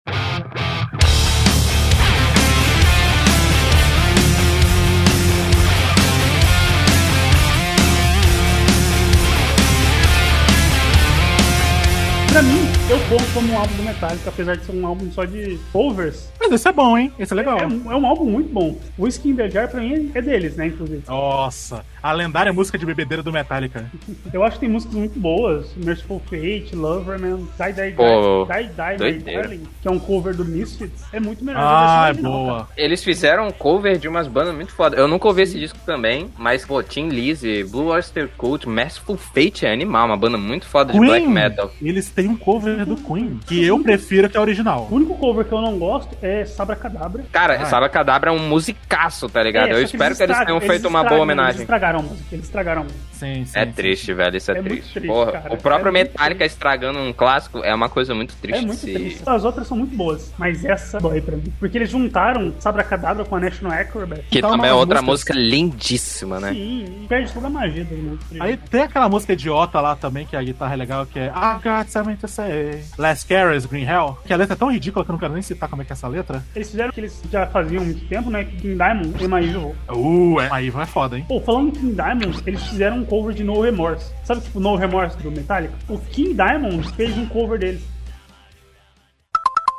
[12.31, 12.59] Pra mim,
[12.91, 16.31] eu conto como um álbum do Metallica, apesar de ser um álbum só de covers.
[16.39, 17.11] Mas esse é bom, hein?
[17.17, 17.57] Esse é legal.
[17.59, 18.77] É, um- é um álbum muito bom.
[18.97, 21.01] O Skin in the Jar, pra mim, é deles, né, inclusive.
[21.07, 23.89] Nossa, a lendária música de bebedeira do Metallica.
[24.31, 25.73] Eu acho que tem músicas muito boas.
[25.75, 29.33] Merciful Fate, Loverman, Die Die Pô, Die, Die, Die.
[29.35, 31.03] Darling, que é um cover do Misfits.
[31.11, 32.57] É muito melhor Ah, que é boa.
[32.59, 32.67] cara.
[32.77, 34.95] Eles fizeram um cover de umas bandas muito foda.
[34.95, 39.65] Eu nunca ouvi esse disco também, mas, pô, Tim Lizzy, Blue Oyster Cult, Merciful Fate
[39.65, 41.71] é animal, uma banda muito foda de black metal.
[41.81, 44.87] Eles têm um cover do Queen, que eu prefiro que a original.
[44.91, 47.23] O único cover que eu não gosto é Sabra Cadabra.
[47.31, 47.65] Cara, Ah.
[47.65, 49.69] Saba Cadabra é um musicaço, tá ligado?
[49.69, 51.61] É, Eu espero que eles tenham eles feito uma boa Eles homenagem.
[51.61, 52.99] estragaram a música, eles estragaram a música.
[53.13, 53.59] Sim, sim.
[53.59, 53.71] É sim.
[53.73, 54.91] triste, velho, isso é, É muito triste.
[54.93, 58.63] triste, Porra, o próprio É Metallica estragando um clássico é uma coisa muito triste.
[58.63, 59.23] É muito se- triste.
[59.25, 61.51] As outras são muito boas, mas essa dói pra mim.
[61.59, 64.21] Porque eles juntaram Sabra Cadabra com a National Acrobat.
[64.29, 66.53] Que também é outra música lindíssima, né?
[66.53, 68.41] Sim, perde toda a magia das músicas.
[68.41, 71.59] Aí tem aquela música idiota lá também, que a guitarra é legal, que é I
[71.63, 72.83] got something to say.
[72.97, 74.17] Last Carers, Green Hell.
[74.25, 75.91] Que a letra é tão ridícula que eu não quero nem citar como é que
[75.91, 76.43] é essa letra.
[76.55, 78.43] Eles fizeram o que eles já faziam há muito tempo, né?
[78.43, 79.75] King Diamond e Evil.
[79.89, 80.49] Uh, é.
[80.51, 81.25] Aí vai foda, hein?
[81.27, 84.11] Pô, falando em King Diamond, eles fizeram um cover de No Remorse.
[84.23, 85.73] Sabe, tipo, No Remorse do Metallica?
[85.87, 87.81] O King Diamond fez um cover deles.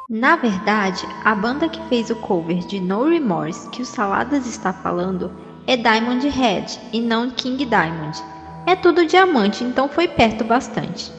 [0.09, 4.73] Na verdade, a banda que fez o cover de No Remorse que o Saladas está
[4.73, 5.31] falando
[5.67, 8.19] é Diamond Head e não King Diamond.
[8.67, 11.13] É tudo diamante, então foi perto bastante.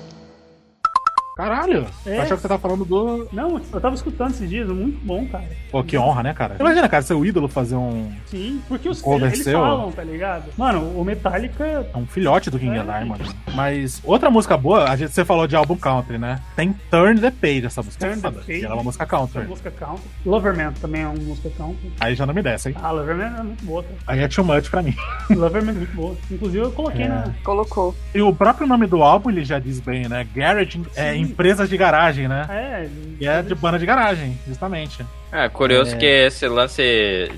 [1.36, 1.86] Caralho!
[2.06, 2.18] É.
[2.18, 3.28] Eu achava que você tava falando do.
[3.32, 5.46] Não, eu tava escutando esses dias, muito bom, cara.
[5.72, 6.58] Pô, que honra, né, cara?
[6.60, 8.12] Imagina, cara, seu ídolo fazer um.
[8.26, 10.46] Sim, porque os Cover eles falam, tá ligado?
[10.58, 11.64] Mano, o Metallica.
[11.94, 12.84] É um filhote do King É.
[12.84, 13.24] Diamond.
[13.56, 16.42] Mas outra música boa, a gente, você falou de álbum country, né?
[16.56, 18.06] Tem Turn the Page, essa música.
[18.08, 18.66] Turn é the foda, Page.
[18.66, 19.40] Ela é uma música É country.
[19.40, 20.04] uma música country.
[20.26, 21.92] Loverman também é uma música country.
[22.00, 22.76] Aí já não me desce, hein?
[22.82, 23.96] Ah, Loverman é muito boa, cara.
[24.08, 24.94] Aí é too much pra mim.
[25.30, 26.16] Loverman é muito boa.
[26.30, 27.08] Inclusive eu coloquei É.
[27.08, 27.34] na.
[27.44, 27.96] Colocou.
[28.14, 30.28] E o próprio nome do álbum, ele já diz bem, né?
[30.36, 31.21] Garage é.
[31.22, 32.46] Empresas de garagem, né?
[32.50, 32.88] É,
[33.20, 35.06] E é de banda de garagem, justamente.
[35.32, 35.98] É, curioso É.
[35.98, 36.82] que esse lance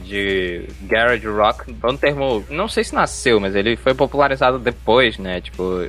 [0.03, 5.17] de garage rock é um termo, não sei se nasceu, mas ele foi popularizado depois,
[5.19, 5.41] né?
[5.41, 5.81] Tipo,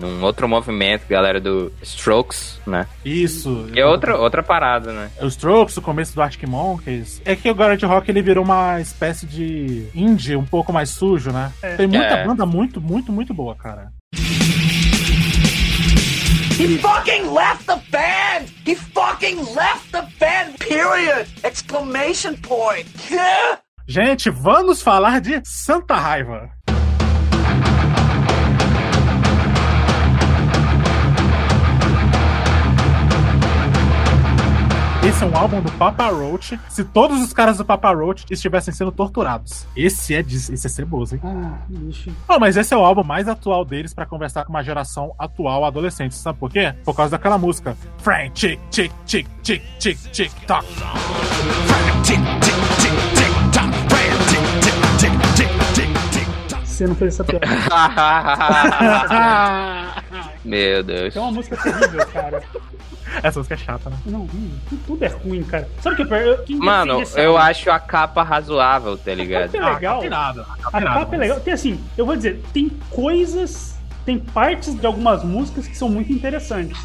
[0.00, 2.86] num outro movimento, galera do Strokes, né?
[3.04, 3.68] Isso.
[3.74, 5.10] E é outra, outra parada, né?
[5.20, 7.20] Os Strokes, o começo do Arctic Monkeys.
[7.26, 11.30] É que o Garage Rock ele virou uma espécie de indie um pouco mais sujo,
[11.30, 11.52] né?
[11.62, 11.74] É.
[11.76, 12.24] Tem muita É.
[12.26, 13.88] banda muito, muito, muito boa, cara.
[16.60, 18.50] He fucking left the band!
[18.66, 20.58] He fucking left the band!
[20.60, 21.26] Period!
[21.42, 22.86] Exclamation point!
[23.88, 26.50] Gente, vamos falar de Santa Raiva.
[35.02, 36.60] Esse é um álbum do Papa Roach.
[36.68, 39.66] Se todos os caras do Papa Roach estivessem sendo torturados.
[39.74, 41.22] Esse é, esse é ceboso, hein?
[41.24, 42.10] Ah, bicho.
[42.28, 45.64] Não, mas esse é o álbum mais atual deles pra conversar com uma geração atual
[45.64, 46.14] adolescente.
[46.14, 46.74] Sabe por quê?
[46.84, 47.74] Por causa daquela música.
[47.98, 50.66] Frank, tick, tick, tick, tick, tick, tick, tock.
[56.64, 57.46] Você não fez essa piada.
[60.50, 61.14] Meu Deus.
[61.16, 62.42] É uma música terrível, cara.
[63.22, 63.96] Essa música é chata, né?
[64.06, 64.50] Não, hum,
[64.86, 65.68] tudo é ruim, cara.
[65.80, 66.20] Sabe o que é pior?
[66.22, 69.50] Eu- quem Mano, eu acho a capa razoável, tá A ligado?
[69.52, 69.94] capa é legal.
[69.96, 71.40] capa irada, a capa A capa é mas- legal.
[71.40, 76.12] Tem assim, eu vou dizer, tem coisas, tem partes de algumas músicas que são muito
[76.12, 76.78] interessantes.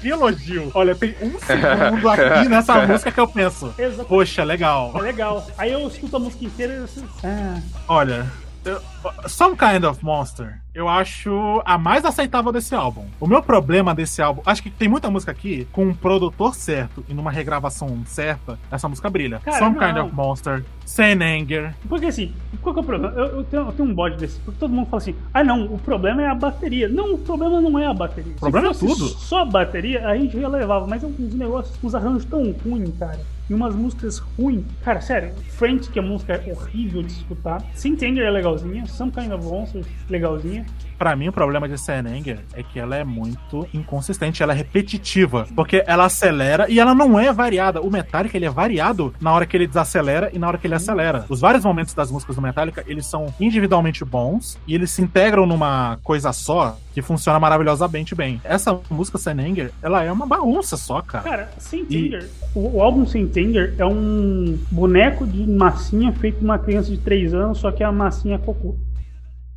[0.00, 0.70] Que elogio.
[0.74, 3.74] Olha, tem um segundo aqui nessa música que eu penso.
[3.78, 4.08] Exato.
[4.08, 4.92] Poxa, legal.
[4.96, 5.46] É legal.
[5.58, 6.88] Aí eu escuto a música inteira e eu
[7.24, 8.26] ah, Olha,
[8.64, 8.80] eu-
[9.28, 13.06] Some Kind of Monster, eu acho a mais aceitável desse álbum.
[13.18, 17.02] O meu problema desse álbum, acho que tem muita música aqui com um produtor certo
[17.08, 19.40] e numa regravação certa, essa música brilha.
[19.42, 19.86] Cara, Some não.
[19.86, 21.74] Kind of Monster, Saint Anger.
[21.88, 23.14] Porque assim, qual que é o problema?
[23.16, 25.64] Eu, eu tenho, eu tenho um bode desse, porque todo mundo fala assim, ah não,
[25.64, 26.90] o problema é a bateria.
[26.90, 28.34] Não, o problema não é a bateria.
[28.34, 29.08] O problema é tudo.
[29.08, 32.92] Só a bateria, a gente já levava, mas é uns negócios, uns arranjos tão ruins,
[32.98, 33.18] cara.
[33.48, 34.64] E umas músicas ruins.
[34.82, 37.64] Cara, sério, Friends, que é música horrível de escutar.
[37.74, 40.66] Saint Anger é legalzinha, Some Kind of Monster, legalzinha.
[40.98, 44.56] Pra mim, o problema de Saint Anger é que ela é muito inconsistente, ela é
[44.56, 47.80] repetitiva, porque ela acelera e ela não é variada.
[47.82, 50.74] O Metallica, ele é variado na hora que ele desacelera e na hora que ele
[50.74, 51.24] acelera.
[51.28, 55.46] Os vários momentos das músicas do Metallica, eles são individualmente bons e eles se integram
[55.46, 58.40] numa coisa só que funciona maravilhosamente bem.
[58.42, 61.24] Essa música Saint Anger, ela é uma bagunça só, cara.
[61.24, 62.18] Cara, Saint E-
[62.54, 66.96] o, o álbum Saint Anger é um boneco de massinha feito por uma criança de
[66.98, 68.76] 3 anos, só que a massinha é cocô.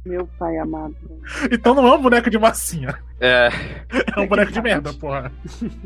[0.06, 0.96] Meu pai amado.
[1.52, 2.98] Então não é um boneco de massinha.
[3.20, 3.50] É.
[4.16, 5.30] É um boneco de merda, porra.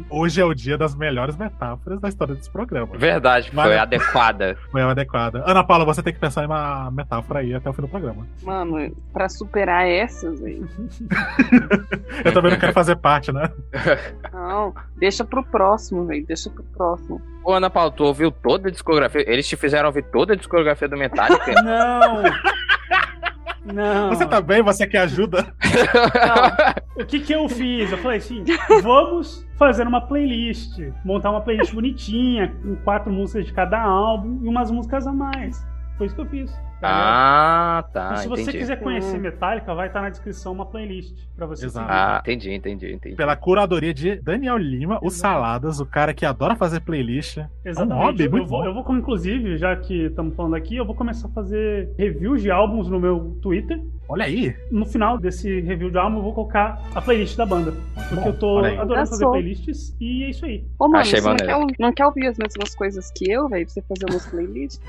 [0.08, 2.96] Hoje é o dia das melhores metáforas da história desse programa.
[2.96, 4.56] Verdade, foi Mas- adequada.
[4.72, 5.44] Foi adequada.
[5.48, 8.28] Ana Paula, você tem que pensar em uma metáfora aí até o fim do programa.
[8.44, 10.70] Mano, pra superar essas, velho.
[12.24, 13.50] Eu também não quero fazer parte, né?
[14.32, 16.24] Não, deixa pro próximo, velho.
[16.28, 17.20] Deixa pro próximo.
[17.44, 19.28] Ô, Ana Paula, tu ouviu toda a discografia?
[19.28, 21.52] Eles te fizeram ouvir toda a discografia do Metallica?
[21.64, 22.24] Não!
[23.66, 24.10] Não.
[24.10, 24.62] Você tá bem?
[24.62, 25.54] Você quer ajuda?
[26.96, 27.92] O que que eu fiz?
[27.92, 28.44] Eu falei assim,
[28.82, 34.48] vamos fazer uma playlist, montar uma playlist bonitinha, com quatro músicas de cada álbum e
[34.48, 35.66] umas músicas a mais.
[35.98, 36.52] Foi isso que eu fiz.
[36.88, 38.14] Tá ah, tá.
[38.14, 38.58] e se você entendi.
[38.60, 41.88] quiser conhecer Metallica, vai estar na descrição uma playlist pra você Exato.
[41.88, 41.98] seguir.
[41.98, 43.16] Ah, entendi, entendi, entendi.
[43.16, 47.40] Pela curadoria de Daniel Lima, o Saladas, o cara que adora fazer playlist.
[47.64, 47.92] Exatamente.
[47.92, 48.66] É um hobby eu, muito vou, bom.
[48.66, 52.52] eu vou, inclusive, já que estamos falando aqui, eu vou começar a fazer reviews de
[52.52, 53.80] álbuns no meu Twitter.
[54.08, 54.56] Olha aí.
[54.70, 57.74] No final desse review de álbum, eu vou colocar a playlist da banda.
[58.10, 58.28] Porque bom.
[58.28, 60.66] eu tô adorando fazer playlists e é isso aí.
[60.78, 63.66] Ô, mano, Achei você não quer, não quer ouvir as mesmas coisas que eu, velho?
[63.66, 64.82] Pra você fazer umas playlists?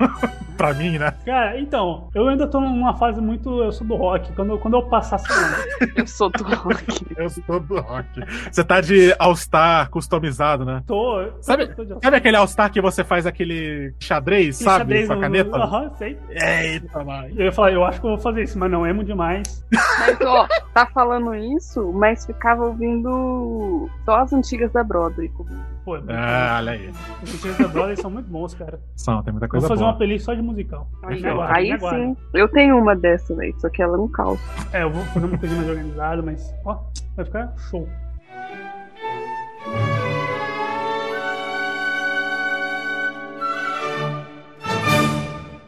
[0.56, 1.12] Pra mim, né?
[1.24, 3.62] Cara, então, eu ainda tô numa fase muito.
[3.62, 4.32] Eu sou do rock.
[4.34, 7.06] Quando, quando eu passar essa onda, Eu sou do rock.
[7.16, 8.08] Eu sou do rock.
[8.50, 10.82] Você tá de All-Star customizado, né?
[10.86, 11.26] tô.
[11.40, 14.78] Sabe, tô sabe aquele All-Star que você faz aquele xadrez, sabe?
[14.78, 15.56] xadrez com a caneta?
[15.56, 16.18] Aham, sei.
[16.30, 17.36] Eita, nós.
[17.36, 19.64] Eu ia falar, eu acho que eu vou fazer isso, mas não, emo demais.
[19.72, 25.75] Mas, ó, tá falando isso, mas ficava ouvindo só as antigas da Broadway comigo.
[25.86, 26.90] Pô, é ah, olha aí.
[27.22, 28.80] Os Chester Brothers são muito bons, cara.
[28.96, 29.92] São, tem muita coisa Vamos fazer boa.
[29.92, 30.88] uma playlist só de musical.
[31.04, 32.16] Aí, aí sim.
[32.34, 33.52] Eu tenho uma dessa, né?
[33.58, 34.42] só que ela é não calça.
[34.72, 36.80] É, eu vou fazer uma coisa mais organizada, mas, ó,
[37.14, 37.88] vai ficar show.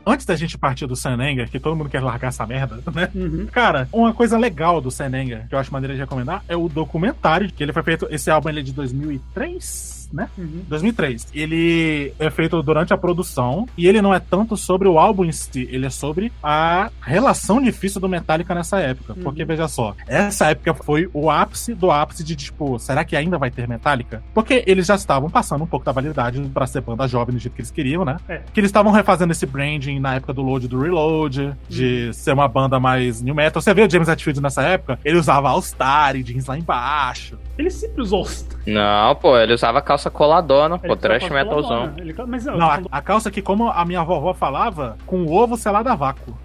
[0.05, 3.11] antes da gente partir do Senenger, que todo mundo quer largar essa merda, né?
[3.15, 3.47] Uhum.
[3.53, 7.53] Cara, uma coisa legal do Senenger, que eu acho maneira de recomendar, é o documentário
[7.53, 8.09] que ele foi feito.
[8.11, 9.98] Esse álbum ele é de 2003?
[10.13, 10.29] Né?
[10.37, 10.63] Uhum.
[10.69, 11.29] 2003.
[11.35, 15.33] Ele é feito durante a produção e ele não é tanto sobre o álbum em
[15.33, 19.15] si, ele é sobre a relação difícil do Metallica nessa época.
[19.15, 19.23] Uhum.
[19.23, 23.39] Porque, veja só, essa época foi o ápice do ápice de, tipo, será que ainda
[23.39, 24.23] vai ter Metallica?
[24.35, 27.55] Porque eles já estavam passando um pouco da validade pra ser banda jovem do jeito
[27.55, 28.17] que eles queriam, né?
[28.29, 28.43] É.
[28.53, 32.33] Que eles estavam refazendo esse branding na época do Load e do Reload, de ser
[32.33, 33.61] uma banda mais new metal.
[33.61, 34.99] Você vê o James Hetfield nessa época?
[35.05, 37.39] Ele usava All-Star e jeans lá embaixo.
[37.59, 38.47] Ele sempre usou os.
[38.65, 41.93] Não, pô, ele usava calça coladona, pô, trash metalzão.
[41.99, 42.15] Ele...
[42.27, 45.89] Mas não, Não, a, a calça que, como a minha vovó falava, com ovo selado
[45.89, 46.39] a vácuo.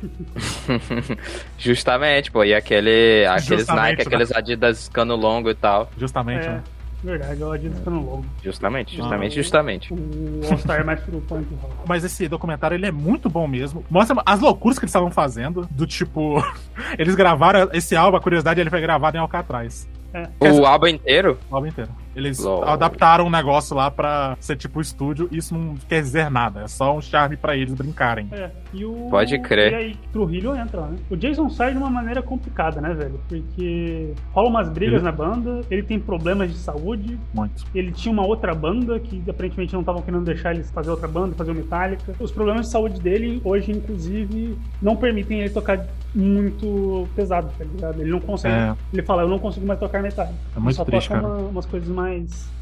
[1.58, 4.04] Justamente, pô, e aquele, aqueles Justamente, Nike, né?
[4.08, 5.88] aqueles Adidas cano longo e tal.
[5.98, 6.64] Justamente, É, né?
[7.04, 8.26] verdade, eu adito ficando logo.
[8.44, 9.94] Justamente, justamente, Ah, justamente.
[9.94, 11.74] O All-Star é mais pro punk rock.
[11.86, 13.86] Mas esse documentário, ele é muito bom mesmo.
[13.90, 15.68] Mostra as loucuras que eles estavam fazendo.
[15.70, 16.44] Do tipo...
[16.98, 19.88] eles gravaram esse álbum, a curiosidade, ele foi gravado em Alcatraz.
[20.14, 20.52] É.
[20.52, 21.40] O álbum inteiro?
[21.50, 21.90] O álbum inteiro.
[22.16, 22.64] Eles Lol.
[22.64, 25.28] adaptaram um negócio lá pra ser tipo estúdio.
[25.32, 26.62] Isso não quer dizer nada.
[26.62, 28.28] É só um charme pra eles brincarem.
[28.32, 29.08] É, e o...
[29.10, 29.72] Pode crer.
[29.72, 30.98] E aí, Trujillo entra, né?
[31.10, 33.20] O Jason sai de uma maneira complicada, né, velho?
[33.28, 37.66] Porque rola umas brigas Ele- na banda, ele tem problemas de saúde, Muito.
[37.74, 41.36] ele tinha uma outra banda que aparentemente não estavam querendo deixar eles fazer outra banda,
[41.36, 42.14] fazer o Metallica.
[42.20, 48.00] Os problemas de saúde dele, hoje, inclusive, não permitem ele tocar muito pesado, tá ligado?
[48.02, 48.54] Ele não consegue.
[48.54, 48.76] É.
[48.94, 50.36] Ele fala, eu não consigo mais tocar Metallica.
[50.56, 51.34] É muito Ele só triste, toca cara.
[51.34, 52.03] uma- umas coisas mais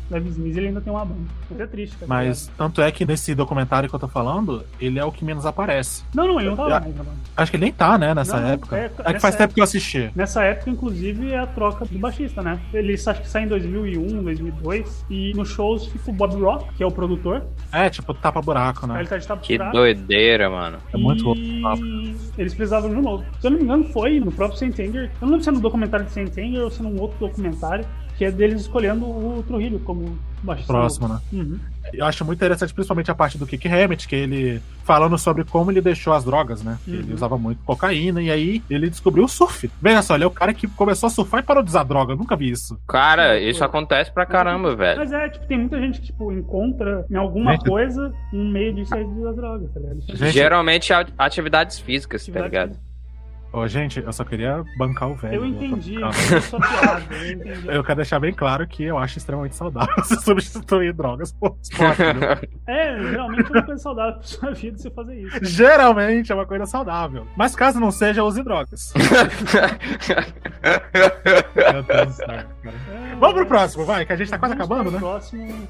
[0.09, 0.57] levezinhas.
[0.57, 1.21] Ele ainda tem uma banda.
[1.49, 4.99] Mas é triste, tá Mas tanto é que nesse documentário que eu tô falando, ele
[4.99, 6.03] é o que menos aparece.
[6.13, 7.17] Não, não, ele não tá lá mais, né, mano.
[7.37, 8.75] Acho que ele nem tá, né, nessa Não, não, época.
[8.77, 10.11] é- É, que faz tempo época- que eu assisti.
[10.13, 12.59] Nessa época, inclusive, é a troca do baixista, né?
[12.73, 15.05] Ele acho que sai em 2001, 2002.
[15.09, 17.45] E nos shows fica o Bob Rock, que é o produtor.
[17.71, 18.99] É, tipo, tapa buraco, Aí né?
[18.99, 20.77] ele tá de tapa Que doideira, mano.
[20.93, 21.39] É muito louco.
[21.39, 23.23] E eles precisavam de um novo.
[23.39, 25.05] Se eu não me engano, foi no próprio Saint Anger.
[25.05, 27.17] Eu não lembro se é no documentário de Saint Anger ou se é num outro
[27.19, 27.85] documentário,
[28.21, 30.71] que é deles escolhendo o Trujillo como baixista.
[30.71, 31.21] Próximo, novo.
[31.33, 31.57] Uhum.
[31.91, 35.71] Eu acho muito interessante, principalmente a parte do Kick Hammett, que ele falando sobre como
[35.71, 36.77] ele deixou as drogas, né?
[36.87, 37.15] Ele Uhum.
[37.15, 39.71] usava muito cocaína e aí ele descobriu o surf.
[39.81, 42.13] Veja só, ele é o cara que começou a surfar e parou de usar droga.
[42.13, 42.79] Eu nunca vi isso.
[42.87, 44.99] Cara, isso acontece pra caramba, velho.
[44.99, 48.71] Mas é, tipo, tem muita gente que, tipo, encontra em alguma Gente- coisa um meio
[48.75, 49.97] de sair das drogas, tá ligado?
[50.07, 52.90] É- Gente- Geralmente atividades físicas, tá Atividade ligado?
[53.53, 55.35] Ô, gente, eu só queria bancar o velho.
[55.35, 57.67] Eu tô entendi, eu sua piada, eu entendi.
[57.67, 61.97] Eu quero deixar bem claro que eu acho extremamente saudável você substituir drogas por esporte.
[61.97, 62.49] viu?
[62.65, 65.37] É, realmente é uma coisa saudável pra sua vida você fazer isso.
[65.41, 67.27] Geralmente é uma coisa saudável.
[67.35, 68.93] Mas caso não seja, use drogas.
[71.73, 72.47] Meu Deus do céu, cara.
[73.19, 74.97] Vamos pro próximo, vai, que a gente tá quase acabando, né?
[74.99, 75.67] Próximo.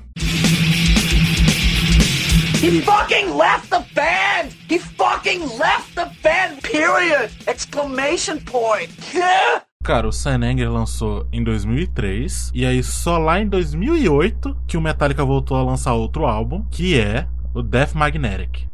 [2.62, 4.56] He fucking left the band!
[4.70, 6.62] He fucking left the band!
[6.62, 7.32] Period!
[7.48, 8.92] Exclamation point!
[9.12, 9.64] Yeah!
[9.84, 15.26] Cara, o Senenger lançou em 2003 e aí só lá em 2008 que o Metallica
[15.26, 18.68] voltou a lançar outro álbum, que é o Death Magnetic.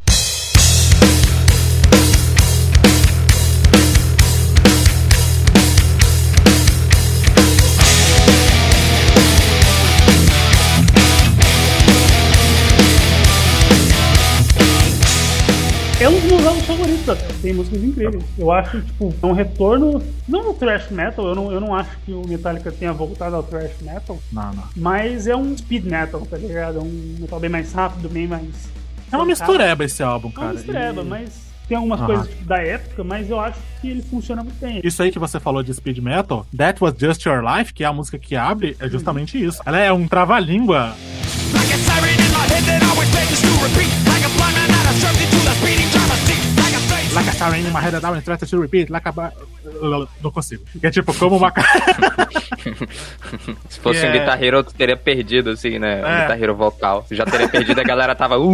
[17.11, 17.27] Até.
[17.41, 18.23] Tem músicas incríveis.
[18.37, 20.01] Eu acho, tipo, é um retorno.
[20.27, 23.43] Não no thrash metal, eu não, eu não acho que o Metallica tenha voltado ao
[23.43, 24.19] thrash metal.
[24.31, 24.63] Não, não.
[24.75, 26.79] Mas é um speed metal, tá ligado?
[26.79, 28.47] É um metal bem mais rápido, bem mais.
[29.11, 30.47] É uma mistureba esse álbum, É cara.
[30.47, 31.29] uma mistureba, E- mas
[31.67, 34.81] tem algumas coisas tipo, da época, mas eu acho que ele funciona muito bem.
[34.83, 37.87] Isso aí que você falou de speed metal, That Was Just Your Life, que é
[37.87, 39.61] a música que abre, é justamente isso.
[39.65, 40.93] Ela é um trava-língua.
[41.53, 41.73] Like
[47.17, 49.33] Like a siren in my head, that tries to repeat, like a...
[50.21, 50.63] Não consigo.
[50.83, 51.51] É tipo, como uma...
[53.69, 54.19] Se fosse um É.
[54.19, 56.03] Guitar Hero, tu teria perdido, assim, né?
[56.03, 56.21] Um É.
[56.21, 57.07] Guitar Hero vocal.
[57.09, 58.37] Já teria perdido, a galera tava.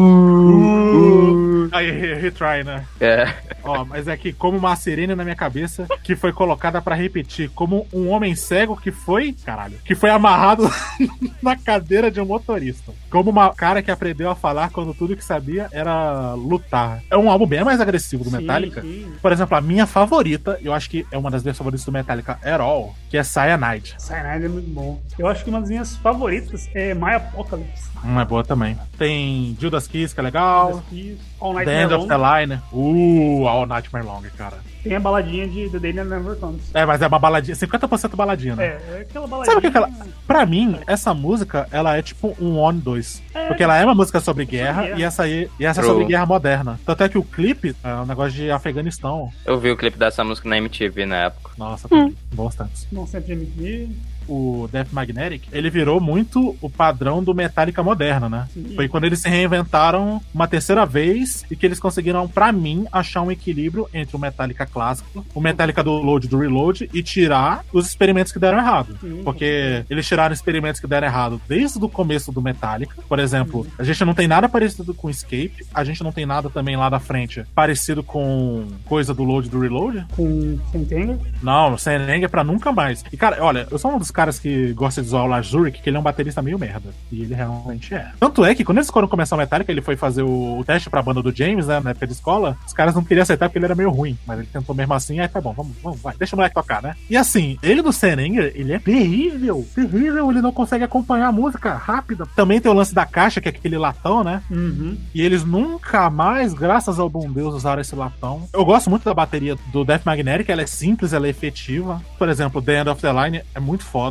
[0.94, 1.33] Uh,
[1.72, 2.86] Aí, retry, né?
[3.00, 3.34] é.
[3.64, 7.50] Ó, mas é que como uma sirene na minha cabeça que foi colocada pra repetir,
[7.52, 10.70] como um homem cego que foi, caralho, que foi amarrado
[11.42, 12.92] na cadeira de um motorista.
[13.10, 17.02] Como uma cara que aprendeu a falar quando tudo que sabia era lutar.
[17.10, 18.82] É um álbum bem mais agressivo do Sim, Metallica.
[18.82, 19.14] sim.
[19.22, 22.38] Por exemplo, a minha favorita, eu acho que é uma das minhas favoritas do Metallica
[22.44, 23.96] at all, que é Cyanide.
[23.98, 25.02] Cyanide é muito bom.
[25.18, 27.93] Eu acho que uma das minhas favoritas é My Apocalypse.
[28.04, 28.78] Hum, é boa também.
[28.98, 30.72] Tem Judas Kiss, que é legal.
[30.74, 32.62] Judas Kiss, All Night The End of the Line.
[32.72, 34.58] Uh, All Nightmare Long, cara.
[34.84, 36.70] Tem a baladinha de The Day Never Comes.
[36.74, 38.66] É, mas é uma baladinha, 50% baladinha, né?
[38.66, 39.54] É, é aquela baladinha.
[39.56, 39.90] Sabe o que, que ela.
[40.28, 43.24] Pra mim, essa música, ela é tipo um On 2.
[43.34, 43.48] É.
[43.48, 45.00] Porque ela é uma música sobre guerra, guerra.
[45.00, 46.78] e essa aí e essa é sobre guerra moderna.
[46.86, 49.30] Tanto é que o clipe é um negócio de Afeganistão.
[49.46, 51.52] Eu vi o clipe dessa música na MTV na época.
[51.58, 52.14] Nossa, Hum.
[52.34, 52.86] bons tempos.
[52.92, 53.90] Não sempre MTV.
[54.28, 58.48] O Death Magnetic, ele virou muito o padrão do Metallica moderna, né?
[58.54, 58.74] Sim.
[58.76, 63.22] Foi quando eles se reinventaram uma terceira vez e que eles conseguiram, pra mim, achar
[63.22, 67.88] um equilíbrio entre o Metallica clássico, o Metallica do Load do Reload e tirar os
[67.88, 68.98] experimentos que deram errado.
[69.02, 69.22] Sim.
[69.24, 72.96] Porque eles tiraram experimentos que deram errado desde o começo do Metallica.
[73.08, 76.50] Por exemplo, a gente não tem nada parecido com Escape, a gente não tem nada
[76.50, 80.06] também lá da frente parecido com coisa do Load do Reload.
[80.16, 81.18] Com Sentenger.
[81.42, 83.04] Não, Seneng é pra nunca mais.
[83.12, 85.82] E, cara, olha, eu sou um dos caras que gosta de zoar o Lars Ulrich,
[85.82, 86.92] que ele é um baterista meio merda.
[87.12, 88.12] E ele realmente é.
[88.20, 90.90] Tanto é que quando eles foram começar o Metallica, ele foi fazer o, o teste
[90.90, 93.58] pra banda do James, né, na época de escola, os caras não queriam aceitar porque
[93.58, 94.18] ele era meio ruim.
[94.26, 96.82] Mas ele tentou mesmo assim, aí tá bom, vamos, vamos, vai, deixa o moleque tocar,
[96.82, 96.96] né?
[97.10, 101.74] E assim, ele do Serenger, ele é terrível, terrível, ele não consegue acompanhar a música
[101.74, 102.26] rápida.
[102.36, 104.42] Também tem o lance da caixa, que é aquele latão, né?
[104.50, 104.98] Uhum.
[105.14, 108.48] E eles nunca mais, graças ao bom Deus, usaram esse latão.
[108.54, 112.02] Eu gosto muito da bateria do Death Magnetic, ela é simples, ela é efetiva.
[112.18, 114.03] Por exemplo, The End of the Line é muito foda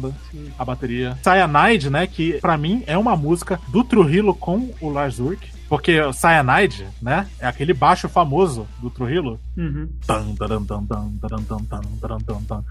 [0.59, 1.19] a bateria.
[1.23, 5.53] Cyanide, né, que pra mim é uma música do Trujillo com o Lars Ulrich.
[5.69, 9.41] Porque o Cyanide, né, é aquele baixo famoso do Trujillo.
[9.57, 9.89] Uhum.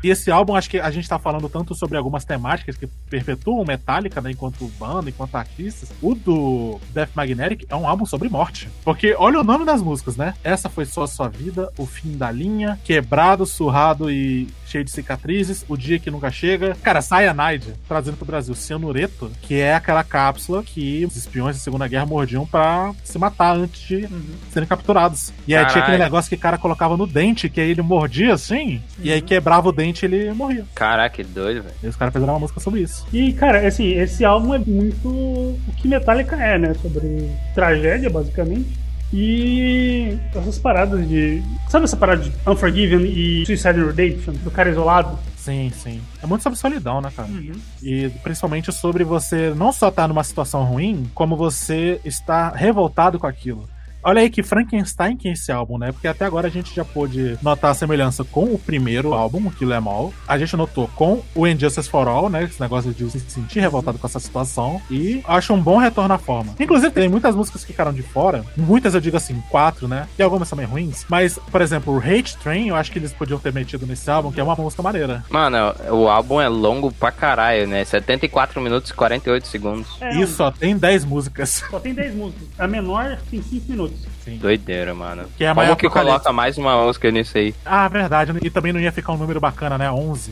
[0.03, 3.64] E esse álbum, acho que a gente tá falando tanto sobre algumas temáticas que perpetuam
[3.66, 5.91] Metallica, né, enquanto banda, enquanto artistas.
[6.02, 8.70] O do Death Magnetic é um álbum sobre morte.
[8.84, 10.34] Porque olha o nome das músicas, né?
[10.44, 14.91] Essa foi só a sua vida, o fim da linha, quebrado, surrado e cheio de
[14.91, 16.76] cicatrizes, o dia que nunca chega.
[16.82, 21.88] Cara, Cyanide, trazendo pro Brasil, cianureto, que é aquela cápsula que os espiões da Segunda
[21.88, 24.08] Guerra mordiam pra se matar antes de
[24.49, 25.34] serem capturados.
[25.45, 25.84] E aí tinha Caralho.
[25.84, 29.22] aquele negócio que o cara colocava no dente, que aí ele mordia assim, e aí
[29.22, 30.65] quebrava o dente e ele morria.
[30.73, 31.76] Caraca, que doido, velho.
[31.84, 33.06] E os caras fizeram uma música sobre isso.
[33.11, 36.73] E, cara, assim, esse álbum é muito o que Metallica é, né?
[36.76, 38.81] Sobre tragédia, basicamente.
[39.14, 41.43] E essas paradas de.
[41.69, 44.34] Sabe essa parada de Unforgiven e Suicide and Redemption?
[44.35, 45.19] Do cara isolado?
[45.35, 45.99] Sim, sim.
[46.22, 47.27] É muito sobre solidão, né, cara?
[47.27, 47.53] Uhum.
[47.81, 53.27] E principalmente sobre você não só estar numa situação ruim, como você estar revoltado com
[53.27, 53.68] aquilo.
[54.03, 55.91] Olha aí que Frankenstein que é esse álbum, né?
[55.91, 59.52] Porque até agora a gente já pôde notar a semelhança com o primeiro álbum, o
[59.52, 60.14] Kill Em All.
[60.28, 62.44] A gente notou com o Injustice for All, né?
[62.44, 64.82] Esse negócio de se sentir revoltado com essa situação.
[64.90, 66.56] E acho um bom retorno à forma.
[66.60, 68.44] Inclusive, tem muitas músicas que ficaram de fora.
[68.57, 70.07] Muitas eu digo assim, quatro, né?
[70.18, 71.06] E algumas também ruins.
[71.07, 74.32] Mas, por exemplo, o Hate Train, eu acho que eles podiam ter metido nesse álbum,
[74.32, 75.23] que é uma música maneira.
[75.30, 75.57] Mano,
[75.91, 77.84] o álbum é longo pra caralho, né?
[77.84, 79.88] 74 minutos e 48 segundos.
[80.02, 81.64] É, E só tem 10 músicas.
[81.69, 82.48] Só tem 10 músicas.
[82.57, 83.90] A menor tem 5 minutos.
[84.23, 84.38] Sim.
[84.38, 85.26] Doideira, mano.
[85.38, 87.53] Que é Como que coloca mais uma música nisso aí?
[87.65, 88.31] Ah, verdade.
[88.41, 89.91] E também não ia ficar um número bacana, né?
[89.91, 90.31] 11.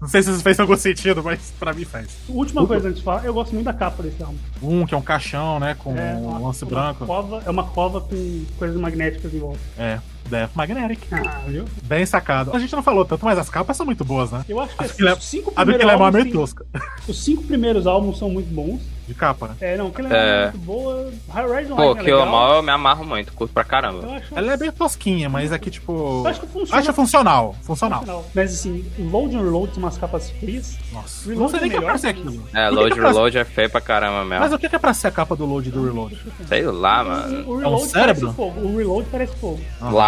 [0.00, 2.08] Não sei se isso fez algum sentido, mas pra mim faz.
[2.26, 4.38] Última coisa antes de falar, eu gosto muito da capa desse álbum.
[4.62, 5.76] Um, que é um caixão, né?
[5.78, 7.04] Com É, um lance uma branco.
[7.04, 9.60] Cova, é uma cova com coisas magnéticas em volta.
[9.78, 9.98] É,
[10.28, 11.00] Death Magnetic.
[11.12, 11.64] Ah, viu?
[11.82, 12.50] Bem sacado.
[12.54, 14.44] A gente não falou tanto, mas as capas são muito boas, né?
[14.48, 16.06] Eu acho que Acho assim, que ele é- os cinco A do primeiros Killemore é
[16.18, 16.66] álbuns meio tosca.
[17.08, 18.80] Os cinco primeiros álbuns são muito bons.
[19.08, 19.54] De capa, né?
[19.60, 20.16] É, não, aquele É.
[20.16, 21.10] é muito boa.
[21.30, 24.06] High Rise Pô, é que eu, me amarro muito, curto pra caramba.
[24.14, 26.22] acho Ela é bem tosquinha, mas aqui, tipo.
[26.22, 26.80] Eu acho que funciona.
[26.80, 27.56] Acho funcional.
[27.60, 27.98] Funcional.
[28.00, 28.24] funcional.
[28.32, 30.78] Mas assim, Load and Reload tem umas capas feias.
[30.92, 31.28] Nossa.
[31.28, 32.46] Reload Não sei é nem que é pra ser aquilo.
[32.54, 34.44] É, O que Load que é pra- Reload é feio pra caramba mesmo.
[34.44, 36.16] Mas o que é pra ser a capa do Load e do Reload?
[36.46, 37.48] Sei lá, mano.
[37.48, 38.20] O É um Reload cérebro?
[38.20, 38.60] parece fogo.
[38.60, 39.60] O Reload parece fogo.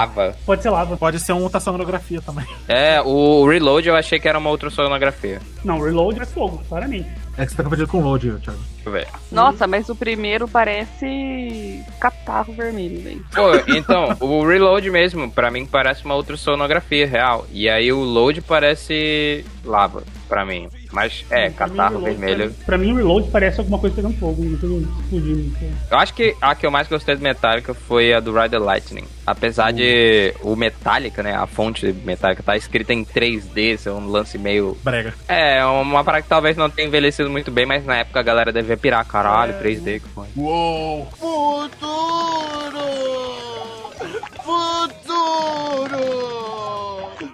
[0.02, 0.36] Lava.
[0.44, 0.96] Pode ser lava.
[0.96, 2.46] Pode ser uma ultrassonografia também.
[2.68, 5.40] É, o Reload eu achei que era uma outra sonografia.
[5.64, 7.08] Não, o Reload é fogo, claramente.
[7.36, 8.58] É que você tá confundindo com o Load, Thiago.
[8.74, 9.08] Deixa eu ver.
[9.30, 13.24] Nossa, mas o primeiro parece catarro vermelho, velho.
[13.34, 17.46] Pô, então, o Reload mesmo, pra mim parece uma outra sonografia real.
[17.52, 20.02] E aí o Load parece lava,
[20.32, 20.66] pra mim.
[20.90, 22.38] Mas é, Pra mim, catarro Reload vermelho.
[22.50, 25.56] parece- Pra mim, o Reload parece alguma coisa pegando fogo, não tem explodindo.
[25.90, 28.59] Eu acho que a que eu mais gostei do Metallica foi a do Ride the
[28.59, 29.04] Lightning.
[29.26, 34.38] Apesar de o Metallica, né, a fonte Metallica tá escrita em 3D, ser um lance
[34.38, 34.76] meio...
[34.82, 35.12] Brega.
[35.28, 38.50] É, uma parada que talvez não tenha envelhecido muito bem, mas na época a galera
[38.52, 39.06] devia pirar.
[39.06, 39.59] Caralho, É.
[39.59, 40.26] 3D que foi.
[40.36, 41.09] Uou!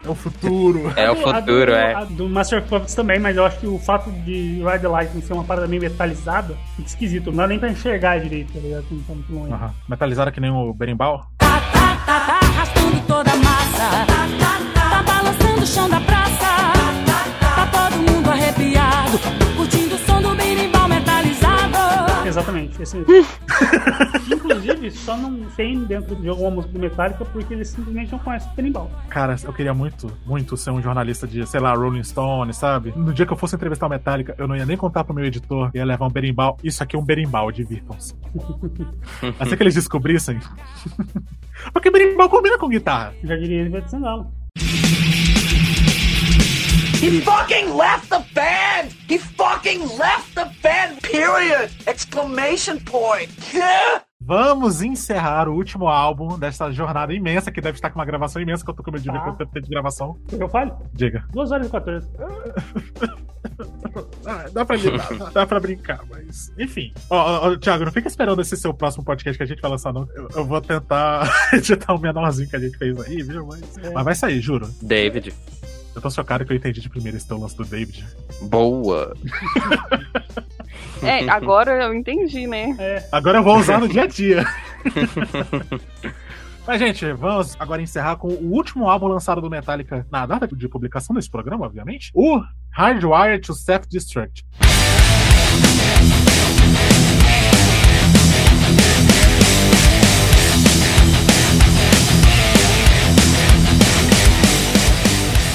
[0.05, 0.93] É o futuro.
[0.97, 1.95] É o A do- a futuro, do, é.
[1.95, 4.89] a do Master of Puppets também, mas eu acho que o fato de Ride the
[4.89, 7.31] Lightning ser uma parada meio metalizada fica esquisito.
[7.31, 8.85] Não dá nem pra enxergar direito, tá ligado?
[8.91, 9.53] Não tá muito longe.
[9.53, 9.75] Aham.
[9.89, 11.27] Metalizada que nem o berimbau?
[11.39, 11.61] Tá,
[12.07, 14.07] tá arrastando toda a massa.
[14.75, 16.47] Tá balançando o chão da praça.
[17.41, 19.48] Tá todo mundo arrepiado.
[22.39, 23.27] Exatamente, esse mesmo.
[24.33, 28.51] Inclusive, só não tem dentro de alguma música do Metallica porque eles simplesmente não conhecem
[28.51, 28.91] o berimbau.
[29.09, 32.93] Cara, eu queria muito, muito ser um jornalista de, sei lá, Rolling Stone, sabe?
[32.97, 35.25] No dia que eu fosse entrevistar o Metallica, eu não ia nem contar pro meu
[35.25, 36.57] editor, ia levar um berimbau.
[36.63, 38.15] Isso aqui é um berimbau, divirtam-se.
[39.39, 40.39] Assim que eles descobrissem.
[41.73, 43.15] Porque berimbau combina com guitarra.
[43.25, 44.31] Já diria ele vai de sangalo.
[47.01, 48.93] He fucking left the band!
[49.09, 51.71] He fucking left the band, period!
[51.87, 53.31] Exclamation point!
[53.55, 54.03] Yeah!
[54.21, 58.63] Vamos encerrar o último álbum dessa jornada imensa, que deve estar com uma gravação imensa,
[58.65, 59.25] que eu tô com medo de ver Tá.
[59.25, 60.17] quanto tempo tem de gravação.
[60.33, 60.77] Eu falo?
[60.93, 61.25] Diga.
[61.33, 62.09] 2 horas e 14.
[64.27, 66.53] Ah, dá pra lidar, dá- pra brincar, mas.
[66.59, 66.93] Enfim.
[67.09, 69.71] Ó, ó, ó, Thiago, não fica esperando esse seu próximo podcast que a gente vai
[69.71, 70.07] lançar, não.
[70.15, 73.47] Eu, eu vou tentar editar o menorzinho que a gente fez aí, viu?
[73.47, 73.91] Mas, É.
[73.91, 74.69] mas vai sair, juro.
[74.83, 75.33] David.
[75.95, 78.07] Eu tô chocado que eu entendi de primeiro esse teu lance do David.
[78.43, 79.17] Boa.
[81.03, 82.77] É, agora eu entendi, né?
[83.11, 84.45] Agora eu vou usar no dia a dia.
[86.67, 90.69] Mas, gente, vamos agora encerrar com o último álbum lançado do Metallica na data de
[90.69, 92.11] publicação desse programa, obviamente.
[92.15, 94.45] O Hardwired to Self-Destruct.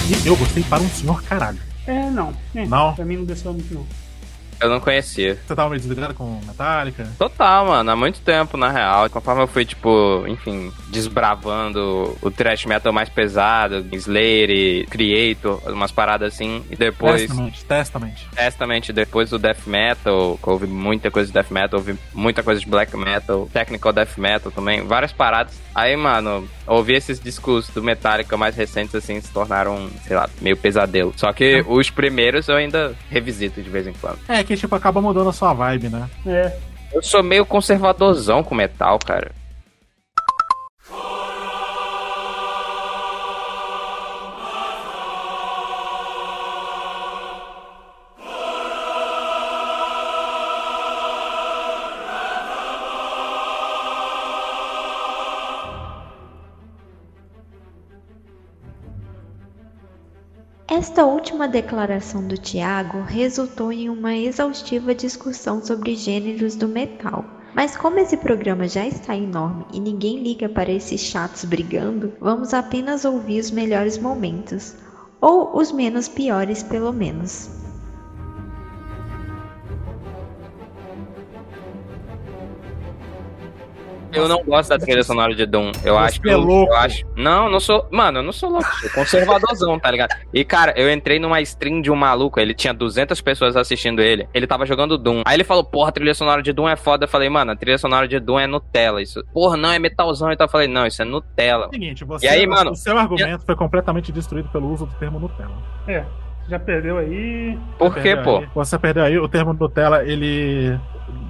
[0.10, 1.60] E eu gostei para um senhor caralho.
[1.88, 2.34] É, não.
[2.56, 2.94] É, Não?
[2.94, 3.86] Pra mim não desceu muito, não.
[4.64, 5.38] Eu não conhecia.
[5.46, 7.08] Você tava meio desligado com Metallica?
[7.18, 9.10] Total, mano, há muito tempo, na real.
[9.10, 16.34] Conforme eu fui, tipo, enfim, desbravando o thrash metal mais pesado, Slayer, Creator, umas paradas
[16.34, 17.22] assim, e depois.
[17.22, 18.16] Testament, Testament.
[18.36, 22.62] Testament, depois o death metal, que houve muita coisa de death metal, houve muita coisa
[22.62, 25.62] de black metal, technical death metal também, várias paradas.
[25.76, 30.56] Aí, mano, ouvir esses discos do Metallica mais recentes, assim, se tornaram, sei lá, meio
[30.56, 31.14] pesadelo.
[31.16, 34.20] Só que os primeiros eu ainda revisito de vez em quando.
[34.28, 36.10] É, que tipo, acaba mudando a sua vibe, né?
[36.26, 36.58] É.
[36.94, 39.32] Eu sou meio conservadorzão com metal, cara.
[60.76, 67.24] Esta última declaração do Tiago resultou em uma exaustiva discussão sobre gêneros do metal.
[67.54, 72.56] Mas como esse programa já está enorme e ninguém liga para esses chatos brigando, vamos
[72.56, 74.76] apenas ouvir os melhores momentos.
[75.22, 77.52] Ou os menos piores, pelo menos.
[84.14, 85.72] Eu não gosto da trilha sonora de Doom.
[85.84, 86.30] Eu acho que.
[86.30, 86.72] é eu- louco.
[86.74, 87.06] Eu acho...
[87.16, 87.88] Não, não sou.
[87.92, 88.66] Mano, eu não sou louco.
[88.80, 90.16] Sou conservadorzão, tá ligado?
[90.34, 92.40] E, cara, eu entrei numa stream de um maluco.
[92.40, 94.28] Ele tinha 200 pessoas assistindo ele.
[94.34, 95.22] Ele tava jogando Doom.
[95.26, 97.06] Aí ele falou, porra, a trilha sonora de Doom é foda.
[97.06, 99.02] Eu falei, mano, a trilha sonora de Doom é Nutella.
[99.02, 99.24] Isso.
[99.34, 100.32] Porra, não, é metalzão.
[100.32, 101.70] Então eu falei, não, isso é Nutella.
[101.72, 102.72] Seguinte, você, E aí, mano?
[102.72, 105.56] o seu argumento foi completamente destruído pelo uso do termo Nutella.
[105.88, 106.04] É.
[106.50, 107.58] Já perdeu aí.
[107.78, 108.40] Por quê, pô?
[108.40, 108.50] aí.
[108.54, 110.78] Você perdeu aí, o termo Nutella, ele.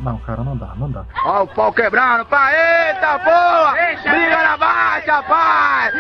[0.02, 1.06] Não, cara, não dá, não dá.
[1.26, 2.54] Ó o pau quebrando, pai!
[2.90, 3.74] Eita porra!
[4.02, 5.92] Briga na baixa, pai!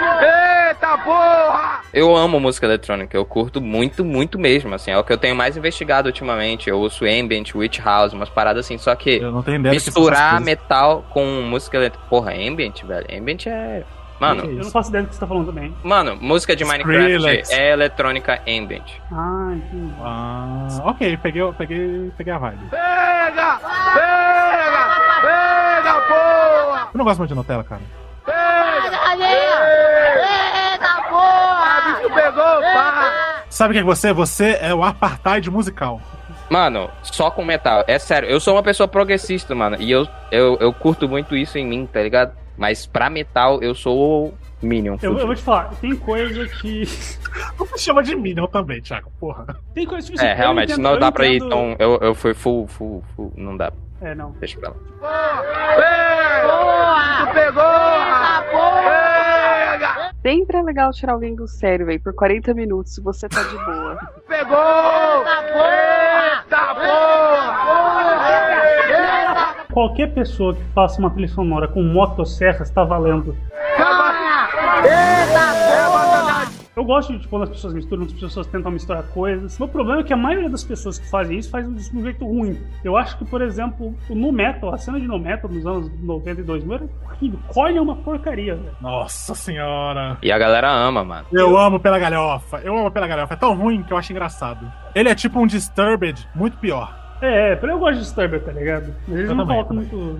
[0.70, 1.82] Eita porra!
[1.94, 5.36] Eu amo música eletrônica, eu curto muito, muito mesmo, assim, é o que eu tenho
[5.36, 6.70] mais investigado ultimamente.
[6.70, 10.42] Eu ouço ambient, witch house, umas paradas assim, só que Eu não tenho ideia misturar
[10.42, 12.10] metal com música eletrônica.
[12.10, 13.08] Porra, ambient, velho.
[13.12, 13.84] Ambient é.
[14.20, 15.76] Mano, Eu não faço ideia do que você tá falando também.
[15.84, 17.50] mano, música de Minecraft Skrillex.
[17.52, 18.90] é eletrônica ambient.
[19.12, 19.94] Ah, entendi.
[20.02, 22.60] Ah, ok, peguei, peguei, peguei a vibe.
[22.70, 23.60] Pega!
[23.94, 24.84] Pega!
[25.22, 26.88] Pega, porra!
[26.94, 27.82] Eu não gosto muito de Nutella, cara.
[29.54, 31.82] Eita porra!
[31.98, 33.44] Bicho pegou, pá!
[33.50, 34.14] Sabe o que é você?
[34.14, 36.02] Você é o apartheid musical.
[36.50, 37.84] Mano, só com metal.
[37.88, 39.78] É sério, eu sou uma pessoa progressista, mano.
[39.80, 42.32] E eu, eu, eu curto muito isso em mim, tá ligado?
[42.58, 44.98] Mas pra metal, eu sou o Minion.
[45.02, 46.84] Eu, eu vou te falar, tem coisa que.
[47.60, 49.46] Não me chama de Minion também, Thiago, porra.
[49.74, 51.76] Tem coisa tipo assim, É, eu realmente, entendo- não dá pra ir entendo- tão.
[51.80, 53.34] Eu, eu fui full, full, full.
[53.36, 53.72] Não dá.
[54.02, 54.32] É, não.
[54.40, 54.76] Deixa pra lá.
[55.76, 57.26] Pega!
[57.26, 57.64] Tu pegou!
[57.64, 58.84] Eita porra!
[59.72, 60.14] Pega!
[60.22, 63.56] Sempre é legal tirar alguém do sério, velho, por 40 minutos, se você tá de
[63.58, 63.98] boa.
[64.28, 64.58] Pegou!
[65.26, 66.44] Eita porra!
[66.46, 68.03] Eita!
[69.74, 73.36] Qualquer pessoa que faça uma trilha sonora com motosserra está valendo.
[76.76, 79.60] Eu gosto de quando as pessoas misturam, as pessoas tentam misturar coisas.
[79.60, 82.04] O problema é que a maioria das pessoas que fazem isso fazem isso de um
[82.04, 82.60] jeito ruim.
[82.84, 85.92] Eu acho que, por exemplo, o Nu Metal, a cena de Nu Metal dos anos
[86.02, 87.40] 90 e 2000 era horrível.
[87.48, 88.76] Korn é uma porcaria, velho.
[88.80, 90.18] Nossa senhora.
[90.22, 91.28] E a galera ama, mano.
[91.32, 92.60] Eu amo pela galhofa.
[92.64, 93.34] Eu amo pela galhofa.
[93.34, 94.72] É tão ruim que eu acho engraçado.
[94.94, 97.03] Ele é tipo um Disturbed muito pior.
[97.24, 98.94] É, eu gosto de Disturber, tá ligado?
[99.08, 100.20] Mas eles Eu não colocam muito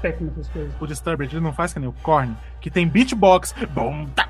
[0.00, 0.72] técnico nessas coisas.
[0.80, 3.54] O Disturbed ele não faz que nem o Korn, que tem beatbox.
[3.72, 4.28] Bom, tá,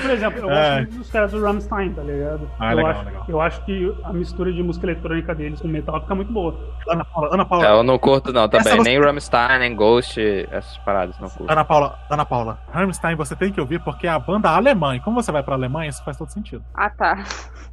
[0.00, 0.54] Por exemplo, eu É.
[0.54, 2.50] gosto muito dos caras do Rammstein, tá ligado?
[2.58, 3.24] Ah, eu, legal, acho, legal.
[3.28, 6.54] eu acho que a mistura de música eletrônica deles com metal fica muito boa.
[6.88, 7.66] Ana Paula, Ana Paula.
[7.66, 10.20] Eu não curto não também, Essa você- nem Rammstein, nem Ghost,
[10.50, 11.50] essas paradas não curto.
[11.50, 14.94] Ana Paula, Ana Paula, Rammstein você tem que ouvir porque é a banda alemã.
[14.96, 16.62] E como você vai pra Alemanha, isso faz todo sentido.
[16.74, 17.24] Ah, tá.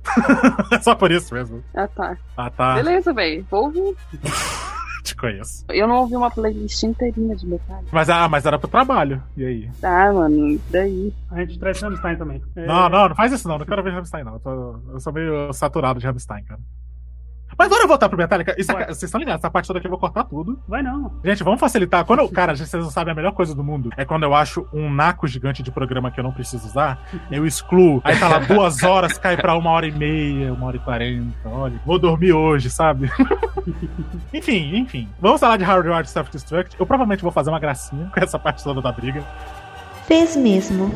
[0.72, 1.64] É só por isso mesmo.
[1.76, 2.18] Ah, tá.
[2.36, 2.74] Ah, tá.
[2.76, 3.46] Beleza, velho.
[3.50, 3.96] Vou ouvir.
[5.14, 5.66] Te conheço.
[5.70, 7.84] Eu não ouvi uma playlist inteirinha de metal.
[7.92, 9.22] Mas, ah, mas era pro trabalho.
[9.36, 9.70] E aí?
[9.84, 11.14] Ah, mano, daí.
[11.30, 12.42] A gente traz Rammstein também.
[12.56, 13.58] É, Não, não, não faz isso não.
[13.60, 14.34] Não quero ver Rammstein, não.
[14.36, 16.62] Eu, tô- eu sou meio saturado de Rammstein, cara.
[17.58, 18.56] Mas bora voltar pro Metallica.
[18.58, 20.60] Isso vocês estão ligados, essa parte toda aqui eu vou cortar tudo.
[20.68, 21.12] Vai não.
[21.24, 22.06] Gente, vamos facilitar.
[22.06, 24.68] Quando eu, cara, vocês não sabem a melhor coisa do mundo é quando eu acho
[24.74, 27.00] um naco gigante de programa que eu não preciso usar,
[27.32, 28.02] eu excluo.
[28.04, 31.50] Aí tá lá duas horas, cai pra uma hora e meia, uma hora e quarenta.
[31.50, 33.12] Olha, vou dormir hoje, sabe?
[34.34, 35.10] enfim, enfim.
[35.20, 36.76] Vamos falar de Hardware Self-Destruct.
[36.80, 39.24] Eu provavelmente vou fazer uma gracinha com essa parte toda da briga.
[40.08, 40.94] Fez mesmo.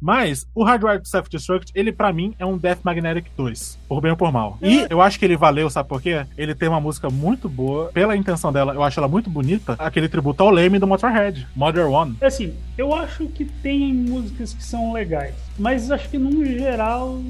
[0.00, 4.16] Mas o Hardwired Self-Destruct, ele pra mim é um Death Magnetic 2, por bem ou
[4.16, 4.58] por mal.
[4.62, 6.24] E eu acho que ele valeu, sabe por quê?
[6.38, 10.08] Ele tem uma música muito boa, pela intenção dela, eu acho ela muito bonita, aquele
[10.08, 12.16] tributo ao Leme do Motorhead, Mother One.
[12.20, 17.20] É Assim, eu acho que tem músicas que são legais, mas acho que num geral,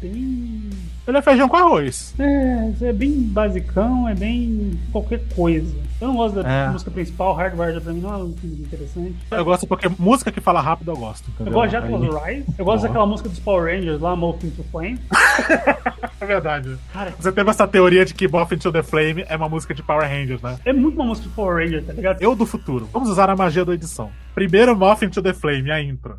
[0.00, 0.68] bem.
[1.06, 2.14] Ele é feijão com arroz.
[2.18, 5.74] É, é bem basicão, é bem qualquer coisa.
[6.00, 6.68] Eu não gosto da É.
[6.68, 9.14] música principal, Hardwired pra mim não é muito interessante.
[9.30, 11.26] Eu gosto porque música que fala rápido eu gosto.
[11.28, 11.52] Eu entendeu?
[11.54, 12.86] gosto de Atlas Rise, eu gosto Ó.
[12.86, 14.98] daquela música dos Power Rangers lá, Morph into Flame.
[16.20, 16.76] É verdade.
[17.18, 20.08] Você teve essa teoria de que Moth into the Flame é uma música de Power
[20.08, 20.56] Rangers, né?
[20.64, 22.22] É muito uma música de Power Rangers, tá ligado?
[22.22, 22.88] Eu do futuro.
[22.92, 24.08] Vamos usar a magia da edição.
[24.32, 26.16] Primeiro Moth into the Flame, a intro.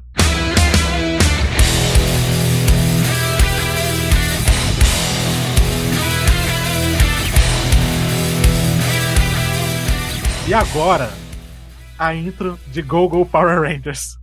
[10.45, 11.09] E agora,
[11.97, 14.17] a intro de Go Go Power Rangers.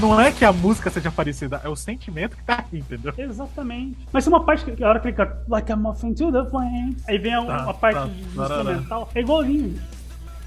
[0.00, 3.12] Não é que a música seja parecida, é o sentimento que tá aqui, entendeu?
[3.16, 3.98] Exatamente.
[4.12, 6.44] Mas tem uma parte que a hora que ele canta Like I'm off into the
[6.50, 9.80] flame, aí vem a, Tá, uma parte tá, instrumental, é igualzinho.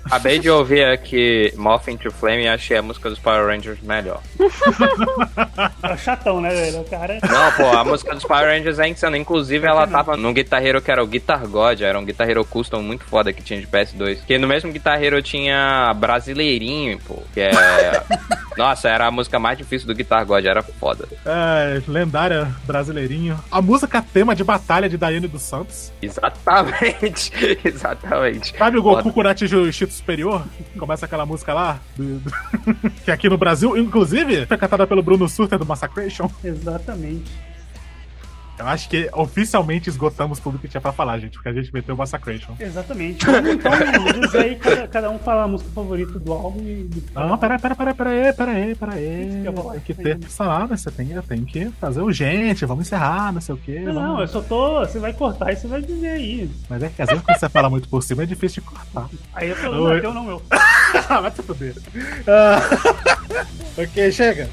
[0.06, 4.22] Acabei de ouvir aqui Moth into Flame e achei a música dos Power Rangers melhor.
[5.84, 6.82] É chatão, né, velho?
[6.82, 7.19] O cara.
[7.22, 9.18] Não, pô, a música dos Power Rangers é insana.
[9.18, 12.45] Inclusive, ela tava num Guitar Hero que era o Guitar God, era um Guitar Hero
[12.45, 14.19] Custom muito foda que tinha de PS2.
[14.26, 17.52] Que no mesmo Guitar Hero tinha Brasileirinho, pô, que é...
[18.57, 21.07] Nossa, era a música mais difícil do Guitar God, era foda.
[21.26, 23.40] É, lendária brasileirinho.
[23.49, 25.91] A música tema de batalha de Daiane dos Santos.
[26.02, 27.32] Exatamente,
[27.64, 28.56] exatamente.
[28.57, 29.11] Sabe o Goku.
[29.11, 30.43] Kurati o Superior?
[30.77, 32.31] Começa aquela música lá, do- do-
[33.05, 36.30] que aqui no Brasil, inclusive, foi cantada pelo Bruno Surter do Massacration.
[36.43, 37.31] Exatamente.
[38.61, 41.95] Eu acho que oficialmente esgotamos tudo que tinha pra falar, gente, porque a gente meteu
[41.95, 42.53] o Massacration.
[42.59, 43.25] Exatamente.
[43.25, 46.89] Vamos, Então, dizer aí, cada, cada um fala a música favorita do álbum e.
[47.15, 49.45] Não, pera, pera, pera, pera aí, pera aí, pera aí.
[49.45, 49.73] Eu vou lá.
[49.73, 50.77] Tem que ter essa lá, né?
[50.77, 53.79] Você tem, tem que fazer urgente, vamos encerrar, não sei o quê.
[53.79, 54.79] Não, vamos- não, eu só tô.
[54.81, 56.49] Você vai cortar e você vai dizer aí.
[56.69, 59.09] Mas é que às vezes quando você fala muito por cima é difícil de cortar.
[59.33, 60.41] Aí eu tô não, teu, não meu.
[61.21, 61.75] Vai se fuder.
[62.27, 62.59] Ah,
[63.81, 64.49] ok, chega.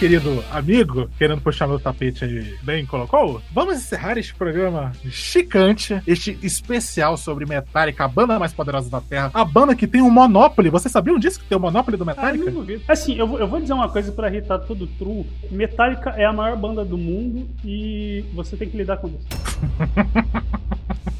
[0.00, 6.38] Querido amigo, querendo puxar meu tapete aí, bem colocou, vamos encerrar este programa chicante, este
[6.42, 10.70] especial sobre Metallica, a banda mais poderosa da Terra, a banda que tem um Monopoly.
[10.70, 12.50] Vocês sabiam disso que tem o Monopoly do Ah, eu Metallica?
[12.50, 12.82] duvido.
[12.88, 15.26] Assim, eu vou, eu vou dizer uma coisa pra irritar todo true.
[15.50, 19.26] Metallica é a maior banda do mundo e você tem que lidar com isso.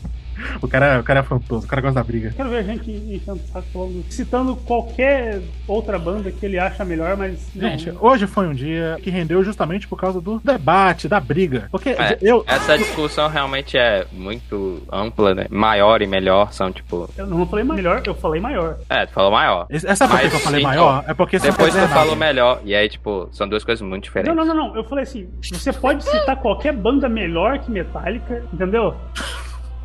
[0.61, 2.33] O cara, o cara é afrontoso, o cara gosta da briga.
[2.37, 6.85] Quero ver a gente enchendo o saco falando, citando qualquer outra banda que ele acha
[6.85, 7.49] melhor, mas.
[7.55, 7.71] não.
[7.71, 11.69] Gente, hoje foi um dia que rendeu justamente por causa do debate, da briga.
[11.71, 12.45] Porque É, eu.
[12.47, 15.47] Essa discussão realmente é muito ampla, né?
[15.51, 17.09] Maior e melhor são, tipo.
[17.17, 18.79] Eu não falei melhor, eu falei maior.
[18.89, 19.67] É, tu falou maior.
[19.71, 21.05] Essa por que eu falei sim, maior?
[21.07, 22.61] É porque Depois tu falou melhor.
[22.65, 24.35] E aí, tipo, são duas coisas muito diferentes.
[24.35, 24.77] Não, não, não, não.
[24.77, 28.95] Eu falei assim: você pode citar qualquer banda melhor que Metallica, entendeu?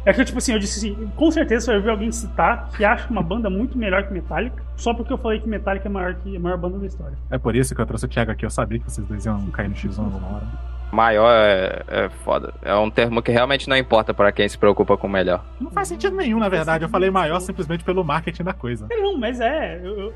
[0.06, 3.10] É que, tipo assim, eu disse assim, com certeza vai ver alguém citar que acha
[3.10, 6.36] uma banda muito melhor que Metallica, só porque eu falei que Metallica é maior que
[6.36, 7.18] a maior banda da história.
[7.32, 8.46] É por isso que eu trouxe o Thiago aqui.
[8.46, 10.75] Eu sabia que vocês dois iam cair no X1 alguma hora.
[10.96, 12.54] Maior é, é foda.
[12.62, 15.44] É um termo que realmente não importa pra quem se preocupa com o melhor.
[15.60, 16.86] Não faz sentido nenhum, na verdade.
[16.86, 18.88] Eu falei maior simplesmente pelo marketing da coisa.
[18.90, 19.82] Não, mas é.
[19.84, 20.14] Eu, eu,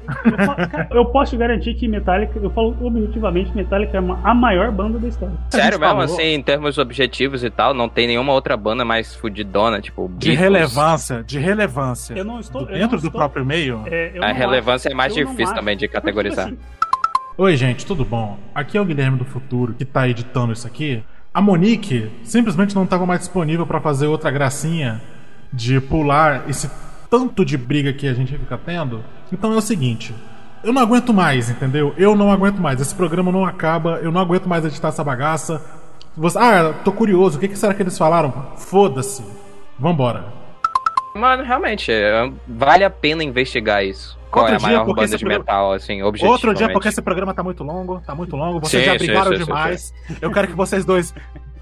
[0.91, 5.07] eu eu posso garantir que Metallica, eu falo objetivamente, Metallica é a maior banda da
[5.07, 5.35] história.
[5.49, 9.13] Sério mesmo, falou- assim, em termos objetivos e tal, não tem nenhuma outra banda mais
[9.15, 10.39] fudidona, tipo, De Beatles.
[10.39, 12.13] relevância, de relevância.
[12.13, 12.61] Eu não estou.
[12.61, 13.83] eu Dentro não do estou- próprio meio.
[13.87, 16.45] é, A relevância acho- é mais difícil acho- também de tipo categorizar.
[16.47, 16.57] assim,
[17.41, 18.37] Oi, gente, tudo bom?
[18.53, 21.01] Aqui é o Guilherme do Futuro, que tá editando isso aqui.
[21.33, 25.01] A Monique simplesmente não estava mais disponível pra fazer outra gracinha
[25.53, 26.69] de pular esse
[27.09, 29.01] tanto de briga que a gente fica tendo.
[29.31, 30.13] Então é o seguinte.
[30.61, 31.93] Eu não aguento mais, entendeu?
[31.97, 32.81] Eu não aguento mais.
[32.81, 34.01] Esse programa não acaba.
[34.03, 35.63] Eu não aguento mais editar essa bagaça.
[36.17, 36.37] Você...
[36.37, 37.37] Ah, tô curioso.
[37.37, 38.51] O que será que eles falaram?
[38.57, 39.23] Foda-se.
[39.79, 40.38] Vambora.
[41.15, 44.17] Mano, realmente, é, vale a pena investigar isso.
[44.31, 46.45] Qual Outro é a dia, maior porque banda esse de programa- metal, assim, objetivamente?
[46.45, 47.99] Outro dia, porque esse programa tá muito longo.
[48.05, 48.59] Tá muito longo.
[48.59, 49.93] Vocês Sim, já sim, brigaram sim, sim, demais.
[50.21, 51.13] Eu quero que vocês dois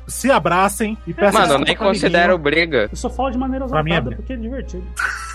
[0.06, 2.90] se abracem e peçam Mano, eu nem considero briga.
[2.92, 4.16] Eu só falo de maneira é exaltada briga.
[4.18, 4.84] porque é divertido.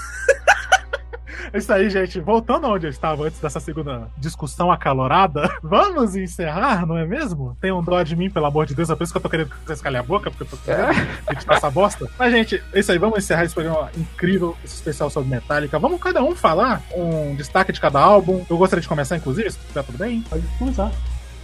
[1.52, 2.20] É isso aí, gente.
[2.20, 7.56] Voltando onde eu estava antes dessa segunda discussão acalorada, vamos encerrar, não é mesmo?
[7.60, 8.90] Tenham dó de mim, pelo amor de Deus.
[8.90, 10.56] É por isso que eu tô querendo que vocês calem a boca, porque eu tô
[10.58, 12.08] querendo editar essa bosta.
[12.18, 12.98] Mas, gente, é isso aí.
[12.98, 15.78] Vamos encerrar esse programa incrível, esse especial sobre Metallica.
[15.78, 18.44] Vamos cada um falar um destaque de cada álbum.
[18.48, 20.22] Eu gostaria de começar, inclusive, se tiver tudo bem.
[20.22, 20.90] Pode começar.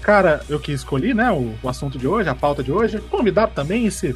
[0.00, 3.00] Cara, eu que escolhi, né, o, o assunto de hoje, a pauta de hoje.
[3.10, 4.14] Convidado também esse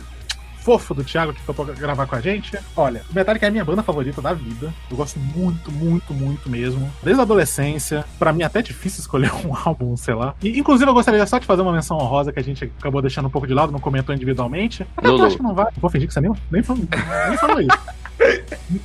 [0.63, 2.59] fofo do Thiago que topou gravar com a gente.
[2.77, 4.73] Olha, o Metallica é a minha banda favorita da vida.
[4.91, 6.91] Eu gosto muito, muito, muito mesmo.
[7.03, 8.05] Desde a adolescência.
[8.19, 10.35] Pra mim é até difícil escolher um álbum, sei lá.
[10.43, 13.27] E, inclusive, eu gostaria só de fazer uma menção honrosa que a gente acabou deixando
[13.27, 14.87] um pouco de lado, não comentou individualmente.
[14.97, 15.67] Até eu acho que não vai.
[15.77, 16.85] Vou fingir que você nem, nem, falou,
[17.29, 17.79] nem falou isso.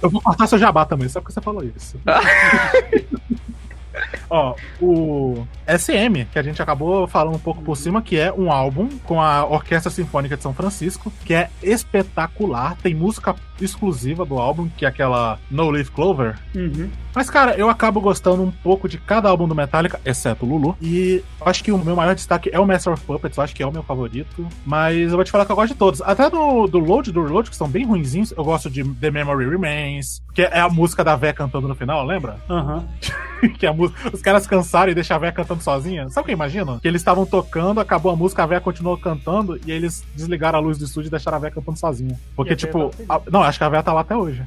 [0.01, 1.99] Eu vou cortar seu jabá também, só porque você falou isso.
[4.30, 8.52] Ó, o SM, que a gente acabou falando um pouco por cima, que é um
[8.52, 12.78] álbum com a Orquestra Sinfônica de São Francisco, que é espetacular.
[12.82, 16.38] Tem música exclusiva do álbum, que é aquela No Leaf Clover.
[16.56, 16.90] Uhum.
[17.14, 20.78] Mas, cara, eu acabo gostando um pouco de cada álbum do Metallica, exceto o Lulu.
[20.80, 23.64] E acho que o meu maior destaque é o Master of Puppets, eu acho que
[23.64, 24.48] é o meu favorito.
[24.65, 26.02] Mas eu vou te falar que eu gosto de todos.
[26.02, 28.32] Até do, do Load, do Reload, que são bem ruinzinhos.
[28.38, 32.06] Eu gosto de The Memory Remains, que é a música da Vé cantando no final,
[32.06, 32.38] lembra?
[32.48, 32.86] Aham.
[33.57, 36.09] que a música, os caras cansaram e deixaram a véia cantando sozinha.
[36.09, 36.80] Sabe o que eu imagino?
[36.80, 40.59] Que eles estavam tocando, acabou a música, a véia continuou cantando e aí eles desligaram
[40.59, 42.19] a luz do estúdio e deixaram a véia cantando sozinha.
[42.35, 44.43] Porque, tipo, a- não, acho que a véia tá lá até hoje.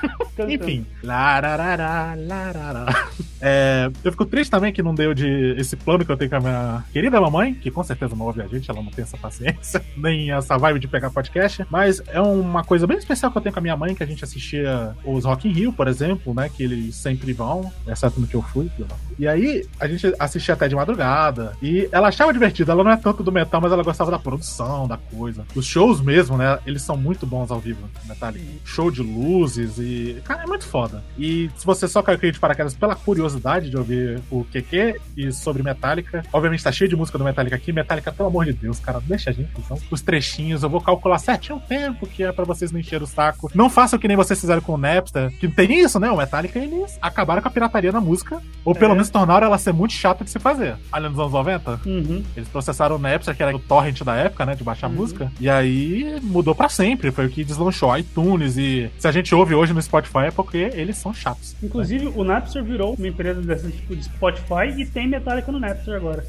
[0.48, 0.86] Enfim.
[1.02, 3.08] Lararará, larará.
[3.40, 6.36] É, eu fico triste também que não deu de esse plano que eu tenho com
[6.36, 9.16] a minha querida mamãe, que com certeza não ouve a gente, ela não tem essa
[9.16, 11.66] paciência, nem essa vibe de pegar podcast.
[11.70, 14.06] Mas é uma coisa bem especial que eu tenho com a minha mãe, que a
[14.06, 16.48] gente assistia os Rock in Rio, por exemplo, né?
[16.48, 18.70] Que eles sempre vão, exceto no que eu fui.
[19.18, 21.56] E aí a gente assistia até de madrugada.
[21.62, 22.70] E ela achava divertido.
[22.70, 25.44] Ela não é tanto do metal, mas ela gostava da produção, da coisa.
[25.54, 26.58] Os shows mesmo, né?
[26.66, 28.44] Eles são muito bons ao vivo, Metallica.
[28.64, 29.85] Show de luzes e.
[30.24, 31.02] Cara, é muito foda.
[31.18, 35.62] E se você só caiu de paraquedas pela curiosidade de ouvir o QQ e sobre
[35.62, 37.72] Metallica, obviamente tá cheio de música do Metallica aqui.
[37.72, 39.50] Metallica, pelo amor de Deus, cara, deixa a gente.
[39.58, 43.02] Então, os trechinhos, eu vou calcular certinho o tempo que é pra vocês não encher
[43.02, 43.50] o saco.
[43.54, 46.10] Não façam que nem vocês fizeram com o Napster, que tem isso, né?
[46.10, 48.94] O Metallica, eles acabaram com a pirataria na música, ou pelo É.
[48.94, 50.76] menos tornaram ela ser muito chata de se fazer.
[50.90, 52.22] Ali nos anos 90, Uhum.
[52.36, 54.54] eles processaram o Napster, que era o torrent da época, né?
[54.54, 54.96] De baixar Uhum.
[54.96, 55.30] música.
[55.40, 57.10] E aí mudou pra sempre.
[57.10, 58.56] Foi o que deslanchou iTunes.
[58.56, 61.54] E se a gente ouve hoje no Spotify é porque eles são chatos.
[61.62, 65.94] Inclusive, o Napster virou uma empresa desse tipo de Spotify e tem Metallica no Napster
[65.94, 66.24] agora.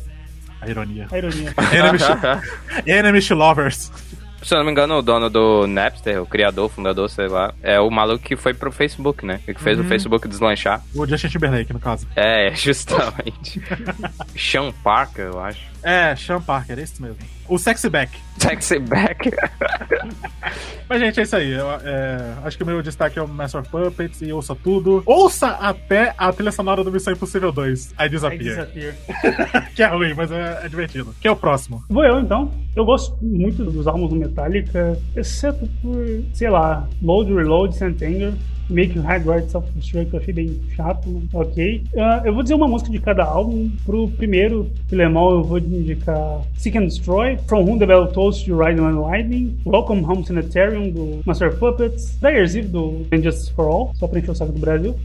[0.61, 1.07] A ironia.
[1.11, 1.53] A ironia.
[2.86, 3.91] Enemy, Lovers.
[4.44, 7.80] Se eu não me engano, o dono do Napster, o criador, fundador, sei lá, é
[7.80, 9.40] o maluco que foi pro Facebook, né?
[9.48, 9.86] E que fez Uhum.
[9.86, 10.82] o Facebook deslanchar.
[10.94, 12.07] O Justin Timberlake, no caso.
[12.15, 13.60] É, justamente.
[14.38, 15.60] Sean Parker, eu acho.
[15.88, 17.15] É, Sean Parker, é isso mesmo.
[17.47, 18.19] O Sexy Back.
[18.38, 19.31] Sexy Back.
[20.89, 21.49] Mas, gente, é isso aí.
[21.49, 25.01] Eu, é, acho que o meu destaque é o Master of Puppets e ouça tudo.
[25.05, 28.68] Ouça até a trilha sonora do Missão Impossível 2, I I Disappear.
[28.68, 29.72] Disappear.
[29.73, 31.15] que é ruim, mas é, é divertido.
[31.22, 31.81] Que é o próximo.
[31.88, 32.51] Vou eu então.
[32.76, 37.73] Eu gosto muito dos álbuns do Metallica, exceto por, sei lá, Load, Reload,
[38.68, 38.77] Santanger.
[38.77, 41.84] Make Hard Right Self-Destruct, eu achei bem chato, mas ok.
[41.98, 43.72] Ah, eu vou dizer uma música de cada álbum.
[43.85, 48.57] Pro primeiro, Filemon, eu vou indicar Seek and Destroy, From Whom the Bell Tolls to
[48.57, 53.68] Ride on Lightning, Welcome Home Sanitarium, do Master of Puppets, Dyer's Eve, do Injustice for
[53.68, 54.95] All, só pra encher o saco do Brasil.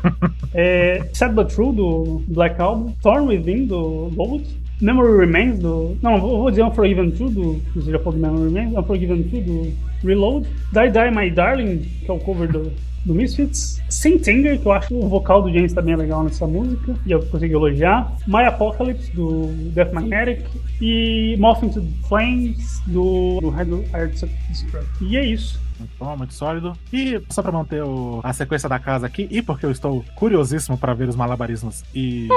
[0.54, 4.44] é, Sad But True, do Black Album, Thorn Within, do Load,
[4.80, 5.96] Memory Remains do.
[6.02, 7.62] Não, vou vou dizer Unforgiven 2 do.
[7.74, 8.76] Você já falou do Memory Remains?
[8.76, 10.48] Unforgiven 2 do Reload.
[10.72, 12.72] Die Die My Darling, que é o cover do,
[13.04, 13.80] do Misfits.
[13.88, 16.94] Saint-Anger, que eu acho que o vocal do James tá bem legal nessa música.
[17.06, 18.10] E eu consegui elogiar.
[18.26, 20.44] My Apocalypse do Death Magnetic.
[20.80, 24.10] E Moth into the Flames do, do Hard Hard
[24.48, 24.88] Destruct.
[25.04, 25.60] E é isso.
[25.78, 26.72] Muito bom, muito sólido.
[26.92, 30.78] E só pra manter o- a sequência da casa aqui, e porque eu estou curiosíssimo
[30.78, 32.28] pra ver os malabarismos e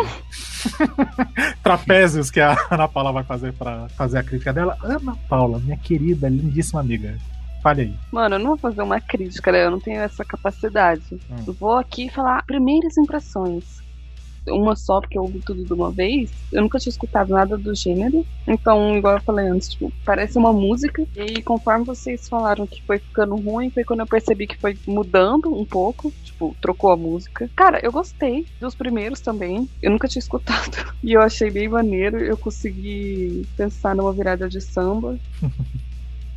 [1.64, 4.78] trapézios que a Ana Paula vai fazer pra fazer a crítica dela.
[4.82, 7.16] Ana Paula, minha querida, lindíssima amiga.
[7.66, 7.94] Fale aí.
[8.12, 9.66] Mano, eu não vou fazer uma crítica, né?
[9.66, 11.16] Eu não tenho essa capacidade.
[11.32, 11.46] Hum.
[11.48, 13.64] Eu vou aqui falar primeiras impressões.
[14.48, 16.32] Uma só, porque eu ouvi tudo de uma vez.
[16.52, 18.24] Eu nunca tinha escutado nada do gênero.
[18.48, 21.08] Então, igual eu falei antes, tipo, parece uma música.
[21.16, 25.52] E conforme vocês falaram que foi ficando ruim, foi quando eu percebi que foi mudando
[25.52, 26.14] um pouco.
[26.24, 27.50] Tipo, trocou a música.
[27.56, 29.68] Cara, eu gostei dos primeiros também.
[29.82, 30.94] Eu nunca tinha escutado.
[31.04, 32.20] E eu achei bem maneiro.
[32.20, 35.18] Eu consegui pensar numa virada de samba.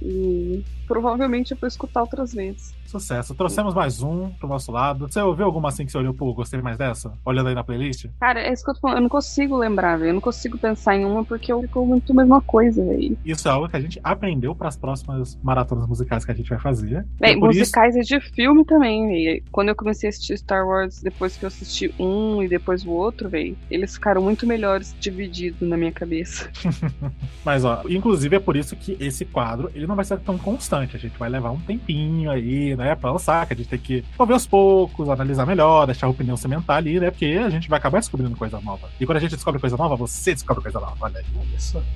[0.02, 2.77] E provavelmente eu vou escutar outras vezes.
[2.88, 3.34] Sucesso.
[3.34, 5.06] Trouxemos mais um pro nosso lado.
[5.08, 7.12] Você ouviu alguma assim que você olhou, pô, gostei mais dessa?
[7.22, 8.06] Olhando aí na playlist?
[8.18, 8.96] Cara, é isso que eu tô falando.
[8.96, 10.08] Eu não consigo lembrar, velho.
[10.08, 13.18] Eu não consigo pensar em uma porque eu fico muito a mesma coisa, velho.
[13.26, 16.58] Isso é algo que a gente aprendeu pras próximas maratonas musicais que a gente vai
[16.58, 17.04] fazer.
[17.20, 19.42] Bem, E por isso- musicais e de filme também, velho.
[19.52, 22.90] Quando eu comecei a assistir Star Wars, depois que eu assisti um e depois o
[22.90, 26.50] outro, velho, eles ficaram muito melhores divididos na minha cabeça.
[27.44, 30.96] Mas, ó, inclusive é por isso que esse quadro, ele não vai ser tão constante.
[30.96, 34.04] A gente vai levar um tempinho aí, né, pra lançar, que a gente tem que
[34.16, 37.78] ouvir aos poucos, analisar melhor, deixar a opinião cimentar ali, né, porque a gente vai
[37.78, 38.88] acabar descobrindo coisa nova.
[38.98, 41.24] E quando a gente descobre coisa nova, você descobre coisa nova, olha aí.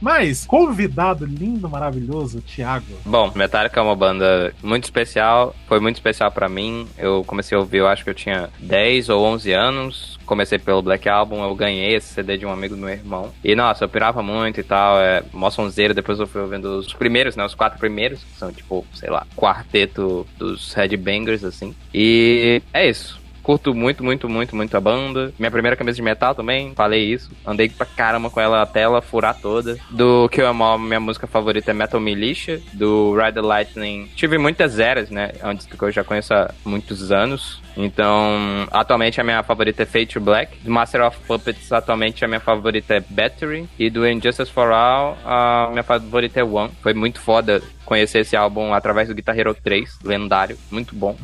[0.00, 2.84] Mas, convidado lindo, maravilhoso, Thiago.
[3.04, 6.86] Bom, Metallica é uma banda muito especial, foi muito especial pra mim.
[6.98, 10.18] Eu comecei a ouvir, eu acho que eu tinha 10 ou 11 anos.
[10.24, 13.30] Comecei pelo Black Album, eu ganhei esse CD de um amigo do meu irmão.
[13.44, 15.92] E nossa, eu pirava muito e tal, é mó sonzeiro.
[15.92, 17.44] Depois eu fui ouvindo os primeiros, né?
[17.44, 21.74] Os quatro primeiros, que são tipo, sei lá, quarteto dos headbangers, assim.
[21.92, 23.22] E é isso.
[23.42, 25.34] Curto muito, muito, muito, muito a banda.
[25.36, 27.30] Minha primeira camisa de metal também, falei isso.
[27.44, 29.76] Andei pra caramba com ela até ela furar toda.
[29.90, 32.60] Do Kill Em All, minha música favorita é Metal Militia.
[32.72, 35.32] Do Ride the Lightning, tive muitas eras, né?
[35.42, 37.60] Antes que eu já conheço há muitos anos.
[37.76, 40.58] Então, atualmente a minha favorita é Fate to Black.
[40.62, 43.68] Do Master of Puppets, atualmente a minha favorita é Battery.
[43.76, 46.70] E do Injustice for All, a minha favorita é One.
[46.80, 51.16] Foi muito foda conhecer esse álbum através do Guitar Hero 3, lendário, muito bom.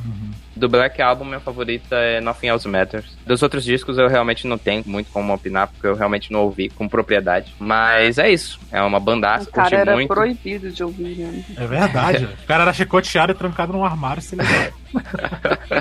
[0.57, 3.17] Do Black Album, minha favorita é Nothing Else Matters.
[3.25, 6.69] Dos outros discos eu realmente não tenho muito como opinar, porque eu realmente não ouvi
[6.69, 7.55] com propriedade.
[7.61, 8.59] Mas é isso.
[8.73, 10.09] É uma bandaça, O cara curti era muito.
[10.09, 11.45] proibido de ouvir, né?
[11.57, 12.25] É verdade.
[12.43, 14.73] o cara era chicoteado e trancado num armário, se ligou.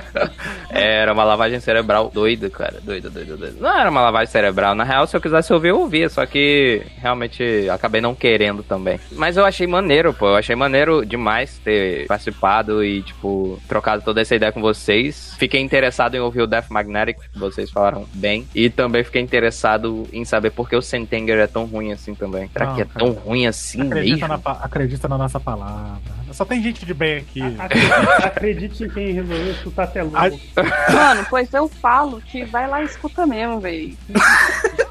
[0.70, 2.80] Era uma lavagem cerebral doida, cara.
[2.82, 3.56] Doida, doida, doida.
[3.60, 4.76] Não era uma lavagem cerebral.
[4.76, 6.10] Na real, se eu quisesse ouvir, eu ouvia.
[6.10, 8.99] Só que realmente acabei não querendo também.
[9.14, 10.28] Mas eu achei maneiro, pô.
[10.28, 15.34] Eu achei maneiro demais ter participado e, tipo, trocado toda essa ideia com vocês.
[15.38, 18.48] Fiquei interessado em ouvir o Death Magnetic, que vocês falaram bem.
[18.53, 22.49] E também fiquei interessado em saber por que o Sentenger é tão ruim assim também.
[22.52, 22.99] Será Não, que é cara.
[22.99, 24.41] tão ruim assim Acredita mesmo?
[24.45, 26.18] na, acredita na nossa palavra.
[26.31, 27.41] Só tem gente de bem aqui.
[27.57, 30.18] Acredite, acredite em quem resolveu escutar até logo.
[30.94, 33.95] Mano, pois eu falo que vai lá e escuta mesmo, velho.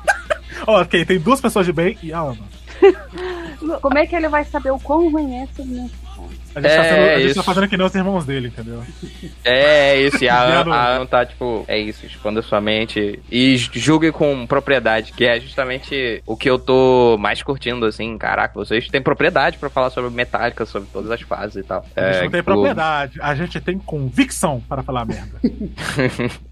[0.66, 2.38] Ó, ok, tem duas pessoas de bem e a Ana.
[3.80, 5.62] Como é que ele vai saber o quão ruim é esse?
[5.62, 5.64] A
[6.60, 7.34] gente, tá, É, sendo- a gente isso.
[7.34, 8.82] tá fazendo que nem os irmãos dele, entendeu?
[9.44, 14.46] É isso, e a, Ana tá tipo, é isso, expanda sua mente e julgue com
[14.46, 19.58] propriedade, que é justamente o que eu tô mais curtindo, assim, caraca, vocês têm propriedade
[19.58, 21.84] pra falar sobre Metallica, sobre todas as fases e tal.
[21.94, 25.38] A gente É, não tem o- propriedade, a gente tem convicção para falar merda.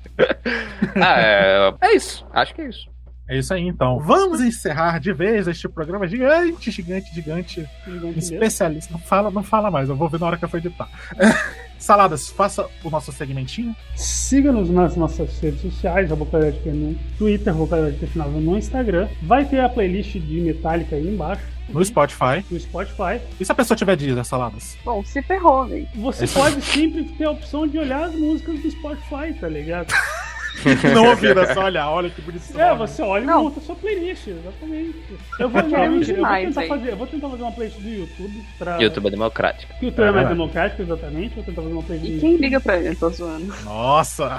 [0.96, 2.93] ah, é, é isso, acho que é isso.
[3.26, 3.98] É isso aí, então.
[4.00, 7.66] Vamos encerrar de vez este programa gigante, gigante, gigante.
[7.86, 8.92] Gigante especialista.
[8.92, 10.88] Não fala, não fala mais, eu vou ver na hora que eu for editar.
[11.78, 13.74] Saladas, faça o nosso segmentinho.
[13.96, 19.08] Siga-nos nas nossas redes sociais, a Vocalidade que no Twitter, Vocalidade Questionável no Instagram.
[19.22, 21.42] Vai ter a playlist de Metallica aí embaixo.
[21.68, 22.44] No Spotify.
[22.50, 23.20] No Spotify.
[23.40, 24.76] E se a pessoa tiver dívida, Saladas?
[24.84, 25.88] Bom, se ferrou, velho.
[25.96, 29.92] Você Esse- pode sempre ter a opção de olhar as músicas do Spotify, tá ligado?
[30.94, 32.58] Não ouvir, é só olhar, olha que bonito.
[32.58, 34.94] É, você olha e monta a sua playlist, exatamente.
[35.38, 36.68] Eu vou, não, eu vou demais, tentar véi.
[36.68, 38.80] fazer, eu vou tentar fazer uma playlist do YouTube pra.
[38.80, 39.72] YouTube é democrático.
[39.82, 40.28] YouTube é mais É.
[40.28, 41.34] democrático, exatamente.
[41.34, 42.44] Vou tentar fazer uma playlist E quem YouTube.
[42.44, 42.94] liga pra ele?
[42.94, 43.54] Tô zoando.
[43.64, 44.38] Nossa!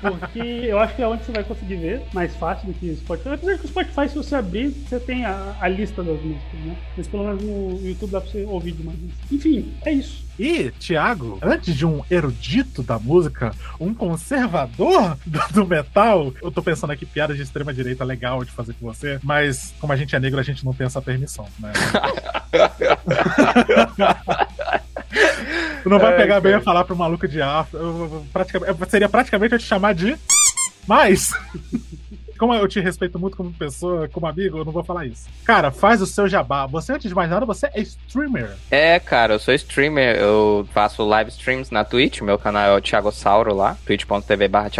[0.00, 2.96] Porque eu acho que é onde você vai conseguir ver mais fácil do que o
[2.96, 3.28] Spotify.
[3.34, 6.76] Apesar que o Spotify, se você abrir, você tem a, a lista das músicas, né?
[6.96, 8.98] Mas pelo menos no YouTube dá pra você ouvir demais.
[9.30, 10.24] Enfim, é isso.
[10.42, 16.62] E, Thiago, antes de um erudito da música, um conservador do, do metal, eu tô
[16.62, 20.16] pensando aqui piadas de extrema direita legal de fazer com você, mas como a gente
[20.16, 21.72] é negro, a gente não tem essa permissão, né?
[25.82, 26.62] Tu não vai Ai, pegar bem cara.
[26.62, 27.78] a falar pro maluco de afro.
[27.78, 30.16] eu- eu- praticamente- seria praticamente eu te chamar de.
[30.86, 31.32] Mas.
[32.40, 35.28] Como eu te respeito muito como pessoa, como amigo, eu não vou falar isso.
[35.44, 36.64] Cara, faz o seu jabá.
[36.64, 38.52] Você, antes de mais nada, você é streamer.
[38.70, 42.80] É, cara, eu sou streamer, eu faço live streams na Twitch, meu canal é o
[42.80, 44.70] Thiago Sauro lá, twitch.tv barra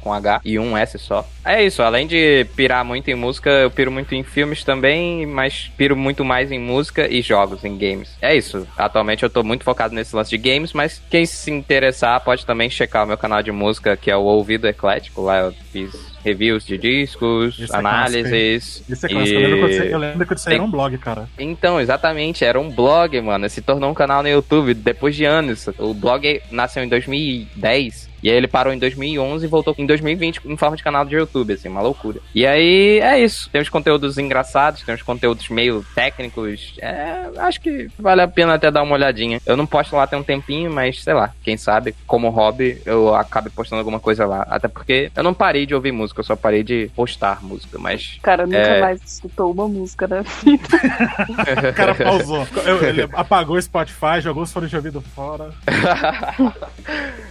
[0.00, 1.26] com H e um S só.
[1.44, 5.72] É isso, além de pirar muito em música, eu piro muito em filmes também, mas
[5.76, 8.16] piro muito mais em música e jogos, em games.
[8.22, 12.20] É isso, atualmente eu tô muito focado nesse lance de games, mas quem se interessar
[12.20, 15.52] pode também checar o meu canal de música, que é o Ouvido Eclético, lá eu
[15.72, 18.82] fiz reviews de discos, é análises.
[18.88, 19.38] Isso é clássico.
[19.38, 21.28] Eu lembro você- eu lembro que isso aí era um blog, cara.
[21.38, 23.48] então, exatamente, era um blog, mano.
[23.48, 25.68] Se tornou um canal no YouTube depois de anos.
[25.78, 28.07] O blog nasceu em 2010.
[28.22, 31.14] E aí ele parou em 2011 e voltou em 2020 em forma de canal de
[31.16, 32.20] YouTube, assim, uma loucura.
[32.34, 33.48] E aí é isso.
[33.50, 36.74] Tem uns conteúdos engraçados, tem uns conteúdos meio técnicos.
[36.80, 39.40] É, acho que vale a pena até dar uma olhadinha.
[39.46, 43.14] Eu não posto lá tem um tempinho, mas sei lá, quem sabe, como hobby, eu
[43.14, 44.46] acabo postando alguma coisa lá.
[44.50, 48.16] Até porque eu não parei de ouvir música, eu só parei de postar música, mas.
[48.18, 50.68] O cara nunca é, mais escutou uma música da vida.
[51.68, 52.46] O cara pausou.
[52.64, 55.50] Eu- Ele apagou o Spotify, jogou os fones de ouvido fora.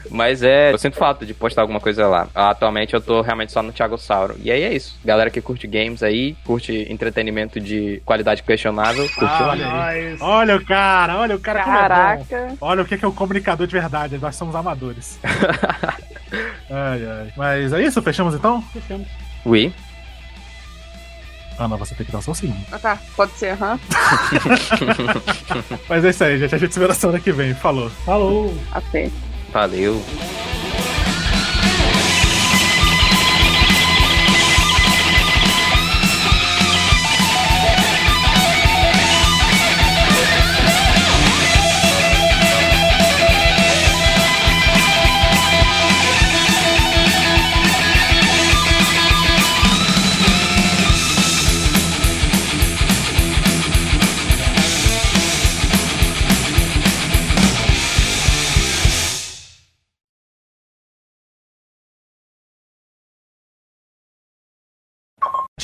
[0.10, 2.28] Mas é, eu sinto falta de postar alguma coisa lá.
[2.36, 4.36] Atualmente eu tô realmente só no Thiago Sauro.
[4.44, 4.98] E aí é isso.
[5.04, 10.64] Galera que curte games aí, curte entretenimento de qualidade questionável, curte Ah, olha, olha o
[10.64, 11.88] cara, olha o cara como é bom.
[11.88, 12.54] Caraca.
[12.62, 14.20] Olha o que é, que é o comunicador de verdade.
[14.20, 15.20] Nós somos amadores.
[16.70, 17.34] ai, ai.
[17.36, 18.00] Mas é isso?
[18.04, 18.62] Fechamos então?
[18.72, 19.08] Fechamos.
[19.46, 19.74] Oui.
[21.58, 22.54] Ana, você tem que dar o seu sim.
[22.72, 23.00] Ah, tá.
[23.16, 23.80] Pode ser, aham.
[25.90, 26.54] Mas é isso aí, gente.
[26.54, 27.56] A gente se vê na semana que vem.
[27.56, 27.90] Falou.
[27.90, 28.56] Falou.
[28.72, 29.10] Até.
[29.52, 30.00] Valeu.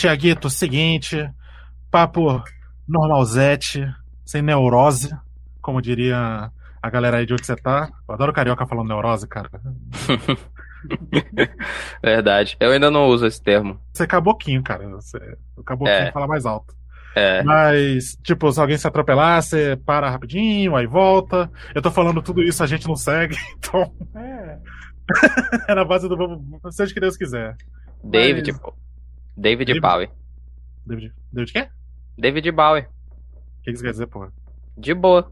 [0.08, 1.30] Tiaguito, seguinte.
[1.90, 2.44] Papo
[2.86, 3.88] normalzete,
[4.26, 5.16] sem neurose,
[5.62, 6.52] como diria
[6.82, 7.90] a galera aí de onde você tá.
[8.06, 9.50] Eu adoro carioca falando neurose, cara.
[12.04, 12.58] Verdade.
[12.60, 13.80] Eu ainda não uso esse termo.
[13.94, 14.86] Você é caboquinho, cara.
[14.90, 15.18] Você,
[15.56, 16.12] o caboquinho É.
[16.12, 16.76] fala mais alto.
[17.16, 17.42] É.
[17.44, 21.50] Mas, tipo, se alguém se atropelar, você para rapidinho, aí volta.
[21.74, 23.90] Eu tô falando tudo isso, a gente não segue, então.
[24.16, 24.58] É.
[25.70, 26.42] É na base do vamos,
[26.76, 27.56] seja o que Deus quiser.
[28.04, 28.52] David.
[28.52, 28.83] Mas-
[29.36, 30.10] David David- Bowie.
[30.86, 31.70] David, David quê?
[32.18, 32.84] David Bowie.
[32.84, 32.86] O
[33.64, 34.32] que que isso quer dizer, porra?
[34.78, 35.32] De boa.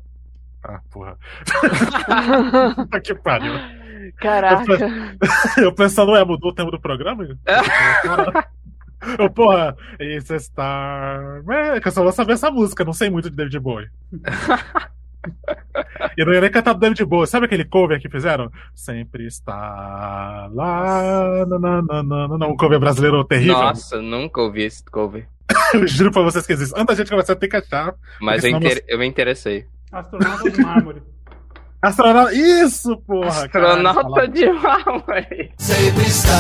[0.64, 1.18] Ah, porra.
[2.76, 3.53] Puta que pariu.
[4.18, 4.64] Caraca.
[5.57, 7.23] Eu pensando, ué, mudou o tema do programa?
[9.18, 11.41] Eu, porra, esse Star.
[11.49, 13.90] É, que eu só vou saber essa música, não sei muito de David Bowie.
[16.18, 17.27] E não ia nem cantar do David Bowie.
[17.27, 18.49] Sabe aquele cover que fizeram?
[18.76, 21.45] Sempre está lá.
[21.48, 23.53] na, na, na, na, na, um cover brasileiro terrível.
[23.53, 25.27] Nossa, nunca ouvi esse cover.
[25.73, 26.73] Eu juro pra vocês que existe.
[26.76, 27.93] Antes da gente começar a ter que achar.
[28.19, 29.65] Mas eu, inter- eu me interessei.
[29.91, 31.02] Astronauta de mármore.
[31.81, 32.34] Astronauta.
[32.34, 33.45] Isso, porra!
[33.45, 35.52] Astronauta de mármore.
[35.57, 36.31] Sempre estar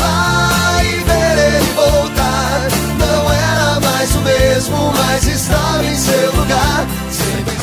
[0.00, 2.60] lá e ver ele voltar.
[2.98, 6.86] Não era mais o mesmo, mas estava em seu lugar.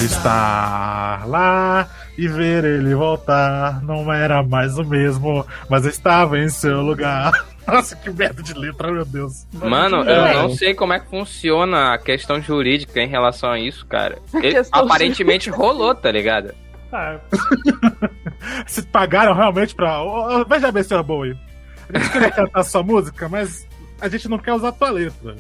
[0.06, 6.82] Estar lá e ver ele voltar não era mais o mesmo, mas estava em seu
[6.82, 7.32] lugar.
[7.68, 9.46] Nossa, que merda de letra, meu Deus.
[9.54, 13.86] Mano, eu não sei como é que funciona a questão jurídica em relação a isso,
[13.86, 14.18] cara.
[14.34, 16.54] Ele- aparentemente rolou, tá ligado?
[16.92, 17.20] Ah,
[18.66, 20.00] Se pagaram realmente pra.
[20.48, 21.04] Veja bem, Sr.
[21.04, 21.38] Bowie.
[21.94, 23.68] A gente queria cantar sua música, mas
[24.02, 25.36] a gente não quer usar tua letra.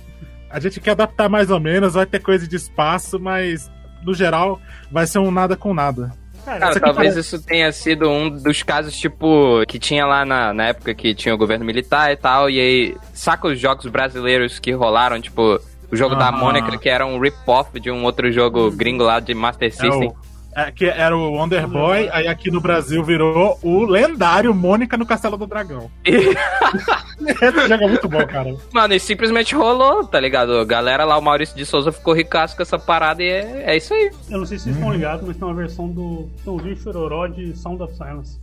[0.49, 3.69] A gente quer adaptar mais ou menos, vai ter coisa de espaço, mas
[4.03, 4.59] no geral
[4.91, 6.11] vai ser um nada com nada.
[6.45, 10.25] Cara, Isso aqui talvez parece- isso tenha sido um dos casos, tipo, que tinha lá
[10.25, 13.85] na, na época que tinha o governo militar e tal, e aí saca os jogos
[13.87, 15.59] brasileiros que rolaram, tipo,
[15.91, 16.37] o jogo da Aham.
[16.39, 20.07] Mônica, que era um rip-off de um outro jogo gringo lá de Master É System.
[20.09, 20.15] o,
[20.55, 25.05] é, que era o Wonder Boy, aí aqui no Brasil virou o lendário Mônica no
[25.05, 25.89] Castelo do Dragão.
[26.05, 28.55] Esse jogo é muito bom, cara.
[28.73, 30.57] Mano, e simplesmente rolou, tá ligado?
[30.57, 33.77] A galera lá, o Maurício de Souza ficou ricaço com essa parada e é, é
[33.77, 34.11] isso aí.
[34.29, 37.55] Eu não sei se vocês estão ligados, mas tem uma versão do Tãozinho Chororó de
[37.55, 38.39] Sound of Silence.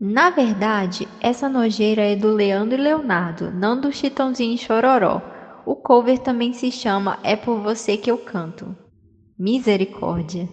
[0.00, 5.20] Na verdade, essa nojeira é do Leandro e Leonardo, não do Chitãozinho e Chororó.
[5.66, 8.76] O cover também se chama É Por Você Que Eu Canto.
[9.36, 10.48] Misericórdia.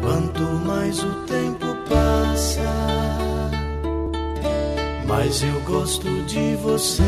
[0.00, 2.60] Quanto mais o tempo passa,
[5.06, 7.02] mais eu gosto de você.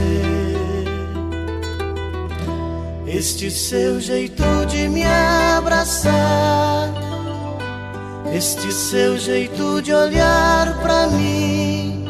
[3.07, 6.93] Este seu jeito de me abraçar,
[8.35, 12.07] este seu jeito de olhar pra mim,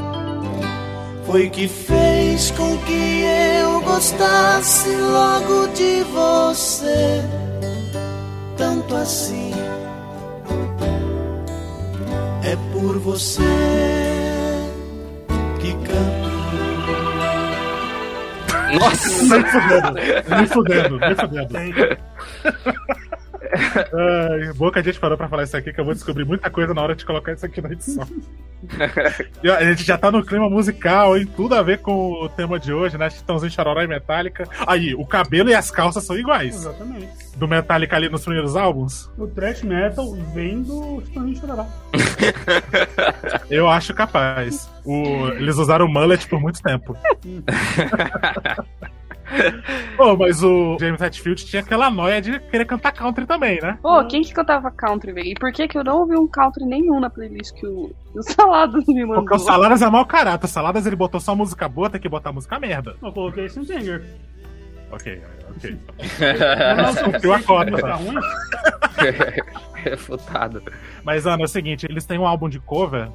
[1.27, 3.25] foi que fez com que
[3.63, 7.23] eu gostasse logo de você,
[8.57, 9.52] tanto assim.
[12.53, 13.41] É por você
[15.59, 16.33] que canto.
[18.79, 19.39] Nossa!
[20.29, 21.99] Nem fudendo, nem fudendo, nem fudendo.
[23.95, 26.51] Ai, boa que a gente parou pra falar isso aqui, que eu vou descobrir muita
[26.51, 28.07] coisa na hora de colocar isso aqui na edição.
[29.59, 31.27] A gente já tá no clima musical, hein?
[31.37, 33.11] Tudo a ver com o tema de hoje, né?
[33.11, 34.49] Chitãozinho Chororó e Metallica.
[34.67, 36.55] Aí, o cabelo e as calças são iguais.
[36.55, 37.09] Exatamente.
[37.37, 39.11] Do Metallica ali nos primeiros álbuns?
[39.19, 41.67] O thrash metal vem do Chitãozinho Chororó.
[43.51, 44.69] Eu acho capaz.
[44.85, 46.97] O- eles usaram o mullet por muito tempo.
[49.97, 53.79] Pô, mas o James Hetfield tinha aquela noia de querer cantar country também, né?
[53.83, 55.29] Pô, quem que cantava country, velho?
[55.29, 58.23] E por que que eu não ouvi um country nenhum na playlist que o, o
[58.23, 59.25] Saladas me mandou?
[59.25, 60.47] Porque o Saladas é mau caráter.
[60.47, 62.97] O Saladas ele botou só música boa, tem que botar música merda.
[63.03, 64.05] Eu coloquei esse Singer.
[64.91, 65.79] Ok, ok.
[67.05, 67.79] Cumpriu a cota.
[67.79, 68.15] Tá ruim?
[69.75, 70.63] Refutado.
[71.03, 73.09] Mas, Ana, é o seguinte, eles têm um álbum de cover.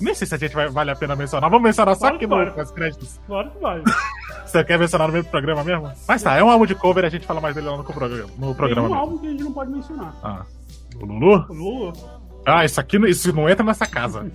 [0.00, 1.50] Nem sei se a gente vai, vale a pena mencionar.
[1.50, 3.20] Vamos mencionar só Claro aqui no, nos créditos.
[3.26, 3.82] Claro que vale.
[4.54, 5.90] Você quer mencionar no meio do programa mesmo?
[6.06, 8.30] Mas tá, é um álbum de cover, a gente fala mais dele lá no programa,
[8.38, 8.94] no programa Tem um mesmo.
[8.94, 10.14] álbum que a gente não pode mencionar.
[10.22, 10.46] Ah.
[11.02, 11.46] O Lulu?
[11.50, 11.92] O Lulu.
[12.46, 14.30] Ah, isso aqui não- isso não entra nessa casa.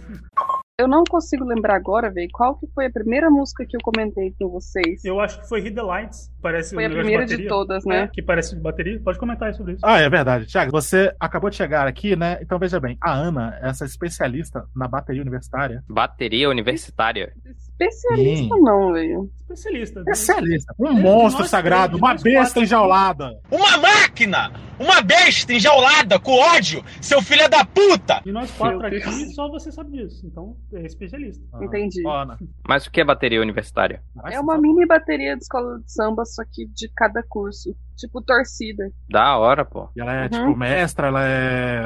[0.77, 4.33] Eu não consigo lembrar agora, velho, qual que foi a primeira música que eu comentei
[4.39, 5.03] com vocês.
[5.05, 6.29] Eu acho que foi Hit the Lights.
[6.41, 7.49] Parece Foi um a primeira de bateria.
[7.49, 8.01] todas, né?
[8.03, 8.99] É, que parece de bateria.
[9.01, 9.81] Pode comentar sobre isso.
[9.85, 10.45] Ah, é verdade.
[10.47, 12.39] Tiago, você acabou de chegar aqui, né?
[12.41, 15.83] Então veja bem, a Ana, essa especialista na bateria universitária.
[15.89, 17.33] Bateria universitária.
[17.79, 18.61] Especialista Sim.
[18.61, 19.29] não, velho.
[19.41, 19.99] Especialista.
[20.01, 20.75] Especialista.
[20.77, 23.39] Um monstro sagrado, uma besta enjaulada.
[23.49, 24.51] Uma máquina!
[24.77, 28.21] Uma besta enjaulada com ódio, seu filho da puta!
[28.25, 29.33] E nós quatro Meu aqui, Deus.
[29.33, 30.25] só você sabe disso.
[30.25, 31.43] Então, é especialista.
[31.61, 32.05] Entendi.
[32.05, 32.37] Ó, Ana.
[32.67, 34.03] Mas o que é bateria universitária?
[34.25, 37.75] É uma mini bateria de escola de samba, só que de cada curso.
[37.99, 38.89] Tipo torcida.
[39.09, 39.89] Da hora, pô.
[39.95, 40.29] E ela é, Uhum.
[40.29, 41.81] tipo, mestra, ela é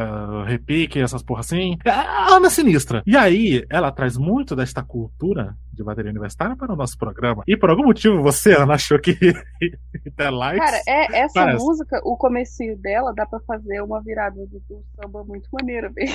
[0.45, 1.75] repique, essas porra assim.
[1.83, 3.01] É a Ana Sinistra.
[3.05, 7.43] E aí, ela traz muito desta cultura de bateria universitária para o nosso programa.
[7.47, 9.15] E por algum motivo, você, Ana, achou que
[10.15, 10.63] The Lights...
[10.63, 11.65] Cara, é, essa Parece.
[11.65, 16.11] música, o comecinho dela, dá pra fazer uma virada do, do samba muito maneira, velho.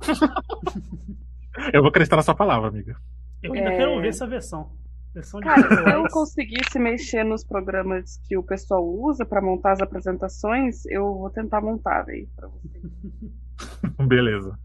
[1.72, 2.96] Eu vou acreditar na sua palavra, amiga.
[3.42, 3.76] Eu ainda É.
[3.76, 4.70] quero ouvir essa versão.
[5.14, 9.80] De Cara, se eu conseguisse mexer nos programas que o pessoal usa pra montar as
[9.80, 12.26] apresentações, eu vou tentar montar, velho.
[12.34, 12.82] pra vocês.
[14.08, 14.58] Beleza.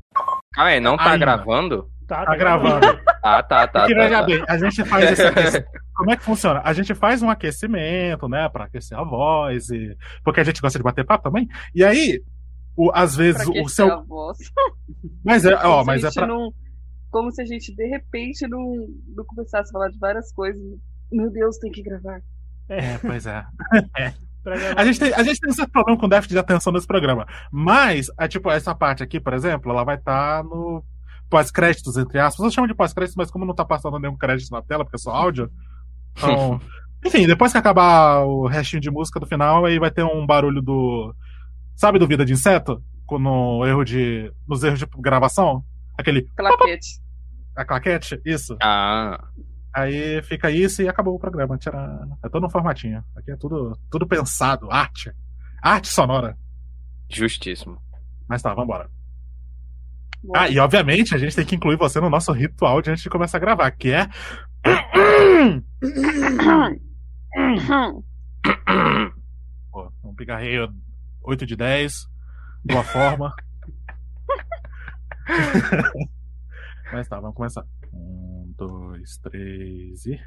[0.58, 0.80] Ah, é?
[0.80, 1.90] Não tá Ai, gravando?
[2.08, 2.86] Tá, Tá gravando.
[3.22, 3.82] Ah, tá, tá.
[3.82, 4.24] Porque tá, tá.
[4.24, 5.68] bem, a gente faz esse aquecimento.
[5.94, 6.62] Como é que funciona?
[6.64, 10.80] A gente faz um aquecimento, né, Pra aquecer a voz e porque a gente gosta
[10.80, 11.48] de bater papo também.
[11.76, 12.22] E aí,
[12.78, 14.38] o, às vezes Pra o seu a voz.
[15.26, 16.52] Mas é, ó, mas a é pra não-
[17.18, 20.62] Como se a gente, de repente, não, não começasse a falar de várias coisas.
[21.12, 22.22] Meu Deus, tem que gravar.
[22.70, 23.44] É, pois é.
[23.98, 24.14] É.
[24.78, 27.28] A gente, tem, a gente tem esse problema com déficit de atenção nesse programa.
[27.52, 30.86] Mas, é, tipo, essa parte aqui, por exemplo, ela vai estar no
[31.30, 32.46] pós-créditos, entre aspas.
[32.46, 35.00] Eu chamo de pós-créditos, mas como não tá passando nenhum crédito na tela, porque é
[35.00, 35.52] só áudio.
[36.16, 36.62] Então.
[37.04, 40.62] enfim, depois que acabar o restinho de música do final, aí vai ter um barulho
[40.62, 41.14] do.
[41.76, 42.82] Sabe do Vida de Inseto?
[43.12, 44.32] No erro de.
[44.48, 45.62] Nos erros de gravação?
[45.98, 46.22] Aquele.
[46.38, 47.02] Claquete.
[47.58, 48.22] A claquete?
[48.24, 48.56] Isso.
[48.62, 49.20] Ah.
[49.74, 51.58] Aí fica isso e acabou o programa.
[51.58, 52.08] Tira...
[52.24, 53.04] É todo no formatinho.
[53.16, 55.12] Aqui é tudo, tudo pensado, arte.
[55.62, 56.38] Arte sonora.
[57.10, 57.82] Justíssimo.
[58.30, 58.90] Mas tá, vambora.
[60.36, 63.10] Ah, e obviamente a gente tem que incluir você no nosso ritual de antes de
[63.10, 64.08] começar a gravar, que é.
[69.72, 70.70] Pô, um pigarreio
[71.24, 72.08] 8 de 10,
[72.66, 73.34] boa forma.
[76.92, 77.66] Mas tá, vamos começar.
[77.94, 80.20] Um, dois, três e.